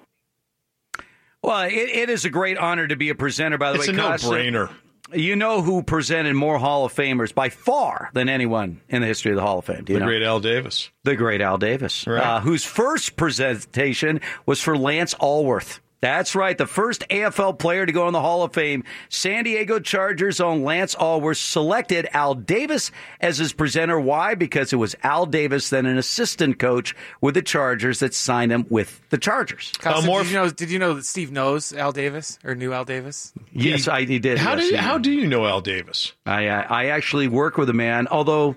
Well, 1.42 1.64
it, 1.64 1.74
it 1.74 2.10
is 2.10 2.26
a 2.26 2.30
great 2.30 2.58
honor 2.58 2.88
to 2.88 2.96
be 2.96 3.10
a 3.10 3.16
presenter, 3.16 3.58
by 3.58 3.74
the 3.74 3.80
It's 3.80 3.88
way. 3.88 3.94
a 3.94 3.98
no-brainer. 3.98 4.70
You 5.16 5.36
know 5.36 5.62
who 5.62 5.84
presented 5.84 6.34
more 6.36 6.58
Hall 6.58 6.86
of 6.86 6.94
Famers 6.94 7.34
by 7.34 7.50
far 7.50 8.10
than 8.14 8.30
anyone 8.30 8.82
in 8.90 9.02
the 9.02 9.08
history 9.08 9.32
of 9.32 9.36
the 9.36 9.42
Hall 9.44 9.60
of 9.60 9.66
Fame? 9.66 9.84
Do 9.84 9.94
you 9.94 10.00
The 10.00 10.06
know? 10.06 10.10
great 10.10 10.24
Al 10.24 10.40
Davis. 10.40 10.90
The 11.04 11.16
great 11.16 11.42
Al 11.42 11.58
Davis, 11.58 12.08
Right. 12.08 12.20
uh, 12.24 12.40
whose 12.40 12.64
first 12.66 13.16
presentation 13.16 14.22
was 14.46 14.62
for 14.62 14.78
Lance 14.78 15.14
Alworth. 15.16 15.80
That's 16.04 16.36
right. 16.36 16.58
The 16.58 16.68
first 16.68 17.08
AFL 17.10 17.58
player 17.58 17.86
to 17.86 17.92
go 17.94 18.08
in 18.08 18.14
the 18.14 18.20
Hall 18.20 18.44
of 18.44 18.52
Fame, 18.54 18.84
San 19.08 19.46
Diego 19.46 19.80
Chargers 19.80 20.42
own 20.42 20.66
Lance 20.66 20.96
Alworth 20.96 21.38
selected 21.38 22.10
Al 22.12 22.36
Davis 22.36 22.92
as 23.22 23.38
his 23.38 23.54
presenter. 23.54 23.98
Why? 23.98 24.36
Because 24.36 24.74
it 24.74 24.76
was 24.76 24.98
Al 25.04 25.26
Davis, 25.26 25.70
then 25.70 25.86
an 25.86 25.98
assistant 25.98 26.60
coach 26.60 26.94
with 27.22 27.36
the 27.36 27.42
Chargers, 27.42 28.00
that 28.00 28.14
signed 28.14 28.52
him 28.52 28.66
with 28.70 29.02
the 29.12 29.18
Chargers. 29.18 29.72
Carson, 29.80 30.10
did 30.12 30.28
you 30.28 30.34
know? 30.34 30.50
Did 30.50 30.70
you 30.72 30.80
know 30.80 30.94
that 30.96 31.06
Steve 31.06 31.32
knows 31.32 31.72
Al 31.72 31.94
Davis 31.94 32.38
or 32.44 32.54
knew 32.54 32.74
Al 32.74 32.84
Davis? 32.84 33.32
Yes, 33.54 33.88
I 33.88 34.04
he 34.04 34.20
did. 34.20 34.40
How 34.40 34.56
yes, 34.56 34.66
do 34.66 34.70
he 34.72 34.76
how 34.76 34.98
do 34.98 35.10
you 35.10 35.26
know 35.26 35.46
Al 35.46 35.62
Davis? 35.62 36.12
I 36.26 36.48
uh, 36.48 36.68
I 36.70 36.88
actually 36.88 37.30
work 37.30 37.58
with 37.58 37.70
a 37.70 37.74
man, 37.74 38.08
although 38.10 38.56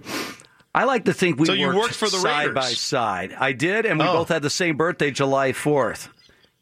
I 0.74 0.82
like 0.82 1.04
to 1.04 1.12
think 1.14 1.38
we 1.38 1.46
So 1.46 1.52
you 1.52 1.68
worked, 1.68 1.78
worked 1.78 1.94
for 1.94 2.06
the 2.06 2.18
side 2.18 2.48
Raiders? 2.48 2.54
by 2.56 2.70
side. 2.70 3.36
I 3.38 3.52
did, 3.52 3.86
and 3.86 4.00
we 4.00 4.04
Oh. 4.04 4.14
both 4.14 4.30
had 4.30 4.42
the 4.42 4.50
same 4.50 4.76
birthday, 4.76 5.12
July 5.12 5.52
fourth. 5.52 6.08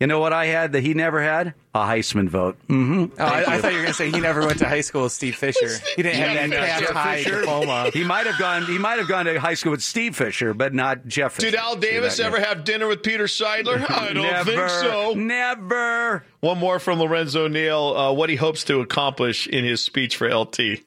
You 0.04 0.08
know 0.08 0.20
what 0.20 0.34
I 0.34 0.44
had 0.44 0.72
that 0.72 0.82
he 0.82 0.92
never 0.92 1.22
had? 1.22 1.54
A 1.74 1.78
Heisman 1.78 2.28
vote. 2.28 2.58
Mm-hmm. 2.68 3.18
Oh, 3.18 3.24
I, 3.24 3.54
I 3.54 3.58
thought 3.58 3.72
you 3.72 3.78
were 3.78 3.84
going 3.84 3.86
to 3.86 3.94
say 3.94 4.10
he 4.10 4.20
never 4.20 4.44
went 4.44 4.58
to 4.58 4.68
high 4.68 4.82
school 4.82 5.04
with 5.04 5.12
Steve 5.12 5.34
Fisher. 5.34 5.78
He 5.96 6.02
didn't 6.02 6.16
have 6.16 6.50
that 6.50 6.80
Jeff 6.80 6.90
high 6.90 7.24
Fisher. 7.24 7.40
diploma. 7.40 7.88
He 7.90 8.04
might 8.04 8.26
have 8.26 8.38
gone. 8.38 8.66
He 8.66 8.76
might 8.76 8.98
have 8.98 9.08
gone 9.08 9.24
to 9.24 9.40
high 9.40 9.54
school 9.54 9.70
with 9.70 9.82
Steve 9.82 10.14
Fisher, 10.14 10.52
but 10.52 10.74
not 10.74 11.06
Jeff. 11.06 11.32
Fisher. 11.32 11.52
Did 11.52 11.58
Al 11.58 11.76
Davis 11.76 12.20
ever 12.20 12.36
yeah. 12.36 12.48
have 12.48 12.64
dinner 12.64 12.86
with 12.86 13.02
Peter 13.02 13.24
Seidler? 13.24 13.82
I 13.90 14.12
don't 14.12 14.24
Never. 14.24 14.50
think 14.50 14.68
so. 14.68 15.14
Never. 15.14 16.26
One 16.40 16.58
more 16.58 16.78
from 16.78 16.98
Lorenzo 16.98 17.48
Neal. 17.48 17.96
Uh, 17.96 18.12
what 18.12 18.28
he 18.28 18.36
hopes 18.36 18.62
to 18.64 18.80
accomplish 18.82 19.46
in 19.46 19.64
his 19.64 19.82
speech 19.82 20.18
for 20.18 20.28
LT. 20.28 20.60
I 20.60 20.82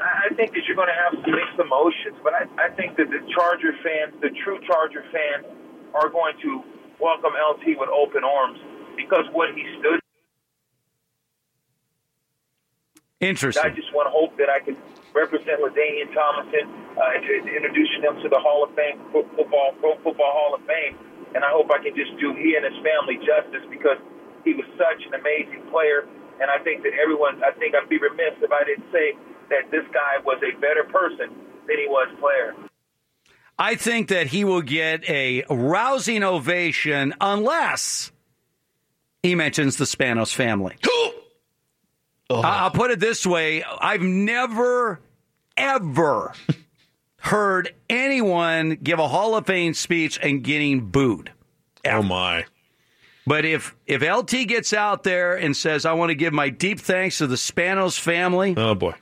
I 0.00 0.34
think 0.34 0.52
that 0.54 0.62
you're 0.66 0.74
going 0.74 0.88
to 0.88 0.94
have 0.94 1.12
some 1.12 1.13
mixed 1.54 1.66
emotions, 1.66 2.16
but 2.22 2.32
I, 2.34 2.46
I 2.58 2.70
think 2.74 2.96
that 2.96 3.10
the 3.10 3.20
Charger 3.34 3.72
fans, 3.82 4.14
the 4.20 4.30
true 4.44 4.58
Charger 4.66 5.04
fans, 5.12 5.46
are 5.94 6.08
going 6.08 6.34
to 6.42 6.62
welcome 7.00 7.32
LT 7.32 7.78
with 7.78 7.88
open 7.88 8.24
arms 8.24 8.58
because 8.96 9.24
what 9.32 9.54
he 9.54 9.64
stood. 9.80 10.00
Interesting. 13.20 13.62
I 13.64 13.70
just 13.70 13.92
want 13.94 14.06
to 14.06 14.12
hope 14.12 14.36
that 14.36 14.50
I 14.50 14.60
can 14.60 14.76
represent 15.14 15.62
LaDainian 15.62 16.12
Tomlinson, 16.12 16.66
uh, 16.98 17.14
in- 17.22 17.48
introducing 17.48 18.02
him 18.02 18.20
to 18.22 18.28
the 18.28 18.38
Hall 18.38 18.64
of 18.64 18.74
Fame, 18.74 19.00
football, 19.12 19.72
Pro 19.80 19.96
Football 20.02 20.32
Hall 20.34 20.52
of 20.54 20.60
Fame, 20.66 20.98
and 21.34 21.44
I 21.44 21.50
hope 21.50 21.70
I 21.70 21.78
can 21.80 21.94
just 21.96 22.12
do 22.20 22.34
he 22.34 22.58
and 22.58 22.66
his 22.66 22.76
family 22.84 23.16
justice 23.22 23.64
because 23.70 23.96
he 24.44 24.52
was 24.52 24.66
such 24.76 25.06
an 25.08 25.14
amazing 25.14 25.64
player, 25.70 26.04
and 26.42 26.50
I 26.50 26.60
think 26.66 26.82
that 26.82 26.92
everyone, 27.00 27.40
I 27.40 27.56
think 27.56 27.72
I'd 27.72 27.88
be 27.88 27.96
remiss 27.96 28.36
if 28.42 28.52
I 28.52 28.66
didn't 28.66 28.90
say 28.92 29.16
that 29.48 29.70
this 29.70 29.86
guy 29.94 30.20
was 30.26 30.36
a 30.44 30.52
better 30.60 30.84
person 30.84 31.32
than 31.66 31.78
he 31.78 31.86
was 31.86 32.08
player. 32.20 32.54
I 33.58 33.76
think 33.76 34.08
that 34.08 34.26
he 34.28 34.44
will 34.44 34.62
get 34.62 35.08
a 35.08 35.44
rousing 35.48 36.22
ovation 36.24 37.14
unless 37.20 38.10
he 39.22 39.34
mentions 39.34 39.76
the 39.76 39.84
Spanos 39.84 40.34
family. 40.34 40.76
Oh. 42.30 42.40
I- 42.40 42.60
I'll 42.60 42.70
put 42.70 42.90
it 42.90 43.00
this 43.00 43.26
way 43.26 43.62
I've 43.62 44.00
never, 44.00 44.98
ever 45.58 46.32
heard 47.18 47.74
anyone 47.90 48.78
give 48.82 48.98
a 48.98 49.06
Hall 49.06 49.36
of 49.36 49.44
Fame 49.44 49.74
speech 49.74 50.18
and 50.22 50.42
getting 50.42 50.86
booed. 50.88 51.30
Oh, 51.86 52.02
my. 52.02 52.46
But 53.26 53.44
if 53.44 53.76
if 53.86 54.00
LT 54.02 54.48
gets 54.48 54.72
out 54.72 55.02
there 55.02 55.34
and 55.36 55.54
says, 55.54 55.84
"I 55.84 55.92
want 55.92 56.10
to 56.10 56.14
give 56.14 56.32
my 56.32 56.48
deep 56.48 56.80
thanks 56.80 57.18
to 57.18 57.26
the 57.26 57.36
Spanos 57.36 58.00
family," 58.00 58.54
oh 58.56 58.74
boy, 58.74 58.94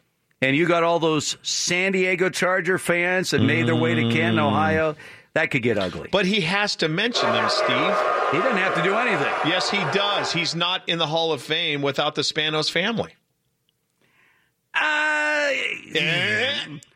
and 0.43 0.57
you 0.57 0.67
got 0.67 0.83
all 0.83 0.99
those 0.99 1.39
San 1.43 1.93
Diego 1.93 2.29
Charger 2.29 2.77
fans 2.77 3.31
that 3.31 3.41
made 3.41 3.67
their 3.67 3.77
way 3.77 3.95
to 3.95 4.03
Canton, 4.11 4.43
mm. 4.43 4.49
Ohio, 4.49 4.97
that 5.35 5.51
could 5.51 5.63
get 5.63 5.79
ugly. 5.79 6.09
But 6.11 6.27
he 6.27 6.43
has 6.43 6.77
to 6.77 6.89
mention 6.89 7.31
them, 7.33 7.49
Steve. 7.49 7.97
He 8.33 8.39
doesn't 8.39 8.59
have 8.59 8.75
to 8.75 8.83
do 8.83 8.95
anything. 8.95 9.33
Yes, 9.47 9.71
he 9.71 9.79
does. 9.93 10.33
He's 10.33 10.55
not 10.55 10.87
in 10.89 10.99
the 10.99 11.07
Hall 11.07 11.33
of 11.33 11.41
Fame 11.41 11.81
without 11.81 12.17
the 12.17 12.23
Spanos 12.23 12.71
family. 12.71 13.15
Uh, 14.75 15.51
eh? 15.95 15.99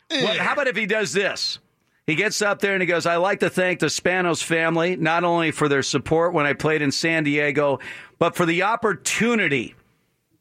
Eh. 0.09 0.23
well, 0.23 0.37
how 0.39 0.53
about 0.53 0.67
if 0.67 0.75
he 0.75 0.85
does 0.85 1.13
this? 1.13 1.59
He 2.05 2.15
gets 2.15 2.41
up 2.41 2.59
there 2.59 2.73
and 2.73 2.81
he 2.81 2.87
goes, 2.87 3.05
I 3.05 3.17
like 3.17 3.39
to 3.41 3.49
thank 3.49 3.79
the 3.79 3.87
Spanos 3.87 4.43
family, 4.43 4.95
not 4.95 5.23
only 5.23 5.51
for 5.51 5.67
their 5.67 5.83
support 5.83 6.33
when 6.33 6.45
I 6.45 6.53
played 6.53 6.81
in 6.81 6.91
San 6.91 7.23
Diego, 7.23 7.79
but 8.19 8.35
for 8.35 8.45
the 8.45 8.63
opportunity 8.63 9.75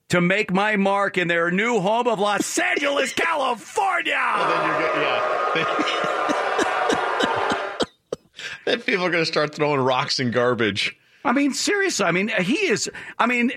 to 0.09 0.21
make 0.21 0.53
my 0.53 0.77
mark 0.77 1.19
in 1.19 1.29
their 1.29 1.51
new 1.51 1.81
home 1.81 2.07
of 2.07 2.19
Los 2.19 2.59
Angeles, 2.59 3.12
California. 3.16 4.14
Then 8.64 8.81
people 8.83 9.05
are 9.07 9.11
going 9.11 9.23
to 9.23 9.31
start 9.31 9.55
throwing 9.55 9.81
rocks 9.81 10.19
and 10.19 10.33
garbage. 10.33 10.97
I 11.25 11.31
mean, 11.31 11.55
seriously. 11.55 12.05
I 12.05 12.11
mean, 12.11 12.29
he 12.40 12.66
is. 12.66 12.90
I 13.16 13.27
mean, 13.27 13.53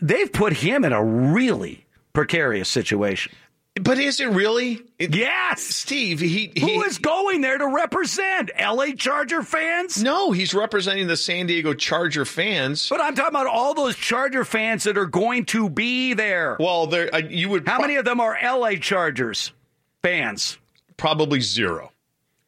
they've 0.00 0.32
put 0.32 0.52
him 0.52 0.84
in 0.84 0.92
a 0.92 1.04
really 1.04 1.86
precarious 2.12 2.68
situation. 2.68 3.32
But 3.80 3.98
is 3.98 4.20
it 4.20 4.26
really? 4.26 4.82
yes, 5.00 5.62
Steve. 5.62 6.20
He, 6.20 6.52
who 6.60 6.84
is 6.84 6.98
going 6.98 7.40
there 7.40 7.58
to 7.58 7.66
represent 7.66 8.52
L.A. 8.54 8.92
Charger 8.94 9.42
fans? 9.42 10.00
No, 10.00 10.30
he's 10.30 10.54
representing 10.54 11.08
the 11.08 11.16
San 11.16 11.46
Diego 11.46 11.74
Charger 11.74 12.24
fans. 12.24 12.88
But 12.88 13.00
I'm 13.00 13.16
talking 13.16 13.30
about 13.30 13.48
all 13.48 13.74
those 13.74 13.96
Charger 13.96 14.44
fans 14.44 14.84
that 14.84 14.96
are 14.96 15.06
going 15.06 15.46
to 15.46 15.68
be 15.68 16.14
there. 16.14 16.56
Well, 16.60 16.86
there 16.86 17.12
uh, 17.12 17.18
you 17.18 17.48
would. 17.48 17.66
How 17.66 17.80
many 17.80 17.96
of 17.96 18.04
them 18.04 18.20
are 18.20 18.36
L.A. 18.36 18.78
Chargers 18.78 19.50
fans? 20.02 20.56
Probably 20.96 21.40
zero. 21.40 21.90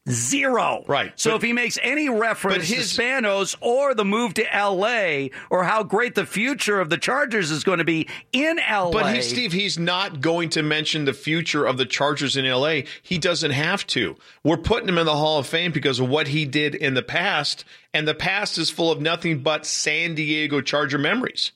Zero. 0.09 0.85
Right. 0.87 1.12
So 1.16 1.31
But- 1.31 1.37
if 1.37 1.42
he 1.42 1.53
makes 1.53 1.79
any 1.83 2.09
reference 2.09 2.69
his- 2.69 2.95
to 2.95 3.01
Spanos 3.03 3.57
or 3.61 3.95
the 3.95 4.05
move 4.05 4.35
to 4.35 4.55
L.A. 4.55 5.31
or 5.51 5.64
how 5.64 5.83
great 5.83 6.14
the 6.14 6.25
future 6.27 6.81
of 6.81 6.90
the 6.90 6.97
Chargers 6.99 7.51
is 7.51 7.64
going 7.64 7.79
to 7.79 7.85
be 7.85 8.07
in 8.33 8.59
L.A. 8.61 8.92
But 8.92 9.14
he, 9.14 9.23
Steve, 9.23 9.53
he's 9.53 9.79
not 9.79 10.21
going 10.21 10.49
to 10.51 10.62
mention 10.62 11.05
the 11.07 11.12
future 11.12 11.64
of 11.66 11.77
the 11.77 11.87
Chargers 11.87 12.37
in 12.37 12.45
LA. 12.45 12.83
He 13.03 13.19
doesn't 13.19 13.51
have 13.51 13.87
to. 13.88 14.16
We're 14.45 14.57
putting 14.59 14.88
him 14.88 14.99
in 14.99 15.07
the 15.07 15.16
Hall 15.16 15.38
of 15.38 15.47
Fame 15.47 15.73
because 15.73 15.99
of 15.99 16.09
what 16.09 16.29
he 16.29 16.45
did 16.45 16.75
in 16.77 16.95
the 16.95 17.03
past, 17.03 17.64
and 17.92 18.07
the 18.07 18.14
past 18.14 18.59
is 18.59 18.71
full 18.71 18.92
of 18.92 19.01
nothing 19.01 19.40
but 19.40 19.66
San 19.66 20.14
Diego 20.14 20.61
Charger 20.61 20.99
memories. 20.99 21.53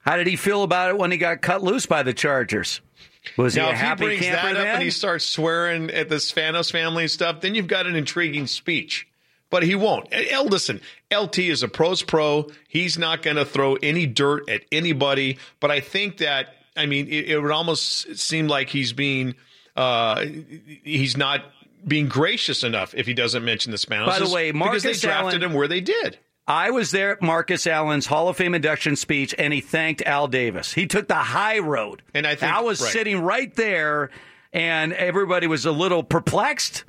How 0.00 0.16
did 0.16 0.26
he 0.26 0.36
feel 0.36 0.62
about 0.62 0.90
it 0.90 0.98
when 0.98 1.10
he 1.10 1.16
got 1.16 1.40
cut 1.40 1.62
loose 1.62 1.86
by 1.86 2.02
the 2.02 2.12
Chargers? 2.12 2.82
Was 3.36 3.56
now, 3.56 3.66
he 3.66 3.70
a 3.70 3.72
if 3.74 3.78
happy 3.78 4.02
he 4.02 4.06
brings 4.08 4.22
camper 4.22 4.42
that 4.42 4.56
up 4.56 4.62
then? 4.64 4.74
and 4.76 4.82
he 4.82 4.90
starts 4.90 5.24
swearing 5.24 5.90
at 5.90 6.08
the 6.08 6.16
Spanos 6.16 6.70
family 6.70 7.04
and 7.04 7.10
stuff, 7.10 7.40
then 7.40 7.54
you've 7.54 7.66
got 7.66 7.86
an 7.86 7.96
intriguing 7.96 8.46
speech. 8.46 9.06
But 9.50 9.62
he 9.62 9.74
won't. 9.74 10.08
Eh, 10.10 10.40
listen, 10.40 10.80
LT 11.16 11.38
is 11.38 11.62
a 11.62 11.68
pro's 11.68 12.02
pro. 12.02 12.48
He's 12.66 12.98
not 12.98 13.22
going 13.22 13.36
to 13.36 13.44
throw 13.44 13.76
any 13.76 14.04
dirt 14.06 14.48
at 14.48 14.62
anybody. 14.72 15.38
But 15.60 15.70
I 15.70 15.80
think 15.80 16.16
that, 16.18 16.54
I 16.76 16.86
mean, 16.86 17.06
it, 17.06 17.30
it 17.30 17.38
would 17.38 17.52
almost 17.52 18.16
seem 18.18 18.48
like 18.48 18.68
he's 18.68 18.92
being, 18.92 19.36
uh, 19.76 20.24
he's 20.82 21.16
not 21.16 21.44
being 21.86 22.08
gracious 22.08 22.64
enough 22.64 22.94
if 22.94 23.06
he 23.06 23.14
doesn't 23.14 23.44
mention 23.44 23.70
the 23.70 23.78
Spanos. 23.78 24.06
By 24.06 24.18
the 24.18 24.28
way, 24.28 24.50
because 24.50 24.82
they 24.82 24.94
drafted 24.94 25.42
Allen- 25.42 25.52
him 25.52 25.56
where 25.56 25.68
they 25.68 25.80
did. 25.80 26.18
I 26.46 26.70
was 26.70 26.90
there 26.90 27.12
at 27.12 27.22
Marcus 27.22 27.66
Allen's 27.66 28.06
Hall 28.06 28.28
of 28.28 28.36
Fame 28.36 28.54
induction 28.54 28.96
speech, 28.96 29.34
and 29.38 29.52
he 29.52 29.60
thanked 29.62 30.02
Al 30.02 30.28
Davis. 30.28 30.74
He 30.74 30.86
took 30.86 31.08
the 31.08 31.14
high 31.14 31.58
road, 31.58 32.02
and 32.12 32.26
I 32.26 32.34
think- 32.34 32.52
Al 32.52 32.64
was 32.66 32.82
right. 32.82 32.92
sitting 32.92 33.22
right 33.22 33.54
there, 33.54 34.10
and 34.52 34.92
everybody 34.92 35.46
was 35.46 35.64
a 35.64 35.72
little 35.72 36.02
perplexed. 36.02 36.84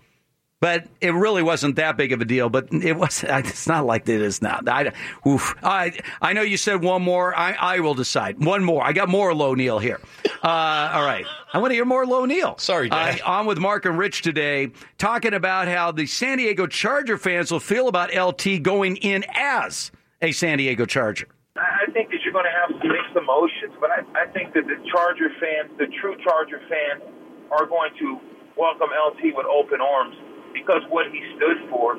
But 0.65 0.87
it 0.99 1.11
really 1.13 1.43
wasn't 1.43 1.75
that 1.75 1.95
big 1.95 2.11
of 2.11 2.21
a 2.21 2.25
deal. 2.25 2.49
But 2.49 2.73
it 2.73 2.93
was. 2.97 3.23
It's 3.45 3.67
not 3.67 3.85
like 3.85 4.09
it 4.09 4.19
is 4.19 4.41
now. 4.41 4.61
I, 4.65 4.91
oof. 5.27 5.53
I, 5.61 5.91
I 6.23 6.33
know 6.33 6.41
you 6.41 6.57
said 6.57 6.81
one 6.81 7.03
more. 7.03 7.37
I, 7.37 7.51
I 7.51 7.79
will 7.81 7.93
decide. 7.93 8.43
One 8.43 8.63
more. 8.63 8.83
I 8.83 8.91
got 8.91 9.07
more 9.07 9.35
Lo 9.35 9.53
Neal 9.53 9.77
here. 9.77 9.99
Uh, 10.43 10.89
all 10.91 11.05
right. 11.05 11.23
I 11.53 11.59
want 11.59 11.69
to 11.69 11.75
hear 11.75 11.85
more 11.85 12.07
Lo 12.07 12.25
Neal. 12.25 12.57
Sorry, 12.57 12.89
Dad. 12.89 13.21
Uh, 13.21 13.29
on 13.29 13.45
with 13.45 13.59
Mark 13.59 13.85
and 13.85 13.99
Rich 13.99 14.23
today, 14.23 14.71
talking 14.97 15.35
about 15.35 15.67
how 15.67 15.91
the 15.91 16.07
San 16.07 16.39
Diego 16.39 16.65
Charger 16.65 17.19
fans 17.19 17.51
will 17.51 17.59
feel 17.59 17.87
about 17.87 18.15
LT 18.15 18.63
going 18.63 18.95
in 18.97 19.23
as 19.35 19.91
a 20.23 20.31
San 20.31 20.57
Diego 20.57 20.85
Charger. 20.85 21.27
I 21.57 21.85
I 21.87 21.91
think 21.91 22.09
that 22.09 22.17
you're 22.23 22.33
going 22.33 22.49
to 22.49 22.51
have 22.51 22.81
some 22.81 22.89
mixed 22.89 23.15
emotions, 23.15 23.77
but 23.79 23.91
I, 23.91 24.01
I 24.17 24.25
think 24.33 24.53
that 24.55 24.65
the 24.65 24.81
Charger 24.91 25.29
fans, 25.39 25.77
the 25.77 25.85
true 26.01 26.17
Charger 26.23 26.59
fans, 26.67 27.03
are 27.51 27.67
going 27.67 27.91
to 27.99 28.19
welcome 28.57 28.89
LT 28.89 29.35
with 29.35 29.45
open 29.45 29.79
arms 29.79 30.15
because 30.55 30.81
what 30.89 31.05
he 31.11 31.21
stood 31.35 31.69
for. 31.69 31.97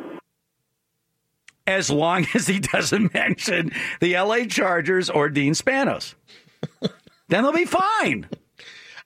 As 1.66 1.90
long 1.90 2.26
as 2.34 2.46
he 2.46 2.58
doesn't 2.60 3.12
mention 3.14 3.72
the 4.00 4.16
LA 4.16 4.44
Chargers 4.46 5.10
or 5.10 5.28
Dean 5.28 5.52
Spanos. 5.54 6.14
then 6.80 7.42
they'll 7.42 7.52
be 7.52 7.64
fine. 7.64 8.28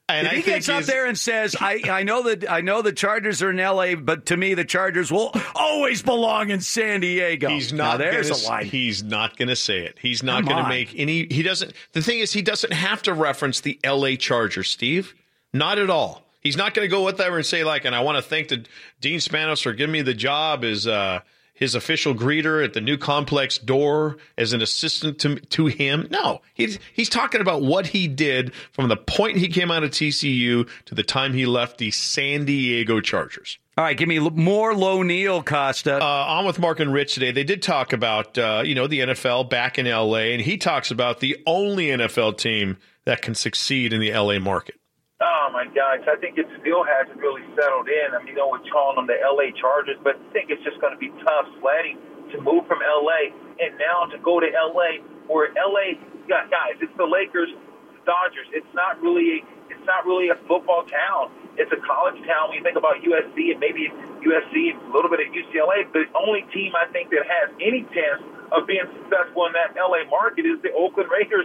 And 0.08 0.26
if 0.26 0.32
I 0.32 0.36
he 0.36 0.42
think 0.42 0.56
gets 0.64 0.68
up 0.68 0.82
there 0.84 1.06
and 1.06 1.16
says, 1.16 1.54
I, 1.60 1.82
I 1.88 2.02
know 2.02 2.24
that 2.24 2.50
I 2.50 2.62
know 2.62 2.82
the 2.82 2.92
Chargers 2.92 3.42
are 3.42 3.50
in 3.50 3.58
LA, 3.58 3.94
but 3.94 4.26
to 4.26 4.36
me 4.36 4.54
the 4.54 4.64
Chargers 4.64 5.12
will 5.12 5.32
always 5.54 6.02
belong 6.02 6.50
in 6.50 6.60
San 6.60 7.00
Diego. 7.00 7.48
He's 7.48 7.72
Now, 7.72 7.92
not. 7.92 7.98
there's 7.98 8.28
gonna, 8.28 8.42
a 8.42 8.48
line. 8.48 8.66
He's 8.66 9.04
not 9.04 9.36
going 9.36 9.48
to 9.50 9.56
say 9.56 9.84
it. 9.84 9.98
He's 10.02 10.24
not 10.24 10.38
Come 10.42 10.46
going 10.46 10.56
to 10.58 10.62
on. 10.64 10.68
make 10.68 10.92
any. 10.98 11.28
He 11.30 11.42
doesn't. 11.44 11.74
The 11.92 12.02
thing 12.02 12.18
is, 12.18 12.32
he 12.32 12.42
doesn't 12.42 12.72
have 12.72 13.02
to 13.02 13.14
reference 13.14 13.60
the 13.60 13.78
L.A. 13.84 14.16
Chargers, 14.16 14.68
Steve. 14.68 15.14
Not 15.52 15.78
at 15.78 15.90
all. 15.90 16.24
He's 16.40 16.56
not 16.56 16.74
going 16.74 16.86
to 16.86 16.90
go 16.90 17.04
with 17.04 17.18
whatever 17.18 17.36
and 17.36 17.46
say 17.46 17.64
like, 17.64 17.84
and 17.84 17.94
I 17.94 18.00
want 18.00 18.16
to 18.16 18.22
thank 18.22 18.48
the 18.48 18.64
Dean 19.00 19.18
Spanos 19.18 19.62
for 19.62 19.72
giving 19.72 19.92
me 19.92 20.02
the 20.02 20.14
job 20.14 20.64
as 20.64 20.86
uh, 20.86 21.20
his 21.60 21.74
official 21.74 22.14
greeter 22.14 22.64
at 22.64 22.72
the 22.72 22.80
new 22.80 22.96
complex 22.96 23.58
door 23.58 24.16
as 24.38 24.54
an 24.54 24.62
assistant 24.62 25.18
to, 25.18 25.36
to 25.36 25.66
him. 25.66 26.08
No, 26.10 26.40
he's, 26.54 26.78
he's 26.94 27.10
talking 27.10 27.42
about 27.42 27.60
what 27.60 27.88
he 27.88 28.08
did 28.08 28.54
from 28.72 28.88
the 28.88 28.96
point 28.96 29.36
he 29.36 29.48
came 29.48 29.70
out 29.70 29.84
of 29.84 29.90
TCU 29.90 30.66
to 30.86 30.94
the 30.94 31.02
time 31.02 31.34
he 31.34 31.44
left 31.44 31.76
the 31.76 31.90
San 31.90 32.46
Diego 32.46 33.00
Chargers. 33.00 33.58
All 33.76 33.84
right, 33.84 33.96
give 33.96 34.08
me 34.08 34.18
more 34.18 34.74
Lo 34.74 35.02
Neal 35.02 35.42
Costa. 35.42 36.02
Uh, 36.02 36.04
on 36.04 36.44
with 36.44 36.58
Mark 36.58 36.80
and 36.80 36.92
Rich 36.92 37.14
today. 37.14 37.32
They 37.32 37.44
did 37.44 37.62
talk 37.62 37.92
about 37.92 38.36
uh, 38.36 38.62
you 38.64 38.74
know 38.74 38.86
the 38.86 39.00
NFL 39.00 39.48
back 39.48 39.78
in 39.78 39.86
LA, 39.86 40.32
and 40.32 40.42
he 40.42 40.58
talks 40.58 40.90
about 40.90 41.20
the 41.20 41.38
only 41.46 41.86
NFL 41.86 42.36
team 42.36 42.76
that 43.04 43.22
can 43.22 43.34
succeed 43.34 43.94
in 43.94 44.00
the 44.00 44.12
LA 44.12 44.38
market. 44.38 44.79
Oh 45.20 45.52
my 45.52 45.68
gosh, 45.68 46.00
I 46.08 46.16
think 46.16 46.40
it 46.40 46.48
still 46.64 46.80
hasn't 46.80 47.20
really 47.20 47.44
settled 47.52 47.92
in. 47.92 48.16
I 48.16 48.24
mean, 48.24 48.32
you 48.32 48.40
know, 48.40 48.48
we're 48.48 48.64
calling 48.72 48.96
them 48.96 49.04
the 49.04 49.20
LA 49.20 49.52
Chargers, 49.52 50.00
but 50.00 50.16
I 50.16 50.24
think 50.32 50.48
it's 50.48 50.64
just 50.64 50.80
going 50.80 50.96
to 50.96 51.00
be 51.00 51.12
tough 51.20 51.44
sledding 51.60 52.00
to 52.32 52.40
move 52.40 52.64
from 52.64 52.80
LA 52.80 53.28
and 53.60 53.76
now 53.76 54.08
to 54.08 54.16
go 54.24 54.40
to 54.40 54.48
LA, 54.48 55.04
where 55.28 55.52
LA, 55.52 56.00
guys, 56.24 56.80
it's 56.80 56.96
the 56.96 57.04
Lakers, 57.04 57.52
the 57.92 58.00
Dodgers. 58.08 58.48
It's 58.56 58.72
not 58.72 58.96
really, 59.04 59.44
it's 59.68 59.84
not 59.84 60.08
really 60.08 60.32
a 60.32 60.40
football 60.48 60.88
town. 60.88 61.28
It's 61.60 61.68
a 61.68 61.80
college 61.84 62.16
town. 62.24 62.48
When 62.48 62.56
you 62.56 62.64
think 62.64 62.80
about 62.80 63.04
USC 63.04 63.52
and 63.52 63.60
maybe 63.60 63.92
USC, 64.24 64.72
and 64.72 64.80
a 64.88 64.92
little 64.96 65.12
bit 65.12 65.20
of 65.20 65.28
UCLA, 65.36 65.84
the 65.92 66.08
only 66.16 66.48
team 66.48 66.72
I 66.72 66.88
think 66.96 67.12
that 67.12 67.28
has 67.28 67.52
any 67.60 67.84
chance 67.92 68.24
of 68.56 68.64
being 68.64 68.88
successful 69.04 69.44
in 69.44 69.52
that 69.52 69.76
LA 69.76 70.08
market 70.08 70.48
is 70.48 70.56
the 70.64 70.72
Oakland 70.72 71.12
Raiders. 71.12 71.44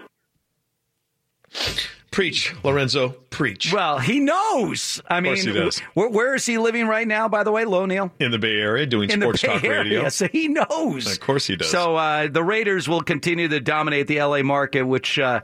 Preach, 2.16 2.56
Lorenzo. 2.64 3.10
Preach. 3.30 3.74
Well, 3.74 4.00
he 4.00 4.22
knows. 4.22 5.02
I 5.10 5.20
mean, 5.20 5.34
course 5.34 5.44
he 5.44 5.52
does. 5.52 5.80
wh- 5.96 6.14
where 6.14 6.34
is 6.34 6.46
he 6.46 6.58
living 6.58 6.88
right 6.88 7.06
now? 7.06 7.28
By 7.28 7.44
the 7.44 7.52
way, 7.52 7.66
Lo 7.66 7.86
Neal. 7.86 8.10
In 8.20 8.32
the 8.32 8.40
Bay 8.40 8.56
Area, 8.58 8.86
doing 8.86 9.10
in 9.10 9.20
sports 9.20 9.42
talk 9.42 9.62
Area, 9.66 9.80
radio. 9.84 10.08
so 10.08 10.30
he 10.30 10.48
knows. 10.48 11.12
Of 11.12 11.20
course 11.20 11.46
he 11.46 11.58
does. 11.58 11.70
So 11.70 11.98
uh, 11.98 12.30
the 12.30 12.42
Raiders 12.42 12.88
will 12.88 13.02
continue 13.02 13.50
to 13.50 13.60
dominate 13.60 14.08
the 14.08 14.22
LA 14.24 14.44
market, 14.44 14.84
which 14.84 15.20
uh, 15.20 15.42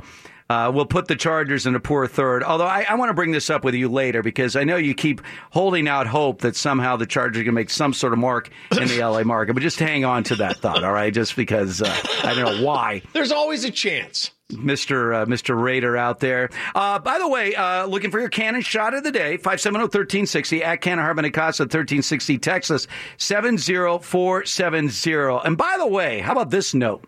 uh, 0.49 0.71
will 0.73 0.85
put 0.85 1.09
the 1.09 1.17
Chargers 1.17 1.65
in 1.65 1.75
a 1.75 1.79
poor 1.81 2.07
third. 2.07 2.41
Although 2.41 2.67
I, 2.67 2.85
I 2.87 2.95
want 2.95 3.09
to 3.09 3.13
bring 3.15 3.31
this 3.31 3.49
up 3.49 3.65
with 3.65 3.75
you 3.75 3.89
later 3.89 4.23
because 4.23 4.55
I 4.55 4.63
know 4.63 4.77
you 4.77 4.93
keep 4.93 5.19
holding 5.49 5.89
out 5.89 6.07
hope 6.07 6.39
that 6.43 6.55
somehow 6.55 6.95
the 6.95 7.05
Chargers 7.05 7.43
can 7.43 7.53
make 7.53 7.69
some 7.69 7.91
sort 7.91 8.13
of 8.13 8.19
mark 8.19 8.49
in 8.79 8.87
the 8.87 8.99
LA 9.03 9.23
market. 9.23 9.55
But 9.55 9.63
just 9.63 9.77
hang 9.79 10.05
on 10.05 10.23
to 10.23 10.35
that 10.37 10.55
thought, 10.59 10.85
all 10.85 10.93
right? 10.93 11.13
Just 11.13 11.35
because 11.35 11.81
uh, 11.81 11.93
I 12.23 12.33
don't 12.33 12.59
know 12.61 12.65
why. 12.65 13.01
There's 13.13 13.33
always 13.33 13.65
a 13.65 13.71
chance. 13.71 14.31
Mr. 14.51 15.15
Uh, 15.15 15.25
Mr. 15.25 15.61
Raider 15.61 15.97
out 15.97 16.19
there. 16.19 16.49
Uh, 16.75 16.99
by 16.99 17.19
the 17.19 17.27
way, 17.27 17.55
uh, 17.55 17.85
looking 17.85 18.11
for 18.11 18.19
your 18.19 18.29
cannon 18.29 18.61
shot 18.61 18.93
of 18.93 19.03
the 19.03 19.11
day, 19.11 19.37
570-1360 19.37 20.63
at 20.63 20.81
Cannon 20.81 21.03
Harbin 21.03 21.25
Acosta 21.25 21.63
1360 21.63 22.37
Texas 22.37 22.87
70470. 23.17 25.45
And 25.45 25.57
by 25.57 25.75
the 25.77 25.87
way, 25.87 26.19
how 26.19 26.33
about 26.33 26.51
this 26.51 26.73
note? 26.73 27.03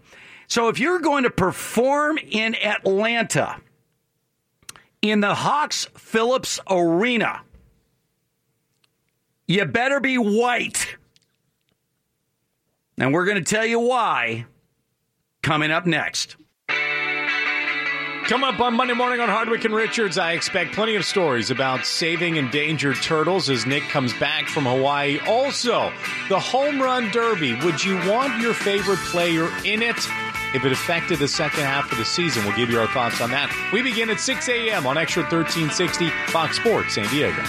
So 0.48 0.68
if 0.68 0.80
you're 0.80 1.00
going 1.00 1.24
to 1.24 1.30
perform 1.30 2.18
in 2.18 2.56
Atlanta 2.56 3.58
in 5.02 5.20
the 5.20 5.36
Hawks 5.36 5.88
Phillips 5.96 6.60
Arena, 6.70 7.42
you 9.48 9.66
better 9.66 10.00
be 10.00 10.18
white. 10.18 10.96
And 12.98 13.14
we're 13.14 13.26
going 13.26 13.44
to 13.44 13.46
tell 13.56 13.66
you 13.66 13.80
why 13.80 14.46
coming 15.42 15.72
up 15.72 15.86
next. 15.86 16.38
Come 18.28 18.46
up 18.46 18.62
on 18.62 18.74
Monday 18.74 18.94
morning 18.94 19.20
on 19.20 19.28
Hardwick 19.28 19.66
and 19.66 19.76
Richards. 19.76 20.18
I 20.18 20.32
expect 20.32 20.74
plenty 20.74 20.96
of 20.96 21.04
stories 21.04 21.52
about 21.52 21.86
saving 21.86 22.38
endangered 22.38 22.96
turtles 23.02 23.50
as 23.50 23.66
Nick 23.66 23.84
comes 23.90 24.14
back 24.14 24.48
from 24.48 24.64
Hawaii. 24.64 25.20
Also, 25.28 25.92
the 26.30 26.40
home 26.40 26.82
run 26.82 27.12
derby. 27.12 27.54
Would 27.56 27.84
you 27.84 27.96
want 28.10 28.40
your 28.40 28.54
favorite 28.54 29.00
player 29.00 29.50
in 29.66 29.82
it? 29.82 29.98
If 30.56 30.64
it 30.64 30.72
affected 30.72 31.20
the 31.20 31.28
second 31.28 31.64
half 31.64 31.92
of 31.92 31.98
the 31.98 32.06
season, 32.06 32.46
we'll 32.46 32.56
give 32.56 32.70
you 32.70 32.80
our 32.80 32.88
thoughts 32.88 33.20
on 33.20 33.30
that. 33.32 33.54
We 33.74 33.82
begin 33.82 34.10
at 34.10 34.22
6 34.22 34.48
a.m. 34.48 34.88
on 34.88 34.98
Extra 34.98 35.24
1360 35.24 36.10
Fox 36.28 36.56
Sports 36.56 36.96
San 36.96 37.10
Diego. 37.10 37.44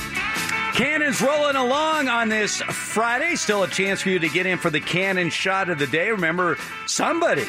Cannon's 0.74 1.22
rolling 1.22 1.54
along 1.54 2.08
on 2.08 2.28
this 2.28 2.60
Friday. 2.62 3.36
Still 3.36 3.62
a 3.62 3.68
chance 3.68 4.00
for 4.00 4.08
you 4.08 4.18
to 4.18 4.28
get 4.28 4.44
in 4.44 4.58
for 4.58 4.70
the 4.70 4.80
Cannon 4.80 5.30
shot 5.30 5.70
of 5.70 5.78
the 5.78 5.86
day. 5.86 6.10
Remember, 6.10 6.58
somebody 6.86 7.46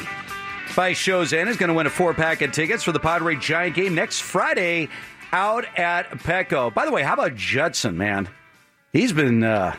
by 0.76 0.92
show's 0.92 1.32
in 1.32 1.48
is 1.48 1.56
going 1.56 1.68
to 1.68 1.74
win 1.74 1.86
a 1.86 1.90
four 1.90 2.14
pack 2.14 2.42
of 2.42 2.52
tickets 2.52 2.84
for 2.84 2.92
the 2.92 3.00
Padre 3.00 3.34
Giant 3.34 3.74
game 3.74 3.94
next 3.94 4.20
Friday 4.20 4.88
out 5.32 5.64
at 5.76 6.10
Petco. 6.10 6.72
By 6.72 6.84
the 6.84 6.92
way, 6.92 7.02
how 7.02 7.14
about 7.14 7.34
Judson, 7.34 7.96
man? 7.96 8.28
He's 8.92 9.12
been. 9.12 9.42
Uh, 9.42 9.76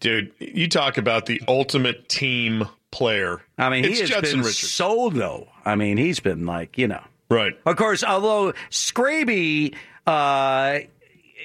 Dude, 0.00 0.32
you 0.38 0.68
talk 0.68 0.96
about 0.96 1.26
the 1.26 1.42
ultimate 1.48 2.08
team 2.08 2.68
player. 2.90 3.42
I 3.56 3.68
mean, 3.68 3.84
it's 3.84 3.94
he 3.94 4.00
has 4.00 4.10
Judson 4.10 4.40
been 4.40 4.46
Richards. 4.46 4.78
Though 4.78 5.48
I 5.64 5.74
mean, 5.74 5.96
he's 5.96 6.20
been 6.20 6.46
like, 6.46 6.78
you 6.78 6.88
know. 6.88 7.02
Right. 7.28 7.58
Of 7.66 7.76
course, 7.76 8.02
although 8.04 8.52
Scraby, 8.70 9.74
uh, 10.06 10.80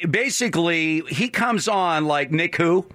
basically, 0.10 1.02
he 1.10 1.30
comes 1.30 1.68
on 1.68 2.06
like 2.06 2.32
Nick 2.32 2.56
Who. 2.56 2.86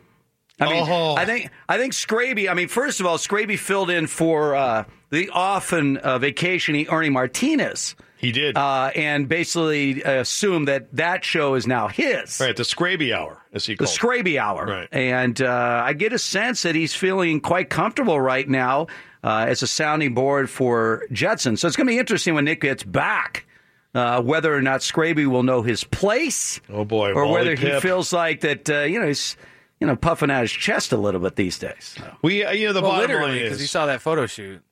I 0.61 0.69
mean, 0.71 0.85
Oh. 0.89 1.15
I 1.17 1.25
think 1.25 1.51
I 1.69 1.79
think 1.79 1.93
Scraby. 1.93 2.51
I 2.51 2.55
mean, 2.55 2.69
first 2.69 3.01
of 3.01 3.07
all, 3.07 3.17
Scraby 3.19 3.59
filled 3.59 3.91
in 3.91 4.07
for 4.07 4.55
uh, 4.57 4.85
the 5.11 5.31
often 5.33 5.97
uh, 5.99 6.19
vacationing 6.19 6.89
Ernie 6.89 7.11
Martinez. 7.11 7.95
He 8.17 8.33
did, 8.33 8.57
uh, 8.59 8.91
and 8.97 9.29
basically 9.29 10.03
assumed 10.03 10.67
that 10.67 10.93
that 10.97 11.25
show 11.25 11.55
is 11.55 11.69
now 11.69 11.87
his. 11.87 12.41
Right, 12.41 12.57
the 12.57 12.65
Scraby 12.65 13.15
Hour, 13.17 13.41
as 13.53 13.65
he 13.65 13.77
called. 13.77 13.89
The 13.89 13.93
Scraby 13.97 14.41
Hour. 14.41 14.67
Right. 14.67 14.89
And 14.91 15.41
uh, 15.41 15.83
I 15.85 15.93
get 15.93 16.13
a 16.13 16.19
sense 16.19 16.63
that 16.63 16.75
he's 16.75 16.93
feeling 16.95 17.41
quite 17.41 17.71
comfortable 17.71 18.21
right 18.21 18.49
now 18.49 18.89
uh, 19.23 19.47
as 19.49 19.63
a 19.63 19.69
sounding 19.69 20.15
board 20.15 20.51
for 20.51 21.05
Judson. 21.13 21.57
So 21.57 21.69
it's 21.69 21.77
going 21.77 21.87
to 21.87 21.93
be 21.93 21.99
interesting 22.01 22.35
when 22.35 22.45
Nick 22.45 22.61
gets 22.63 22.83
back. 22.83 23.47
Uh, 23.95 24.21
whether 24.21 24.53
or 24.53 24.61
not 24.63 24.81
Scraby 24.81 25.27
will 25.27 25.45
know 25.45 25.63
his 25.63 25.83
place, 25.85 26.61
Oh 26.69 26.85
boy, 26.85 27.13
or 27.13 27.25
Wally 27.25 27.33
whether 27.33 27.55
he 27.55 27.81
feels 27.81 28.13
like 28.13 28.41
that, 28.41 28.69
uh, 28.69 28.81
you 28.81 29.01
know, 29.01 29.07
he's 29.07 29.37
you 29.81 29.87
know 29.87 29.97
puffing 29.97 30.31
out 30.31 30.43
his 30.43 30.53
chest 30.53 30.93
a 30.93 30.97
little 30.97 31.21
bit 31.21 31.37
these 31.37 31.59
days. 31.59 31.95
So. 31.99 32.17
We, 32.23 32.45
uh, 32.45 32.53
you 32.53 32.67
know, 32.69 32.73
the 32.73 32.83
well, 32.83 32.93
bottom 32.93 33.09
literally, 33.11 33.31
line 33.33 33.43
because 33.43 33.57
is 33.57 33.61
he 33.63 33.67
saw 33.67 33.87
that 33.87 34.01
photo 34.01 34.27
shoot. 34.27 34.63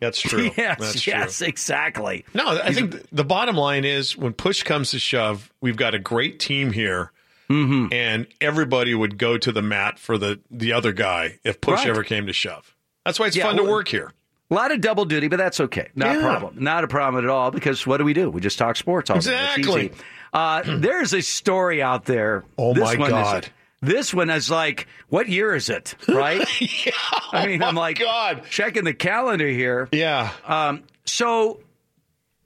that's 0.00 0.20
true. 0.20 0.50
yes, 0.56 0.78
that's 0.80 1.06
yes, 1.06 1.38
true. 1.38 1.46
exactly. 1.48 2.24
No, 2.34 2.46
I 2.62 2.72
think 2.72 2.92
th- 2.92 3.04
the 3.12 3.24
bottom 3.24 3.56
line 3.56 3.84
is 3.84 4.16
when 4.16 4.32
push 4.32 4.62
comes 4.62 4.90
to 4.92 4.98
shove, 4.98 5.52
we've 5.60 5.76
got 5.76 5.94
a 5.94 5.98
great 5.98 6.38
team 6.40 6.72
here, 6.72 7.12
Mm-hmm. 7.50 7.92
and 7.92 8.26
everybody 8.40 8.94
would 8.94 9.18
go 9.18 9.36
to 9.36 9.52
the 9.52 9.60
mat 9.62 9.98
for 9.98 10.16
the 10.16 10.40
the 10.50 10.72
other 10.72 10.92
guy 10.92 11.38
if 11.44 11.60
push 11.60 11.80
Right. 11.80 11.88
ever 11.88 12.02
came 12.02 12.26
to 12.28 12.32
shove. 12.32 12.74
That's 13.04 13.18
why 13.20 13.26
it's 13.26 13.36
Yeah, 13.36 13.44
fun 13.44 13.56
to 13.56 13.64
work 13.64 13.88
here. 13.88 14.12
A 14.50 14.54
lot 14.54 14.70
of 14.70 14.80
double 14.80 15.04
duty, 15.06 15.28
but 15.28 15.36
that's 15.38 15.60
okay. 15.60 15.88
Not 15.94 16.16
a 16.16 16.20
problem. 16.20 16.56
Not 16.62 16.84
a 16.84 16.88
problem 16.88 17.22
at 17.24 17.28
all 17.30 17.50
because 17.50 17.86
what 17.86 17.96
do 17.98 18.04
we 18.04 18.12
do? 18.14 18.30
We 18.30 18.40
just 18.40 18.58
talk 18.58 18.76
sports 18.76 19.10
all 19.10 19.18
day. 19.18 19.34
It's 19.34 19.58
Exactly. 19.58 19.92
Uh, 20.32 20.62
there's 20.78 21.12
a 21.12 21.20
story 21.20 21.82
out 21.82 22.04
there. 22.06 22.44
Oh, 22.56 22.72
This 22.74 22.84
my 22.84 22.96
one 22.96 23.08
is- 23.08 23.12
God. 23.12 23.48
This 23.82 24.14
one 24.14 24.30
is 24.30 24.50
like, 24.50 24.86
what 25.08 25.28
year 25.28 25.54
is 25.54 25.68
it? 25.68 25.94
Right? 26.08 26.46
yeah, 26.60 26.92
I 27.32 27.46
mean, 27.46 27.62
oh 27.62 27.66
I'm 27.66 27.74
like 27.74 27.98
God. 27.98 28.44
checking 28.48 28.84
the 28.84 28.94
calendar 28.94 29.48
here. 29.48 29.88
Yeah. 29.92 30.30
Um, 30.46 30.84
so 31.04 31.60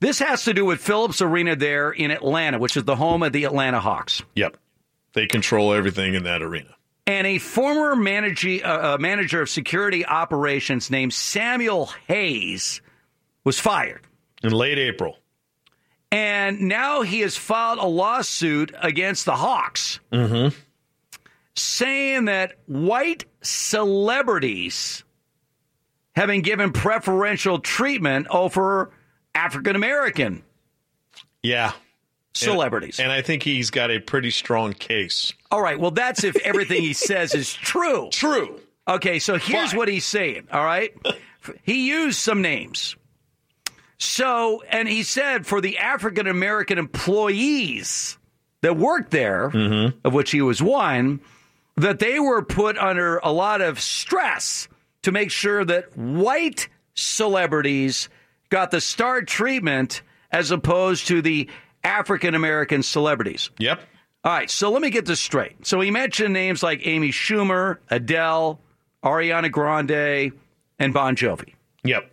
this 0.01 0.18
has 0.18 0.45
to 0.45 0.55
do 0.55 0.64
with 0.64 0.80
Phillips 0.80 1.20
Arena 1.20 1.55
there 1.57 1.91
in 1.91 2.11
Atlanta, 2.11 2.59
which 2.59 2.76
is 2.76 2.84
the 2.84 2.97
home 2.97 3.22
of 3.22 3.32
the 3.32 3.45
Atlanta 3.45 3.80
Hawks. 3.80 4.22
Yep. 4.34 4.57
They 5.12 5.26
control 5.26 5.72
everything 5.72 6.14
in 6.14 6.24
that 6.24 6.43
arena. 6.43 6.74
And 7.07 7.26
a 7.26 7.39
former 7.39 7.95
manager, 7.95 8.59
uh, 8.64 8.95
uh, 8.95 8.99
manager 8.99 9.41
of 9.41 9.49
security 9.49 10.05
operations 10.05 10.91
named 10.91 11.14
Samuel 11.14 11.91
Hayes 12.09 12.80
was 13.45 13.61
fired. 13.61 14.03
In 14.43 14.53
late 14.53 14.78
April. 14.78 15.18
And 16.11 16.62
now 16.62 17.03
he 17.03 17.20
has 17.20 17.37
filed 17.37 17.78
a 17.78 17.87
lawsuit 17.87 18.74
against 18.80 19.24
the 19.24 19.37
Hawks 19.37 20.01
Mm-hmm. 20.12 20.57
Saying 21.57 22.26
that 22.26 22.52
white 22.66 23.24
celebrities 23.42 25.04
have 26.14 26.28
been 26.28 26.42
given 26.42 26.72
preferential 26.72 27.59
treatment 27.59 28.26
over 28.30 28.90
African 29.34 29.76
American 29.76 30.42
Yeah. 31.42 31.72
celebrities. 32.34 33.00
And 33.00 33.11
I 33.11 33.22
think 33.22 33.42
he's 33.42 33.70
got 33.70 33.90
a 33.90 33.98
pretty 33.98 34.30
strong 34.30 34.72
case. 34.74 35.32
All 35.50 35.61
right, 35.62 35.78
well, 35.78 35.90
that's 35.90 36.24
if 36.24 36.36
everything 36.36 36.82
he 36.82 36.92
says 36.92 37.34
is 37.34 37.52
true. 37.52 38.09
True. 38.12 38.61
Okay, 38.88 39.18
so 39.18 39.36
here's 39.36 39.74
what 39.74 39.88
he's 39.88 40.04
saying, 40.04 40.46
all 40.52 40.64
right? 40.64 40.94
he 41.64 41.88
used 41.88 42.18
some 42.20 42.40
names. 42.40 42.94
So, 43.98 44.62
and 44.70 44.86
he 44.88 45.02
said 45.02 45.44
for 45.46 45.61
the 45.61 45.78
African 45.78 46.26
American 46.28 46.78
employees 46.78 48.16
that 48.61 48.76
worked 48.76 49.11
there, 49.11 49.50
mm-hmm. 49.50 49.98
of 50.04 50.12
which 50.14 50.30
he 50.30 50.40
was 50.40 50.62
one, 50.62 51.20
that 51.76 51.98
they 51.98 52.18
were 52.18 52.42
put 52.42 52.78
under 52.78 53.18
a 53.18 53.30
lot 53.30 53.60
of 53.60 53.80
stress 53.80 54.68
to 55.02 55.12
make 55.12 55.30
sure 55.30 55.64
that 55.64 55.96
white 55.96 56.68
celebrities 56.94 58.08
got 58.48 58.70
the 58.70 58.80
star 58.80 59.22
treatment 59.22 60.02
as 60.30 60.50
opposed 60.50 61.06
to 61.08 61.22
the 61.22 61.48
African 61.84 62.34
American 62.34 62.82
celebrities. 62.82 63.50
Yep. 63.58 63.80
All 64.24 64.32
right, 64.32 64.50
so 64.50 64.70
let 64.70 64.82
me 64.82 64.90
get 64.90 65.06
this 65.06 65.20
straight. 65.20 65.64
So 65.64 65.80
he 65.80 65.92
mentioned 65.92 66.34
names 66.34 66.62
like 66.62 66.84
Amy 66.84 67.10
Schumer, 67.10 67.78
Adele, 67.88 68.58
Ariana 69.04 69.52
Grande, 69.52 70.32
and 70.80 70.92
Bon 70.92 71.14
Jovi. 71.14 71.54
Yep. 71.84 72.10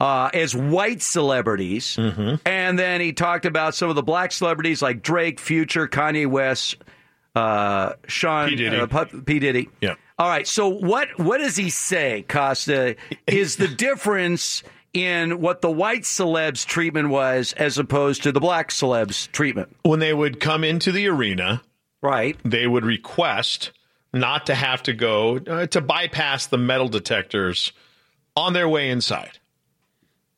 Uh, 0.00 0.30
as 0.32 0.56
white 0.56 1.02
celebrities. 1.02 1.96
Mm-hmm. 1.96 2.36
And 2.46 2.78
then 2.78 3.00
he 3.02 3.12
talked 3.12 3.44
about 3.44 3.74
some 3.74 3.90
of 3.90 3.96
the 3.96 4.02
black 4.02 4.32
celebrities 4.32 4.80
like 4.80 5.02
Drake, 5.02 5.38
Future, 5.38 5.86
Kanye 5.86 6.26
West, 6.26 6.76
uh, 7.34 7.94
Sean, 8.06 8.48
P. 8.50 8.56
Diddy. 8.56 8.76
Uh, 8.76 9.04
P. 9.24 9.38
Diddy. 9.38 9.68
Yeah. 9.80 9.94
All 10.18 10.28
right. 10.28 10.46
So 10.46 10.68
what 10.68 11.18
what 11.18 11.38
does 11.38 11.56
he 11.56 11.70
say, 11.70 12.24
Costa? 12.28 12.96
Is 13.26 13.56
the 13.56 13.68
difference 13.76 14.62
in 14.92 15.40
what 15.40 15.60
the 15.60 15.70
white 15.70 16.02
celebs 16.02 16.64
treatment 16.64 17.08
was 17.08 17.52
as 17.54 17.78
opposed 17.78 18.22
to 18.22 18.32
the 18.32 18.40
black 18.40 18.70
celebs 18.70 19.30
treatment? 19.32 19.74
When 19.82 19.98
they 19.98 20.14
would 20.14 20.38
come 20.38 20.62
into 20.62 20.92
the 20.92 21.08
arena, 21.08 21.62
right, 22.00 22.38
they 22.44 22.66
would 22.66 22.84
request 22.84 23.72
not 24.12 24.46
to 24.46 24.54
have 24.54 24.82
to 24.84 24.92
go 24.92 25.38
uh, 25.38 25.66
to 25.66 25.80
bypass 25.80 26.46
the 26.46 26.58
metal 26.58 26.88
detectors 26.88 27.72
on 28.36 28.52
their 28.52 28.68
way 28.68 28.90
inside. 28.90 29.38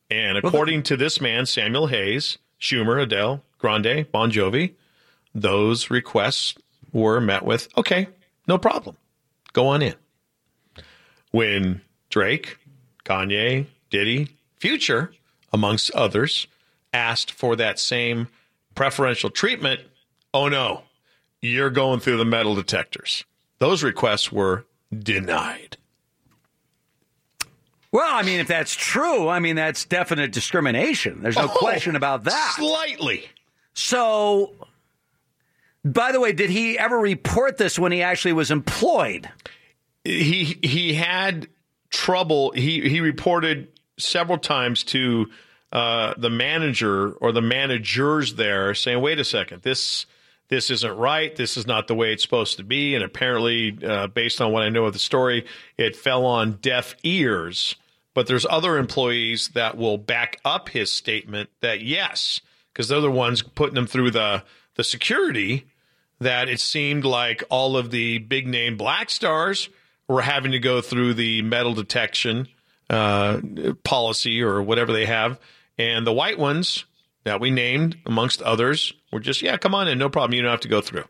And 0.09 0.37
according 0.37 0.83
to 0.83 0.97
this 0.97 1.19
man, 1.19 1.45
Samuel 1.45 1.87
Hayes, 1.87 2.37
Schumer, 2.59 3.01
Adele, 3.01 3.43
Grande, 3.59 4.09
Bon 4.11 4.31
Jovi, 4.31 4.73
those 5.35 5.89
requests 5.89 6.55
were 7.01 7.21
met 7.21 7.43
with, 7.43 7.67
okay, 7.77 8.07
no 8.47 8.57
problem. 8.57 8.97
Go 9.53 9.67
on 9.67 9.81
in. 9.81 9.95
When 11.31 11.81
Drake, 12.09 12.57
Kanye, 13.05 13.67
Diddy, 13.89 14.29
Future, 14.59 15.11
amongst 15.53 15.91
others, 15.91 16.47
asked 16.93 17.31
for 17.31 17.55
that 17.55 17.79
same 17.79 18.27
preferential 18.75 19.29
treatment, 19.29 19.81
oh 20.33 20.47
no, 20.47 20.83
you're 21.41 21.69
going 21.69 21.99
through 21.99 22.17
the 22.17 22.25
metal 22.25 22.55
detectors. 22.55 23.23
Those 23.59 23.83
requests 23.83 24.31
were 24.31 24.65
denied. 24.97 25.77
Well, 27.91 28.09
I 28.13 28.21
mean, 28.23 28.39
if 28.39 28.47
that's 28.47 28.73
true, 28.75 29.27
I 29.29 29.39
mean 29.39 29.55
that's 29.55 29.85
definite 29.85 30.31
discrimination. 30.31 31.21
There's 31.21 31.37
no 31.37 31.45
Oh, 31.45 31.57
question 31.57 31.95
about 31.95 32.25
that. 32.25 32.53
Slightly. 32.57 33.25
So, 33.73 34.53
by 35.93 36.11
the 36.11 36.19
way, 36.19 36.33
did 36.33 36.49
he 36.49 36.77
ever 36.77 36.97
report 36.97 37.57
this 37.57 37.77
when 37.77 37.91
he 37.91 38.01
actually 38.01 38.33
was 38.33 38.51
employed? 38.51 39.29
he 40.07 40.57
he 40.63 40.93
had 40.93 41.47
trouble. 41.89 42.51
He 42.51 42.87
he 42.87 43.01
reported 43.01 43.67
several 43.97 44.37
times 44.37 44.83
to 44.85 45.27
uh, 45.71 46.13
the 46.17 46.29
manager 46.29 47.11
or 47.11 47.31
the 47.31 47.41
managers 47.41 48.35
there, 48.35 48.73
saying, 48.73 49.01
"Wait 49.01 49.19
a 49.19 49.25
second, 49.25 49.63
this 49.63 50.05
this 50.49 50.69
isn't 50.69 50.97
right. 50.97 51.35
This 51.35 51.57
is 51.57 51.67
not 51.67 51.87
the 51.87 51.95
way 51.95 52.13
it's 52.13 52.23
supposed 52.23 52.57
to 52.57 52.63
be." 52.63 52.95
And 52.95 53.03
apparently, 53.03 53.77
uh, 53.85 54.07
based 54.07 54.39
on 54.39 54.51
what 54.51 54.63
I 54.63 54.69
know 54.69 54.85
of 54.85 54.93
the 54.93 54.99
story, 54.99 55.45
it 55.77 55.95
fell 55.95 56.25
on 56.25 56.53
deaf 56.61 56.95
ears. 57.03 57.75
But 58.13 58.25
there's 58.25 58.47
other 58.49 58.77
employees 58.77 59.49
that 59.49 59.77
will 59.77 59.99
back 59.99 60.39
up 60.43 60.69
his 60.69 60.91
statement 60.91 61.49
that 61.61 61.81
yes, 61.81 62.41
because 62.73 62.87
they're 62.87 63.01
the 63.01 63.11
ones 63.11 63.43
putting 63.43 63.77
him 63.77 63.87
through 63.87 64.11
the 64.11 64.43
the 64.75 64.83
security. 64.83 65.67
That 66.19 66.49
it 66.49 66.59
seemed 66.59 67.05
like 67.05 67.43
all 67.49 67.77
of 67.77 67.91
the 67.91 68.17
big 68.17 68.47
name 68.47 68.75
black 68.75 69.09
stars 69.09 69.69
were 70.07 70.21
having 70.21 70.53
to 70.53 70.59
go 70.59 70.81
through 70.81 71.13
the 71.13 71.41
metal 71.43 71.73
detection 71.73 72.47
uh, 72.89 73.39
policy 73.83 74.41
or 74.41 74.61
whatever 74.63 74.93
they 74.93 75.05
have, 75.05 75.39
and 75.77 76.07
the 76.07 76.13
white 76.13 76.39
ones 76.39 76.85
that 77.23 77.39
we 77.41 77.51
named, 77.51 77.97
amongst 78.05 78.41
others, 78.41 78.93
were 79.11 79.19
just 79.19 79.41
yeah, 79.41 79.57
come 79.57 79.75
on 79.75 79.87
in, 79.87 79.97
no 79.99 80.09
problem, 80.09 80.33
you 80.33 80.41
don't 80.41 80.51
have 80.51 80.61
to 80.61 80.67
go 80.69 80.81
through. 80.81 81.03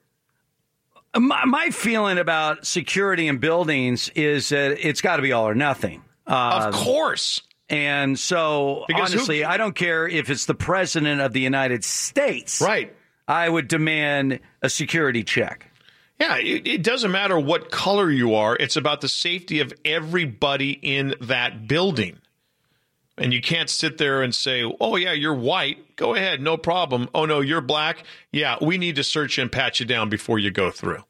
My, 1.15 1.45
my 1.45 1.69
feeling 1.69 2.17
about 2.17 2.65
security 2.65 3.27
in 3.27 3.37
buildings 3.37 4.09
is 4.09 4.49
that 4.49 4.85
it's 4.85 5.01
got 5.01 5.17
to 5.17 5.21
be 5.21 5.31
all 5.31 5.47
or 5.47 5.55
nothing. 5.55 6.03
Of 6.25 6.73
course. 6.73 7.41
And 7.69 8.17
so, 8.17 8.85
Because 8.87 9.13
who- 9.13 9.19
honestly, 9.19 9.45
I 9.45 9.57
don't 9.57 9.75
care 9.75 10.07
if 10.07 10.29
it's 10.29 10.45
the 10.45 10.55
president 10.55 11.21
of 11.21 11.33
the 11.33 11.41
United 11.41 11.83
States. 11.83 12.61
Right. 12.61 12.95
I 13.27 13.49
would 13.49 13.67
demand 13.67 14.39
a 14.61 14.69
security 14.69 15.23
check. 15.23 15.69
Yeah, 16.19 16.37
it, 16.37 16.67
it 16.67 16.83
doesn't 16.83 17.11
matter 17.11 17.37
what 17.39 17.69
color 17.69 18.09
you 18.09 18.35
are. 18.35 18.55
It's 18.55 18.75
about 18.75 19.01
the 19.01 19.09
safety 19.09 19.59
of 19.59 19.73
everybody 19.85 20.71
in 20.71 21.13
that 21.21 21.67
building. 21.67 22.17
And 23.19 23.33
you 23.33 23.41
can't 23.41 23.69
sit 23.69 23.97
there 23.97 24.21
and 24.21 24.33
say, 24.33 24.63
oh, 24.79 24.95
yeah, 24.95 25.11
you're 25.11 25.33
white. 25.35 25.95
Go 25.95 26.13
ahead, 26.15 26.39
no 26.41 26.55
problem. 26.55 27.09
Oh, 27.15 27.25
no, 27.25 27.41
you're 27.41 27.61
black. 27.61 28.03
Yeah, 28.31 28.57
we 28.61 28.77
need 28.77 28.95
to 28.97 29.03
search 29.03 29.37
and 29.39 29.51
pat 29.51 29.79
you 29.79 29.85
down 29.87 30.09
before 30.09 30.37
you 30.39 30.51
go 30.51 30.69
through. 30.71 31.03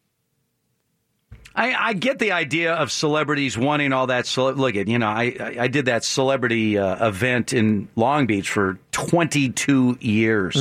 I, 1.54 1.74
I 1.74 1.94
get 1.94 2.20
the 2.20 2.34
idea 2.34 2.74
of 2.76 2.92
celebrities 2.92 3.58
wanting 3.58 3.92
all 3.92 4.08
that. 4.08 4.28
Cele- 4.28 4.54
look 4.54 4.76
at 4.76 4.88
you 4.88 5.00
know, 5.00 5.08
I 5.08 5.56
I- 5.60 5.68
did 5.68 5.86
that 5.86 6.04
celebrity 6.04 6.78
uh, 6.78 7.08
event 7.08 7.52
in 7.52 7.88
Long 7.96 8.28
Beach 8.28 8.50
for 8.50 8.78
22 8.92 9.98
years. 10.00 10.56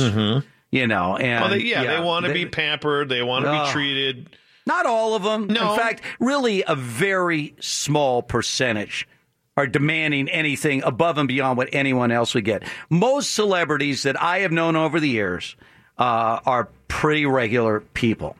You 0.69 0.85
know, 0.87 1.15
and 1.15 1.41
well, 1.41 1.49
they, 1.51 1.63
yeah, 1.63 1.83
they 1.83 2.03
want 2.03 2.25
to 2.25 2.33
be 2.33 2.45
pampered. 2.45 3.07
They 3.09 3.23
want 3.23 3.45
to 3.45 3.51
Ugh. 3.51 3.67
be 3.67 3.71
treated. 3.71 4.29
Not 4.65 4.85
all 4.85 5.15
of 5.15 5.23
them. 5.23 5.47
No. 5.47 5.71
In 5.71 5.79
fact, 5.79 6.01
really 6.19 6.63
a 6.67 6.75
very 6.75 7.55
small 7.61 8.21
percentage 8.21 9.07
are 9.55 9.65
demanding 9.65 10.29
anything 10.29 10.83
above 10.83 11.17
and 11.17 11.27
beyond 11.27 11.57
what 11.57 11.69
anyone 11.71 12.11
else 12.11 12.35
would 12.35 12.45
get. 12.45 12.63
Most 12.89 13.33
celebrities 13.33 14.03
that 14.03 14.21
I 14.21 14.39
have 14.39 14.51
known 14.51 14.75
over 14.75 14.99
the 14.99 15.09
years 15.09 15.55
uh, 15.97 16.39
are 16.45 16.69
pretty 16.89 17.25
regular 17.25 17.79
people. 17.79 18.35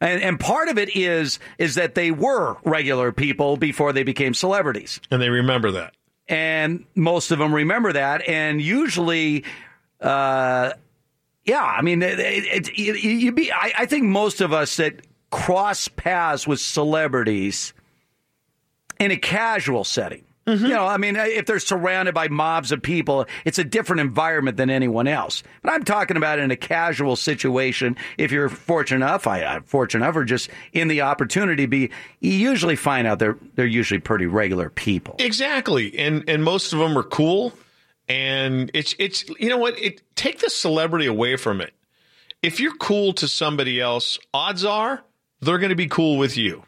And, 0.00 0.22
and 0.22 0.40
part 0.40 0.68
of 0.68 0.78
it 0.78 0.96
is 0.96 1.38
is 1.58 1.74
that 1.74 1.94
they 1.94 2.10
were 2.10 2.56
regular 2.64 3.12
people 3.12 3.56
before 3.56 3.92
they 3.92 4.02
became 4.04 4.34
celebrities. 4.34 5.00
And 5.10 5.20
they 5.20 5.28
remember 5.28 5.70
that. 5.72 5.94
And 6.28 6.84
most 6.94 7.30
of 7.30 7.38
them 7.38 7.54
remember 7.54 7.92
that. 7.92 8.26
And 8.28 8.60
usually, 8.60 9.44
uh, 10.00 10.72
yeah, 11.48 11.64
I 11.64 11.80
mean, 11.80 12.02
it, 12.02 12.18
it, 12.18 12.68
it, 12.68 12.78
you, 12.78 12.92
you 12.94 13.32
be. 13.32 13.50
I, 13.50 13.72
I 13.78 13.86
think 13.86 14.04
most 14.04 14.42
of 14.42 14.52
us 14.52 14.76
that 14.76 15.00
cross 15.30 15.88
paths 15.88 16.46
with 16.46 16.60
celebrities 16.60 17.72
in 19.00 19.10
a 19.10 19.16
casual 19.16 19.84
setting. 19.84 20.24
Mm-hmm. 20.46 20.64
You 20.64 20.72
know, 20.72 20.86
I 20.86 20.96
mean, 20.96 21.16
if 21.16 21.44
they're 21.44 21.58
surrounded 21.58 22.14
by 22.14 22.28
mobs 22.28 22.72
of 22.72 22.80
people, 22.80 23.26
it's 23.44 23.58
a 23.58 23.64
different 23.64 24.00
environment 24.00 24.56
than 24.56 24.70
anyone 24.70 25.06
else. 25.06 25.42
But 25.62 25.72
I'm 25.72 25.84
talking 25.84 26.16
about 26.16 26.38
in 26.38 26.50
a 26.50 26.56
casual 26.56 27.16
situation. 27.16 27.96
If 28.16 28.32
you're 28.32 28.48
fortunate 28.48 29.04
enough, 29.04 29.26
I, 29.26 29.44
I'm 29.44 29.62
fortunate 29.64 30.04
enough, 30.04 30.16
or 30.16 30.24
just 30.24 30.48
in 30.72 30.88
the 30.88 31.02
opportunity, 31.02 31.64
to 31.64 31.68
be 31.68 31.90
you 32.20 32.32
usually 32.32 32.76
find 32.76 33.06
out 33.06 33.18
they're 33.18 33.36
they're 33.56 33.66
usually 33.66 34.00
pretty 34.00 34.26
regular 34.26 34.70
people. 34.70 35.16
Exactly, 35.18 35.98
and 35.98 36.24
and 36.28 36.42
most 36.44 36.72
of 36.72 36.78
them 36.78 36.96
are 36.96 37.02
cool. 37.02 37.52
And 38.08 38.70
it's 38.74 38.94
it's 38.98 39.28
you 39.38 39.48
know 39.48 39.58
what? 39.58 39.78
It 39.78 40.02
take 40.16 40.38
the 40.38 40.50
celebrity 40.50 41.06
away 41.06 41.36
from 41.36 41.60
it. 41.60 41.74
If 42.42 42.60
you're 42.60 42.76
cool 42.76 43.12
to 43.14 43.28
somebody 43.28 43.80
else, 43.80 44.18
odds 44.32 44.64
are 44.64 45.02
they're 45.40 45.58
going 45.58 45.70
to 45.70 45.76
be 45.76 45.88
cool 45.88 46.18
with 46.18 46.36
you. 46.36 46.62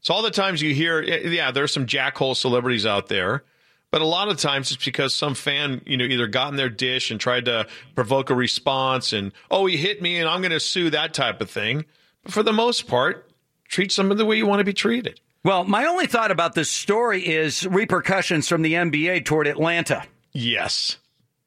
So 0.00 0.14
all 0.14 0.22
the 0.22 0.30
times 0.30 0.62
you 0.62 0.74
hear, 0.74 1.04
eh, 1.06 1.28
yeah, 1.28 1.50
there's 1.50 1.72
some 1.72 1.86
jackhole 1.86 2.36
celebrities 2.36 2.86
out 2.86 3.08
there, 3.08 3.44
but 3.90 4.00
a 4.00 4.06
lot 4.06 4.28
of 4.28 4.38
times 4.38 4.70
it's 4.70 4.84
because 4.84 5.14
some 5.14 5.34
fan, 5.34 5.82
you 5.86 5.96
know, 5.96 6.04
either 6.04 6.26
got 6.26 6.50
in 6.50 6.56
their 6.56 6.68
dish 6.68 7.10
and 7.10 7.20
tried 7.20 7.44
to 7.46 7.66
provoke 7.94 8.30
a 8.30 8.34
response, 8.34 9.12
and 9.12 9.32
oh, 9.50 9.66
he 9.66 9.76
hit 9.76 10.00
me, 10.00 10.18
and 10.18 10.28
I'm 10.28 10.40
going 10.40 10.52
to 10.52 10.60
sue 10.60 10.90
that 10.90 11.14
type 11.14 11.40
of 11.40 11.50
thing. 11.50 11.84
But 12.22 12.32
for 12.32 12.42
the 12.42 12.52
most 12.52 12.86
part, 12.86 13.30
treat 13.68 13.92
someone 13.92 14.16
the 14.16 14.24
way 14.24 14.36
you 14.36 14.46
want 14.46 14.60
to 14.60 14.64
be 14.64 14.72
treated. 14.72 15.20
Well, 15.44 15.64
my 15.64 15.86
only 15.86 16.06
thought 16.06 16.30
about 16.30 16.54
this 16.54 16.70
story 16.70 17.26
is 17.26 17.66
repercussions 17.66 18.48
from 18.48 18.62
the 18.62 18.74
NBA 18.74 19.24
toward 19.24 19.46
Atlanta. 19.46 20.04
Yes. 20.32 20.98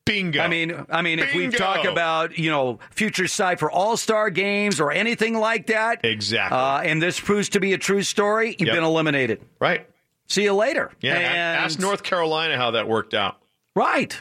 Bingo. 0.06 0.42
I 0.42 0.48
mean, 0.48 0.86
I 0.90 1.02
mean, 1.04 1.20
if 1.20 1.34
we 1.36 1.42
Bingo. 1.44 1.58
talk 1.58 1.86
about 1.86 2.38
you 2.38 2.50
know 2.50 2.80
future 2.90 3.28
side 3.28 3.60
for 3.60 3.70
All 3.72 3.96
Star 3.98 4.30
games 4.32 4.80
or 4.80 4.92
anything 4.92 5.36
like 5.38 5.68
that, 5.68 6.04
exactly, 6.04 6.58
uh, 6.58 6.80
and 6.80 7.02
this 7.02 7.20
proves 7.20 7.50
to 7.50 7.60
be 7.60 7.74
a 7.74 7.78
true 7.78 8.02
story, 8.02 8.56
you've 8.58 8.68
Yep. 8.68 8.76
been 8.78 8.84
eliminated. 8.84 9.42
Right. 9.60 9.88
See 10.28 10.44
you 10.44 10.54
later. 10.54 10.92
Yeah, 11.02 11.16
And- 11.18 11.66
ask 11.66 11.78
North 11.80 12.02
Carolina 12.04 12.58
how 12.58 12.72
that 12.72 12.88
worked 12.88 13.14
out. 13.14 13.38
Right. 13.76 14.18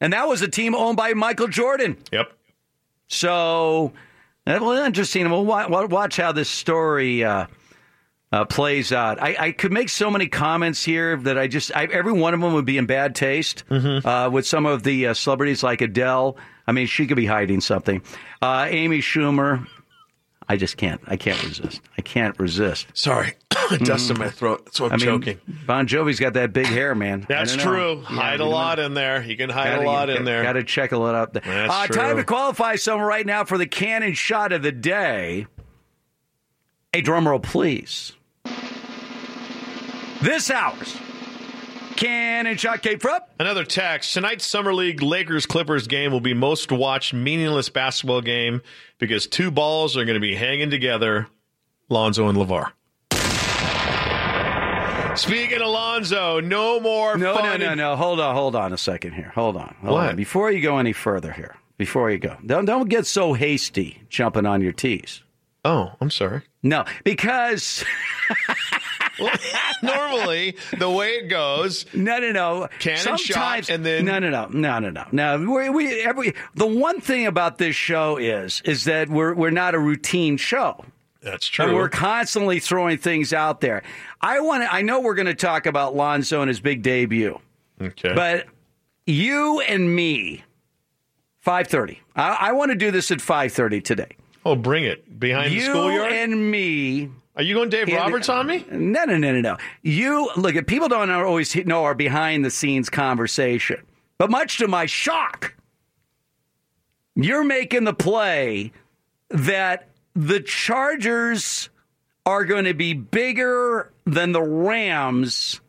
And 0.00 0.12
that 0.12 0.26
was 0.26 0.42
a 0.42 0.48
team 0.48 0.74
owned 0.74 0.96
by 0.96 1.14
Michael 1.14 1.48
Jordan. 1.48 1.96
Yep. 2.10 2.32
So, 3.08 3.92
well, 4.46 4.72
interesting. 4.84 5.30
Well, 5.30 5.44
wa- 5.44 5.68
wa- 5.68 5.86
watch 5.86 6.16
how 6.16 6.32
this 6.32 6.48
story 6.50 7.22
uh, 7.24 7.46
uh, 8.34 8.44
plays 8.44 8.90
out. 8.92 9.22
I, 9.22 9.36
I 9.38 9.52
could 9.52 9.72
make 9.72 9.88
so 9.88 10.10
many 10.10 10.26
comments 10.26 10.82
here 10.84 11.16
that 11.18 11.38
I 11.38 11.46
just, 11.46 11.74
I, 11.76 11.84
every 11.84 12.12
one 12.12 12.34
of 12.34 12.40
them 12.40 12.52
would 12.54 12.64
be 12.64 12.78
in 12.78 12.86
bad 12.86 13.14
taste 13.14 13.62
uh, 13.70 14.28
with 14.32 14.44
some 14.44 14.66
of 14.66 14.82
the 14.82 15.06
uh, 15.08 15.14
celebrities 15.14 15.62
like 15.62 15.80
Adele. 15.80 16.36
I 16.66 16.72
mean, 16.72 16.88
she 16.88 17.06
could 17.06 17.16
be 17.16 17.26
hiding 17.26 17.60
something. 17.60 18.02
Uh, 18.42 18.66
Amy 18.68 18.98
Schumer. 18.98 19.68
I 20.48 20.56
just 20.56 20.76
can't. 20.76 21.00
I 21.06 21.16
can't 21.16 21.40
resist. 21.44 21.80
I 21.96 22.02
can't 22.02 22.36
resist. 22.38 22.88
Sorry, 22.92 23.34
dust 23.78 24.10
in 24.10 24.18
my 24.18 24.28
throat. 24.28 24.64
That's 24.66 24.78
why 24.80 24.88
I'm 24.88 24.92
I 24.94 24.96
mean, 24.96 25.06
choking. 25.06 25.40
Bon 25.66 25.86
Jovi's 25.86 26.20
got 26.20 26.34
that 26.34 26.52
big 26.52 26.66
hair, 26.66 26.94
man. 26.94 27.24
That's 27.26 27.54
I 27.54 27.56
don't 27.56 27.64
know. 27.64 27.72
true. 27.72 28.00
Yeah, 28.02 28.06
hide 28.20 28.40
a 28.40 28.44
you 28.44 28.50
know. 28.50 28.56
lot 28.56 28.78
in 28.78 28.92
there. 28.92 29.22
You 29.22 29.36
can 29.38 29.48
hide 29.48 29.70
Gotta- 29.76 29.84
a 29.84 29.86
lot 29.86 30.10
in 30.10 30.24
there. 30.26 30.42
Got 30.42 30.54
to 30.54 30.64
check 30.64 30.92
a 30.92 30.98
lot 30.98 31.14
up 31.14 31.32
there. 31.32 31.42
That's 31.46 31.72
uh, 31.72 31.86
true. 31.86 31.96
Time 31.96 32.16
to 32.18 32.24
qualify 32.24 32.76
someone 32.76 33.06
right 33.06 33.24
now 33.24 33.44
for 33.44 33.56
the 33.56 33.66
cannon 33.66 34.12
shot 34.12 34.52
of 34.52 34.62
the 34.62 34.72
day. 34.72 35.46
A 36.92 37.00
drum 37.00 37.26
roll, 37.26 37.40
please. 37.40 38.12
This 40.24 40.50
hour's 40.50 40.96
Can 41.96 42.46
and 42.46 42.58
Shot 42.58 42.82
Cape 42.82 43.00
Frup. 43.02 43.20
Another 43.38 43.62
text. 43.64 44.14
Tonight's 44.14 44.46
Summer 44.46 44.72
League 44.72 45.02
Lakers 45.02 45.44
Clippers 45.44 45.86
game 45.86 46.12
will 46.12 46.20
be 46.20 46.32
most 46.32 46.72
watched 46.72 47.12
meaningless 47.12 47.68
basketball 47.68 48.22
game 48.22 48.62
because 48.98 49.26
two 49.26 49.50
balls 49.50 49.98
are 49.98 50.04
going 50.06 50.14
to 50.14 50.20
be 50.20 50.34
hanging 50.34 50.70
together 50.70 51.26
Lonzo 51.90 52.28
and 52.28 52.38
LaVar. 52.38 52.72
Speaking 55.18 55.60
of 55.60 55.68
Lonzo, 55.68 56.40
no 56.40 56.80
more 56.80 57.16
No, 57.18 57.34
fun. 57.36 57.60
no, 57.60 57.68
no, 57.68 57.74
no. 57.74 57.96
Hold 57.96 58.18
on, 58.18 58.34
hold 58.34 58.56
on 58.56 58.72
a 58.72 58.78
second 58.78 59.12
here. 59.12 59.30
Hold 59.34 59.56
on. 59.56 59.76
Hold 59.82 59.92
What? 59.92 60.08
on. 60.10 60.16
Before 60.16 60.50
you 60.50 60.60
go 60.62 60.78
any 60.78 60.92
further 60.94 61.32
here, 61.32 61.54
before 61.76 62.10
you 62.10 62.18
go, 62.18 62.36
don't 62.46 62.64
don't 62.64 62.88
get 62.88 63.04
so 63.06 63.34
hasty 63.34 64.02
jumping 64.08 64.46
on 64.46 64.62
your 64.62 64.72
tees. 64.72 65.22
Oh, 65.66 65.92
I'm 66.00 66.10
sorry. 66.10 66.42
No, 66.62 66.84
because 67.04 67.84
Normally, 69.82 70.56
the 70.78 70.88
way 70.90 71.10
it 71.16 71.28
goes, 71.28 71.86
no, 71.94 72.18
no, 72.18 72.32
no. 72.32 72.68
Cannon 72.78 73.16
shot, 73.16 73.68
and 73.68 73.84
then 73.84 74.04
no, 74.04 74.18
no, 74.18 74.30
no, 74.30 74.46
no, 74.48 74.78
no, 74.78 74.90
no. 74.90 75.04
No, 75.12 75.52
we, 75.52 75.68
we 75.68 76.00
every 76.02 76.34
the 76.54 76.66
one 76.66 77.00
thing 77.00 77.26
about 77.26 77.58
this 77.58 77.76
show 77.76 78.16
is 78.16 78.62
is 78.64 78.84
that 78.84 79.08
we're 79.08 79.34
we're 79.34 79.50
not 79.50 79.74
a 79.74 79.78
routine 79.78 80.36
show. 80.36 80.84
That's 81.22 81.46
And 81.58 81.68
true. 81.70 81.74
we're 81.74 81.88
constantly 81.88 82.60
throwing 82.60 82.98
things 82.98 83.32
out 83.32 83.60
there. 83.62 83.82
I 84.20 84.40
want 84.40 84.62
to. 84.62 84.72
I 84.74 84.82
know 84.82 85.00
we're 85.00 85.14
going 85.14 85.24
to 85.26 85.34
talk 85.34 85.64
about 85.66 85.96
Lonzo 85.96 86.42
and 86.42 86.48
his 86.48 86.60
big 86.60 86.82
debut. 86.82 87.40
Okay. 87.80 88.12
But 88.14 88.46
you 89.06 89.60
and 89.60 89.94
me, 89.94 90.44
five 91.40 91.68
thirty. 91.68 92.00
I, 92.14 92.30
I 92.48 92.52
want 92.52 92.72
to 92.72 92.76
do 92.76 92.90
this 92.90 93.10
at 93.10 93.20
five 93.20 93.52
thirty 93.52 93.80
today. 93.80 94.16
Oh, 94.44 94.54
bring 94.54 94.84
it 94.84 95.18
behind 95.18 95.52
you 95.52 95.60
the 95.60 95.66
schoolyard. 95.66 96.12
You 96.12 96.18
and 96.18 96.50
me. 96.50 97.10
Are 97.36 97.42
you 97.42 97.54
going 97.54 97.68
Dave 97.68 97.88
Roberts 97.88 98.28
on 98.28 98.46
me? 98.46 98.64
No, 98.70 99.04
no, 99.04 99.16
no, 99.16 99.32
no, 99.32 99.40
no. 99.40 99.56
You 99.82 100.30
look 100.36 100.54
at 100.54 100.66
people 100.66 100.88
don't 100.88 101.10
always 101.10 101.54
know 101.66 101.84
our 101.84 101.94
behind 101.94 102.44
the 102.44 102.50
scenes 102.50 102.88
conversation, 102.88 103.82
but 104.18 104.30
much 104.30 104.58
to 104.58 104.68
my 104.68 104.86
shock, 104.86 105.54
you're 107.16 107.44
making 107.44 107.84
the 107.84 107.94
play 107.94 108.72
that 109.30 109.88
the 110.14 110.40
Chargers 110.40 111.70
are 112.24 112.44
going 112.44 112.64
to 112.64 112.74
be 112.74 112.92
bigger 112.94 113.92
than 114.06 114.32
the 114.32 114.42
Rams 114.42 115.60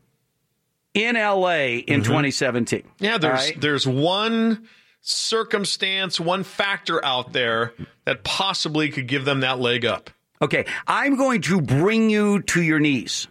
in 0.94 1.16
LA 1.16 1.80
in 1.88 2.04
2017. 2.04 2.82
Mm-hmm. 2.82 3.04
Yeah, 3.04 3.18
there's 3.18 3.40
right? 3.40 3.60
there's 3.62 3.88
one 3.88 4.68
circumstance, 5.02 6.20
one 6.20 6.44
factor 6.44 7.04
out 7.04 7.34
there 7.34 7.74
that 8.06 8.24
possibly 8.24 8.90
could 8.90 9.08
give 9.08 9.26
them 9.26 9.42
that 9.42 9.60
leg 9.60 9.86
up. 9.86 10.10
Okay, 10.42 10.66
I'm 10.88 11.16
going 11.16 11.42
to 11.44 11.62
bring 11.62 12.10
you 12.10 12.42
to 12.44 12.62
your 12.62 12.80
knees. 12.80 13.28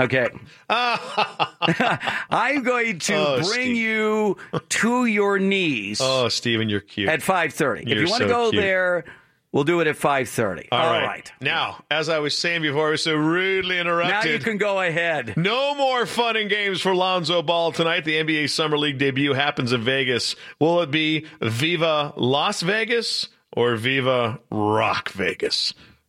Okay. 0.00 0.28
I'm 0.70 2.62
going 2.62 2.98
to 3.00 3.14
Oh, 3.14 3.34
bring 3.36 3.44
Steve. 3.44 3.76
you 3.76 4.36
to 4.68 5.06
your 5.06 5.38
knees 5.38 6.00
Oh, 6.02 6.28
Steven, 6.28 6.68
you're 6.68 6.80
cute. 6.80 7.08
at 7.08 7.20
5:30. 7.20 7.82
If 7.82 7.88
you 7.98 8.08
want 8.08 8.22
to 8.22 8.28
so 8.28 8.34
go 8.34 8.50
cute. 8.50 8.62
there, 8.62 9.04
we'll 9.50 9.64
do 9.64 9.80
it 9.80 9.86
at 9.86 9.96
5:30. 9.96 10.68
All 10.72 10.78
right. 10.78 11.04
right. 11.06 11.32
Now, 11.40 11.84
as 11.90 12.08
I 12.08 12.20
was 12.20 12.36
saying 12.38 12.62
before, 12.62 12.88
I 12.88 12.90
was 12.92 13.02
so 13.02 13.14
rudely 13.14 13.78
interrupted. 13.78 14.14
Now 14.24 14.30
you 14.30 14.38
can 14.38 14.56
go 14.58 14.80
ahead. 14.80 15.36
No 15.36 15.74
more 15.74 16.06
fun 16.06 16.36
and 16.36 16.48
games 16.48 16.80
for 16.80 16.94
Lonzo 16.94 17.42
Ball 17.42 17.72
tonight. 17.72 18.04
The 18.04 18.16
NBA 18.22 18.50
Summer 18.50 18.78
League 18.78 18.98
debut 18.98 19.32
happens 19.34 19.72
in 19.72 19.82
Vegas. 19.82 20.36
Will 20.60 20.80
it 20.82 20.90
be 20.90 21.26
Viva 21.40 22.12
Las 22.16 22.62
Vegas 22.62 23.28
or 23.52 23.74
Viva 23.76 24.38
Rock 24.50 25.10
Vegas? 25.10 25.74